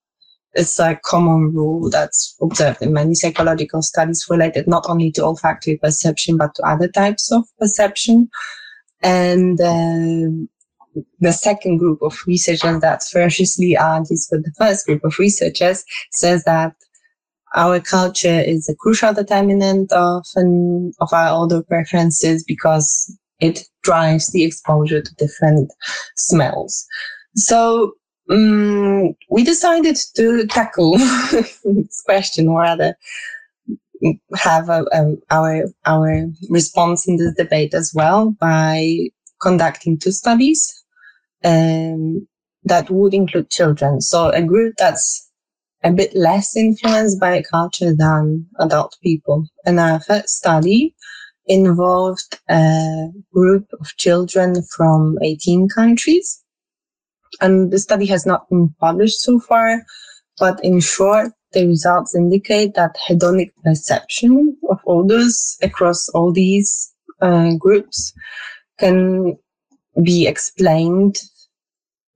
It's 0.54 0.80
a 0.80 1.00
common 1.06 1.54
rule 1.54 1.90
that's 1.90 2.36
observed 2.42 2.82
in 2.82 2.94
many 2.94 3.16
psychological 3.16 3.82
studies 3.82 4.26
related 4.30 4.68
not 4.68 4.86
only 4.90 5.12
to 5.14 5.24
olfactory 5.24 5.78
perception, 5.78 6.38
but 6.38 6.56
to 6.56 6.64
other 6.64 6.88
types 6.88 7.32
of 7.32 7.44
perception. 7.58 8.30
And 9.02 9.60
uh, 9.62 10.46
the 11.20 11.32
second 11.32 11.78
group 11.78 12.02
of 12.02 12.20
researchers 12.28 12.82
that 12.82 13.04
ferociously 13.04 13.78
argues 13.78 14.28
with 14.32 14.44
the 14.44 14.54
first 14.58 14.86
group 14.86 15.04
of 15.04 15.18
researchers 15.20 15.84
says 16.12 16.44
that 16.44 16.74
our 17.56 17.80
culture 17.80 18.40
is 18.40 18.70
a 18.70 18.76
crucial 18.76 19.14
determinant 19.14 19.92
of 19.92 20.26
an, 20.36 20.94
of 21.00 21.12
our 21.12 21.42
odor 21.42 21.64
preferences 21.64 22.44
because 22.44 23.18
it 23.40 23.64
drives 23.84 24.32
the 24.32 24.44
exposure 24.44 25.02
to 25.02 25.16
different 25.16 25.72
smells. 26.16 26.86
So 27.36 27.94
um, 28.32 29.14
we 29.30 29.44
decided 29.44 29.98
to 30.16 30.48
tackle 30.48 30.98
this 31.64 32.02
question 32.06 32.48
or 32.48 32.62
rather 32.62 32.96
have 34.36 34.70
a, 34.70 34.86
a, 34.94 35.16
our 35.30 35.66
our 35.86 36.26
response 36.50 37.08
in 37.08 37.18
this 37.18 37.34
debate 37.36 37.74
as 37.74 37.92
well 37.94 38.32
by 38.40 38.98
conducting 39.42 39.98
two 39.98 40.12
studies 40.12 40.84
um, 41.44 42.28
that 42.64 42.90
would 42.90 43.14
include 43.14 43.50
children. 43.50 44.02
So 44.02 44.30
a 44.30 44.42
group 44.42 44.76
that's 44.78 45.30
a 45.84 45.92
bit 45.92 46.16
less 46.16 46.56
influenced 46.56 47.20
by 47.20 47.42
culture 47.42 47.94
than 47.96 48.46
adult 48.60 48.98
people. 49.04 49.48
And 49.66 49.80
our 49.80 50.00
first 50.00 50.30
study 50.30 50.96
involved 51.48 52.40
a 52.50 53.08
group 53.34 53.68
of 53.80 53.88
children 53.98 54.64
from 54.76 55.18
18 55.24 55.70
countries 55.70 56.42
and 57.40 57.72
the 57.72 57.80
study 57.80 58.06
has 58.08 58.26
not 58.26 58.50
been 58.50 58.74
published 58.80 59.22
so 59.22 59.40
far, 59.40 59.84
but 60.38 60.64
in 60.64 60.80
short, 60.80 61.32
the 61.54 61.68
results 61.68 62.16
indicate 62.16 62.74
that 62.76 62.98
hedonic 63.08 63.52
perception 63.64 64.58
of 64.70 64.80
odors 64.88 65.58
across 65.62 66.10
all 66.10 66.32
these 66.32 66.94
uh, 67.22 67.54
groups 67.56 68.14
can 68.80 69.38
be 70.04 70.28
explained. 70.28 71.18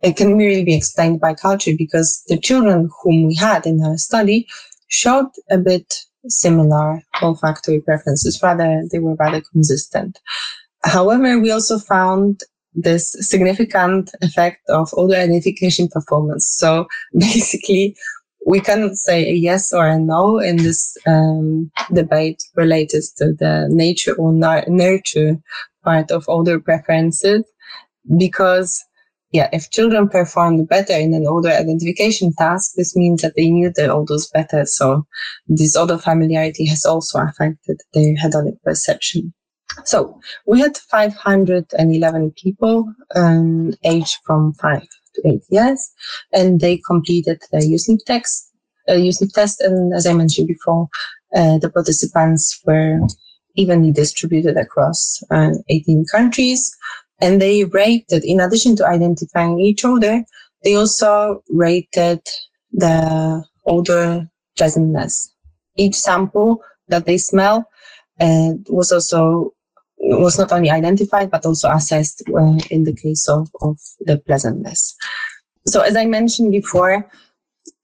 It 0.01 0.18
can 0.18 0.38
really 0.38 0.63
be 0.63 0.76
explained 0.76 1.20
by 1.20 1.34
culture 1.34 1.74
because 1.78 2.24
the 2.28 2.39
children 2.39 2.89
whom 3.01 3.28
we 3.28 3.36
had 3.36 3.66
in 3.66 3.84
our 3.84 3.97
study 3.97 4.47
showed 4.88 5.30
a 5.49 5.57
bit 5.57 6.05
similar 6.28 7.01
olfactory 7.22 7.82
preferences. 7.82 8.41
Rather, 8.41 8.84
they 8.91 8.99
were 8.99 9.16
rather 9.16 9.41
consistent. 9.51 10.20
However, 10.84 11.39
we 11.39 11.51
also 11.51 11.80
found 11.80 12.41
this 12.76 13.15
significant 13.19 14.11
effect 14.21 14.61
of 14.69 14.89
odor 14.97 15.15
identification 15.15 15.88
performance. 15.88 16.47
So 16.47 16.88
basically, 17.17 17.95
we 18.45 18.59
cannot 18.59 18.95
say 18.95 19.30
a 19.30 19.34
yes 19.34 19.73
or 19.73 19.88
a 19.88 19.97
no 19.97 20.39
in 20.39 20.57
this 20.57 20.95
um, 21.07 21.71
debate 21.93 22.43
related 22.55 23.03
to 23.17 23.34
the 23.34 23.67
nature 23.69 24.13
or 24.15 24.32
nurture 24.32 25.38
part 25.84 26.11
of 26.11 26.26
odor 26.28 26.59
preferences 26.59 27.43
because 28.17 28.84
yeah, 29.32 29.49
if 29.51 29.69
children 29.69 30.07
performed 30.07 30.69
better 30.69 30.93
in 30.93 31.13
an 31.13 31.26
odor 31.28 31.49
identification 31.49 32.34
task, 32.38 32.71
this 32.78 32.95
means 32.95 33.21
that 33.21 33.34
they 33.36 33.49
knew 33.49 33.69
the 33.76 33.91
odors 33.91 34.30
better. 34.34 34.65
So 34.65 35.05
this 35.47 35.76
odor 35.76 35.97
familiarity 35.97 36.65
has 36.67 36.86
also 36.86 37.19
affected 37.19 37.82
their 37.93 38.15
hedonic 38.15 38.61
perception. 38.63 39.34
So 39.84 40.19
we 40.45 40.59
had 40.59 40.78
511 40.78 42.32
people 42.32 42.91
um, 43.15 43.73
aged 43.84 44.17
from 44.26 44.53
5 44.53 44.82
to 45.15 45.28
8 45.28 45.41
years, 45.49 45.91
and 46.34 46.59
they 46.59 46.78
completed 46.78 47.41
the 47.51 47.65
U-Sniff 47.65 47.99
text, 48.05 48.51
uh, 48.89 48.93
U-Sniff 48.93 49.34
test. 49.34 49.61
And 49.61 49.93
as 49.93 50.07
I 50.07 50.13
mentioned 50.13 50.47
before, 50.47 50.88
uh, 51.36 51.57
the 51.57 51.69
participants 51.69 52.61
were 52.65 52.99
evenly 53.55 53.91
distributed 53.91 54.57
across 54.57 55.21
uh, 55.32 55.51
18 55.69 56.05
countries. 56.11 56.76
And 57.21 57.41
they 57.41 57.63
rated, 57.63 58.26
in 58.26 58.39
addition 58.41 58.76
to 58.78 58.88
identifying 58.88 59.59
each 59.59 59.86
other, 59.86 60.23
they 60.63 60.76
also 60.76 61.41
rated 61.49 62.21
the 62.73 63.43
odor 63.65 64.30
pleasantness. 64.57 65.32
Each 65.78 65.95
sample 65.95 66.61
that 66.88 67.05
they 67.05 67.17
smell 67.17 67.69
uh, 68.19 68.51
was 68.67 68.91
also 68.91 69.53
was 69.98 70.38
not 70.38 70.52
only 70.52 70.70
identified 70.70 71.32
but 71.32 71.46
also 71.46 71.70
assessed 71.70 72.24
uh, 72.30 72.58
in 72.70 72.84
the 72.84 72.96
case 72.96 73.28
of, 73.28 73.50
of 73.62 73.78
the 74.02 74.18
pleasantness. 74.18 74.96
So 75.68 75.82
as 75.82 75.96
I 75.96 76.06
mentioned 76.06 76.52
before, 76.52 77.10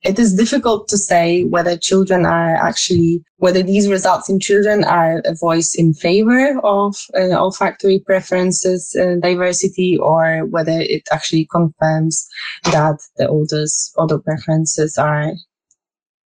it 0.03 0.17
is 0.17 0.33
difficult 0.33 0.87
to 0.87 0.97
say 0.97 1.43
whether 1.43 1.77
children 1.77 2.25
are 2.25 2.55
actually 2.55 3.23
whether 3.37 3.61
these 3.63 3.87
results 3.87 4.29
in 4.29 4.39
children 4.39 4.83
are 4.83 5.21
a 5.25 5.35
voice 5.35 5.75
in 5.75 5.93
favor 5.93 6.59
of 6.63 6.95
uh, 7.15 7.37
olfactory 7.39 7.99
preferences 7.99 8.95
uh, 8.95 9.15
diversity 9.21 9.97
or 9.97 10.45
whether 10.47 10.79
it 10.79 11.03
actually 11.11 11.47
confirms 11.51 12.27
that 12.65 12.99
the 13.17 13.27
odors 13.27 13.91
odor 13.97 14.19
preferences 14.19 14.97
are 14.97 15.33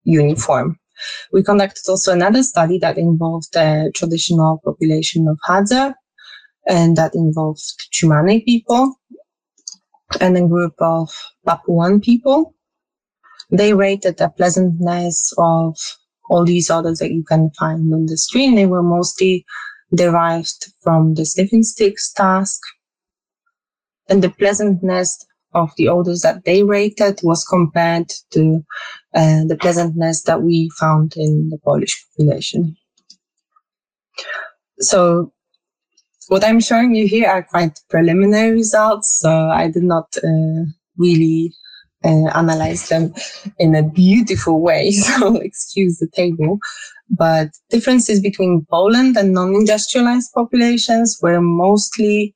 uniform 0.03 0.79
we 1.31 1.43
conducted 1.43 1.89
also 1.89 2.13
another 2.13 2.43
study 2.43 2.77
that 2.79 2.97
involved 2.97 3.53
the 3.53 3.91
traditional 3.95 4.61
population 4.63 5.27
of 5.27 5.37
Hadza, 5.47 5.93
and 6.67 6.95
that 6.97 7.15
involved 7.15 7.63
Tsimane 7.93 8.43
people 8.45 8.95
and 10.19 10.37
a 10.37 10.47
group 10.47 10.73
of 10.79 11.09
Papuan 11.45 12.01
people. 12.01 12.53
They 13.51 13.73
rated 13.73 14.17
the 14.17 14.29
pleasantness 14.29 15.33
of 15.37 15.77
all 16.29 16.45
these 16.45 16.69
odors 16.69 16.99
that 16.99 17.11
you 17.11 17.23
can 17.23 17.51
find 17.59 17.93
on 17.93 18.07
the 18.07 18.17
screen. 18.17 18.55
They 18.55 18.65
were 18.65 18.83
mostly 18.83 19.45
derived 19.93 20.73
from 20.81 21.13
the 21.13 21.25
sniffing 21.25 21.63
sticks 21.63 22.11
task. 22.11 22.59
And 24.09 24.23
the 24.23 24.29
pleasantness 24.29 25.25
of 25.55 25.71
the 25.77 25.87
odors 25.87 26.21
that 26.21 26.45
they 26.45 26.63
rated 26.63 27.19
was 27.23 27.43
compared 27.45 28.11
to 28.31 28.63
uh, 29.15 29.45
the 29.45 29.57
pleasantness 29.59 30.23
that 30.23 30.43
we 30.43 30.69
found 30.79 31.13
in 31.15 31.49
the 31.49 31.57
Polish 31.63 32.05
population. 32.17 32.75
So 34.79 35.31
what 36.27 36.43
I'm 36.43 36.59
showing 36.59 36.95
you 36.95 37.07
here 37.07 37.29
are 37.29 37.43
quite 37.43 37.79
preliminary 37.89 38.51
results. 38.51 39.19
So 39.19 39.31
I 39.49 39.69
did 39.69 39.83
not 39.83 40.15
uh, 40.17 40.65
really 40.97 41.53
uh, 42.03 42.27
analyze 42.35 42.89
them 42.89 43.13
in 43.57 43.75
a 43.75 43.83
beautiful 43.83 44.61
way. 44.61 44.91
So 44.91 45.37
excuse 45.37 45.97
the 45.97 46.07
table. 46.07 46.59
But 47.09 47.49
differences 47.69 48.19
between 48.19 48.65
Poland 48.69 49.15
and 49.17 49.33
non-industrialized 49.33 50.31
populations 50.33 51.19
were 51.21 51.39
mostly 51.39 52.33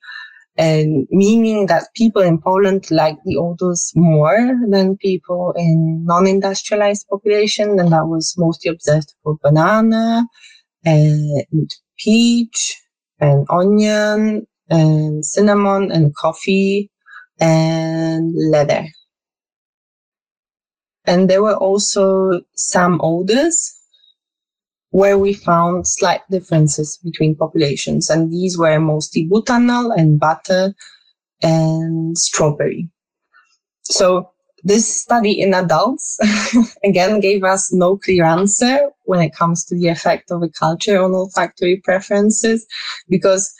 and 0.59 1.07
meaning 1.09 1.67
that 1.67 1.87
people 1.95 2.21
in 2.21 2.37
Poland 2.37 2.91
like 2.91 3.17
the 3.23 3.37
odors 3.37 3.93
more 3.95 4.59
than 4.69 4.97
people 4.97 5.53
in 5.55 6.03
non-industrialized 6.05 7.07
population, 7.09 7.79
and 7.79 7.93
that 7.93 8.07
was 8.07 8.35
mostly 8.37 8.69
observed 8.69 9.13
for 9.23 9.37
banana 9.41 10.27
and 10.83 11.71
peach 11.97 12.77
and 13.21 13.47
onion 13.49 14.45
and 14.69 15.25
cinnamon 15.25 15.91
and 15.91 16.13
coffee 16.15 16.91
and 17.39 18.33
leather. 18.35 18.85
And 21.05 21.29
there 21.29 21.41
were 21.41 21.55
also 21.55 22.41
some 22.55 22.99
odors 23.01 23.78
where 24.91 25.17
we 25.17 25.33
found 25.33 25.87
slight 25.87 26.21
differences 26.31 26.99
between 27.03 27.35
populations. 27.35 28.09
And 28.09 28.31
these 28.31 28.57
were 28.57 28.79
mostly 28.79 29.27
butanol 29.27 29.95
and 29.95 30.19
butter 30.19 30.73
and 31.41 32.17
strawberry. 32.17 32.89
So 33.83 34.31
this 34.63 35.01
study 35.01 35.39
in 35.39 35.53
adults 35.53 36.19
again 36.83 37.19
gave 37.19 37.43
us 37.43 37.71
no 37.71 37.97
clear 37.97 38.25
answer 38.25 38.89
when 39.05 39.21
it 39.21 39.33
comes 39.33 39.63
to 39.65 39.75
the 39.75 39.87
effect 39.87 40.31
of 40.31 40.43
a 40.43 40.49
culture 40.49 41.01
on 41.01 41.13
olfactory 41.13 41.77
preferences 41.77 42.65
because 43.07 43.53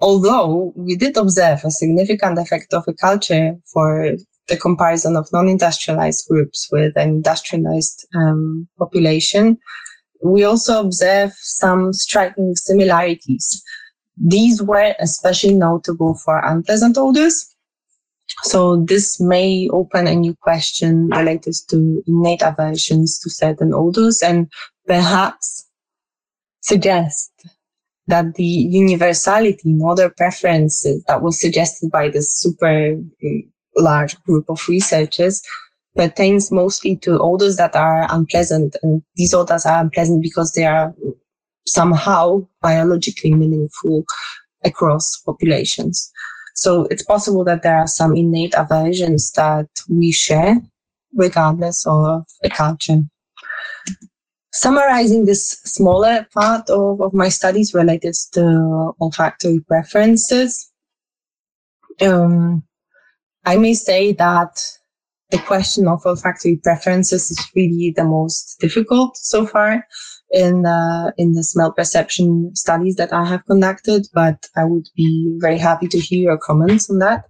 although 0.00 0.72
we 0.76 0.94
did 0.94 1.16
observe 1.16 1.64
a 1.64 1.70
significant 1.70 2.38
effect 2.38 2.74
of 2.74 2.84
a 2.86 2.92
culture 2.92 3.56
for 3.72 4.14
the 4.48 4.56
comparison 4.56 5.16
of 5.16 5.28
non-industrialized 5.32 6.26
groups 6.28 6.68
with 6.72 6.96
an 6.96 7.08
industrialized 7.08 8.06
um, 8.14 8.66
population, 8.78 9.58
we 10.22 10.44
also 10.44 10.80
observe 10.80 11.32
some 11.34 11.92
striking 11.92 12.56
similarities. 12.56 13.62
These 14.16 14.62
were 14.62 14.94
especially 14.98 15.54
notable 15.54 16.14
for 16.24 16.38
unpleasant 16.44 16.98
odors. 16.98 17.54
So 18.42 18.84
this 18.84 19.20
may 19.20 19.68
open 19.72 20.06
a 20.06 20.14
new 20.14 20.34
question 20.34 21.08
related 21.08 21.54
to 21.68 22.02
innate 22.06 22.42
aversions 22.42 23.18
to 23.20 23.30
certain 23.30 23.72
odors 23.72 24.22
and 24.22 24.50
perhaps 24.86 25.66
suggest 26.60 27.32
that 28.06 28.34
the 28.34 28.44
universality 28.44 29.60
in 29.64 29.80
odor 29.82 30.10
preferences 30.10 31.02
that 31.04 31.22
was 31.22 31.40
suggested 31.40 31.90
by 31.90 32.08
this 32.08 32.34
super 32.34 32.96
uh, 33.24 33.28
large 33.76 34.20
group 34.24 34.46
of 34.48 34.66
researchers 34.68 35.42
pertains 35.98 36.52
mostly 36.52 36.96
to 36.96 37.18
odors 37.18 37.56
that 37.56 37.74
are 37.74 38.06
unpleasant. 38.08 38.76
And 38.82 39.02
these 39.16 39.34
odors 39.34 39.66
are 39.66 39.80
unpleasant 39.80 40.22
because 40.22 40.52
they 40.52 40.64
are 40.64 40.94
somehow 41.66 42.46
biologically 42.62 43.34
meaningful 43.34 44.04
across 44.64 45.20
populations. 45.26 46.10
So 46.54 46.84
it's 46.84 47.02
possible 47.02 47.44
that 47.44 47.62
there 47.62 47.76
are 47.76 47.88
some 47.88 48.16
innate 48.16 48.54
aversions 48.56 49.32
that 49.32 49.68
we 49.88 50.12
share 50.12 50.56
regardless 51.14 51.84
of 51.86 52.24
the 52.42 52.50
culture. 52.50 53.00
Summarizing 54.52 55.24
this 55.24 55.50
smaller 55.64 56.26
part 56.32 56.70
of, 56.70 57.00
of 57.00 57.12
my 57.12 57.28
studies 57.28 57.74
related 57.74 58.14
to 58.34 58.92
olfactory 59.00 59.60
preferences, 59.66 60.70
um, 62.00 62.62
I 63.44 63.56
may 63.56 63.74
say 63.74 64.12
that 64.12 64.77
the 65.30 65.38
question 65.38 65.86
of 65.86 66.04
olfactory 66.06 66.56
preferences 66.62 67.30
is 67.30 67.50
really 67.54 67.92
the 67.96 68.04
most 68.04 68.56
difficult 68.60 69.16
so 69.16 69.46
far 69.46 69.86
in 70.30 70.62
the 70.62 71.12
in 71.18 71.32
the 71.32 71.42
smell 71.42 71.72
perception 71.72 72.50
studies 72.54 72.96
that 72.96 73.12
I 73.12 73.24
have 73.24 73.44
conducted. 73.46 74.06
But 74.14 74.46
I 74.56 74.64
would 74.64 74.88
be 74.96 75.36
very 75.38 75.58
happy 75.58 75.88
to 75.88 75.98
hear 75.98 76.20
your 76.20 76.38
comments 76.38 76.88
on 76.90 76.98
that. 77.00 77.24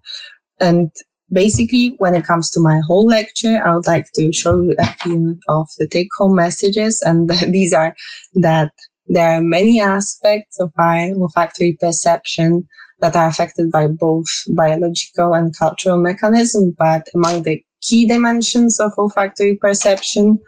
And 0.61 0.90
basically, 1.32 1.94
when 1.99 2.14
it 2.14 2.24
comes 2.24 2.51
to 2.51 2.61
my 2.61 2.80
whole 2.86 3.07
lecture, 3.07 3.61
I 3.64 3.74
would 3.74 3.86
like 3.86 4.07
to 4.14 4.32
show 4.32 4.61
you 4.62 4.76
a 4.78 4.86
few 4.94 5.38
of 5.49 5.68
the 5.78 5.88
take-home 5.88 6.36
messages, 6.36 7.03
and 7.03 7.28
these 7.49 7.72
are 7.72 7.94
that 8.34 8.72
there 9.07 9.30
are 9.30 9.40
many 9.40 9.80
aspects 9.80 10.61
of 10.61 10.70
our 10.78 11.11
olfactory 11.16 11.76
perception 11.80 12.68
that 13.01 13.16
are 13.16 13.28
affected 13.28 13.70
by 13.70 13.86
both 13.86 14.28
biological 14.49 15.32
and 15.34 15.57
cultural 15.57 15.99
mechanisms, 15.99 16.74
but 16.76 17.09
among 17.14 17.42
the 17.42 17.62
key 17.82 18.06
dimensions 18.06 18.80
of 18.80 18.92
olfactory 18.98 19.56
perception, 19.56 20.38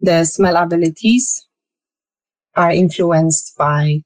the 0.00 0.24
smell 0.24 0.56
abilities 0.56 1.46
are 2.56 2.72
influenced 2.72 3.56
by 3.56 4.02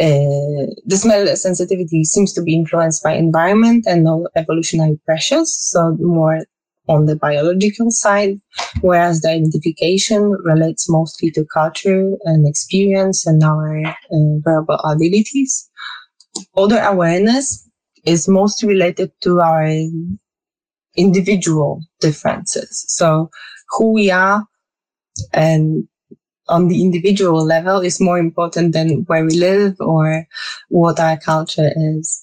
uh, 0.00 0.66
the 0.86 0.96
smell 0.96 1.26
sensitivity 1.36 2.02
seems 2.02 2.32
to 2.32 2.42
be 2.42 2.54
influenced 2.54 3.02
by 3.04 3.14
environment 3.14 3.84
and 3.86 4.02
no 4.02 4.26
evolutionary 4.34 4.98
pressures. 5.04 5.54
So 5.54 5.96
more 6.00 6.40
on 6.88 7.06
the 7.06 7.16
biological 7.16 7.90
side, 7.90 8.40
whereas 8.80 9.20
the 9.20 9.30
identification 9.30 10.32
relates 10.42 10.90
mostly 10.90 11.30
to 11.30 11.44
culture 11.44 12.10
and 12.24 12.46
experience 12.46 13.24
and 13.26 13.42
our 13.44 13.82
uh, 13.86 13.92
verbal 14.40 14.80
abilities. 14.84 15.70
Odor 16.56 16.80
awareness 16.80 17.68
is 18.04 18.28
mostly 18.28 18.68
related 18.68 19.12
to 19.22 19.40
our 19.40 19.64
individual 20.96 21.82
differences. 22.00 22.84
So 22.88 23.30
who 23.70 23.92
we 23.92 24.10
are 24.10 24.44
and 25.32 25.88
on 26.48 26.68
the 26.68 26.82
individual 26.82 27.44
level 27.44 27.80
is 27.80 28.00
more 28.00 28.18
important 28.18 28.72
than 28.72 29.04
where 29.06 29.24
we 29.24 29.34
live 29.34 29.76
or 29.80 30.26
what 30.68 31.00
our 31.00 31.16
culture 31.16 31.70
is. 31.74 32.22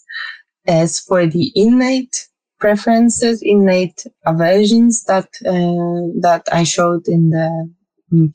As 0.68 1.00
for 1.00 1.26
the 1.26 1.52
innate 1.56 2.28
preferences, 2.60 3.42
innate 3.42 4.06
aversions 4.26 5.04
that 5.06 5.28
uh, 5.46 6.14
that 6.22 6.44
I 6.52 6.64
showed 6.64 7.08
in 7.08 7.32
the 7.32 7.72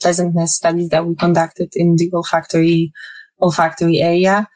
pleasantness 0.01 0.57
studies 0.57 0.89
that 0.89 1.07
we 1.07 1.14
conducted 1.14 1.70
in 1.76 1.97
the 1.97 2.11
olfactory 2.12 2.93
olfactory 3.41 4.01
area, 4.01 4.49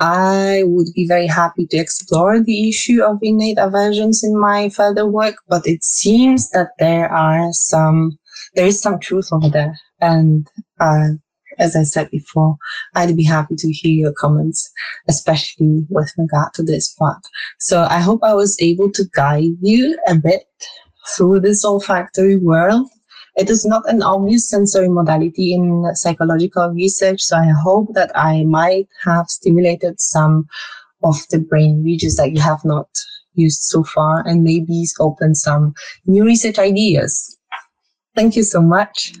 I 0.00 0.62
would 0.64 0.88
be 0.94 1.06
very 1.06 1.26
happy 1.26 1.66
to 1.68 1.76
explore 1.76 2.42
the 2.42 2.68
issue 2.68 3.02
of 3.02 3.18
innate 3.22 3.58
aversions 3.58 4.24
in 4.24 4.38
my 4.38 4.68
further 4.68 5.06
work, 5.06 5.36
but 5.48 5.66
it 5.66 5.84
seems 5.84 6.50
that 6.50 6.70
there 6.78 7.10
are 7.12 7.52
some 7.52 8.18
there 8.54 8.66
is 8.66 8.80
some 8.80 8.98
truth 8.98 9.28
over 9.32 9.48
there. 9.48 9.78
And 10.00 10.48
uh, 10.80 11.10
as 11.58 11.76
I 11.76 11.84
said 11.84 12.10
before, 12.10 12.56
I'd 12.94 13.16
be 13.16 13.24
happy 13.24 13.54
to 13.56 13.72
hear 13.72 13.92
your 13.92 14.12
comments, 14.12 14.70
especially 15.08 15.86
with 15.88 16.12
regard 16.18 16.52
to 16.54 16.62
this 16.62 16.92
part. 16.94 17.22
So 17.58 17.82
I 17.82 18.00
hope 18.00 18.20
I 18.22 18.34
was 18.34 18.60
able 18.60 18.90
to 18.92 19.04
guide 19.14 19.56
you 19.60 19.98
a 20.08 20.14
bit 20.14 20.46
through 21.16 21.40
this 21.40 21.64
olfactory 21.64 22.36
world. 22.36 22.88
It 23.36 23.50
is 23.50 23.66
not 23.66 23.82
an 23.88 24.00
obvious 24.00 24.48
sensory 24.48 24.88
modality 24.88 25.54
in 25.54 25.84
psychological 25.94 26.68
research, 26.68 27.20
so 27.20 27.36
I 27.36 27.48
hope 27.48 27.92
that 27.94 28.12
I 28.14 28.44
might 28.44 28.86
have 29.02 29.28
stimulated 29.28 30.00
some 30.00 30.46
of 31.02 31.16
the 31.30 31.40
brain 31.40 31.82
regions 31.82 32.14
that 32.16 32.32
you 32.32 32.40
have 32.40 32.64
not 32.64 32.88
used 33.34 33.62
so 33.62 33.82
far 33.82 34.24
and 34.24 34.44
maybe 34.44 34.84
open 35.00 35.34
some 35.34 35.74
new 36.06 36.24
research 36.24 36.60
ideas. 36.60 37.36
Thank 38.14 38.36
you 38.36 38.44
so 38.44 38.62
much. 38.62 39.12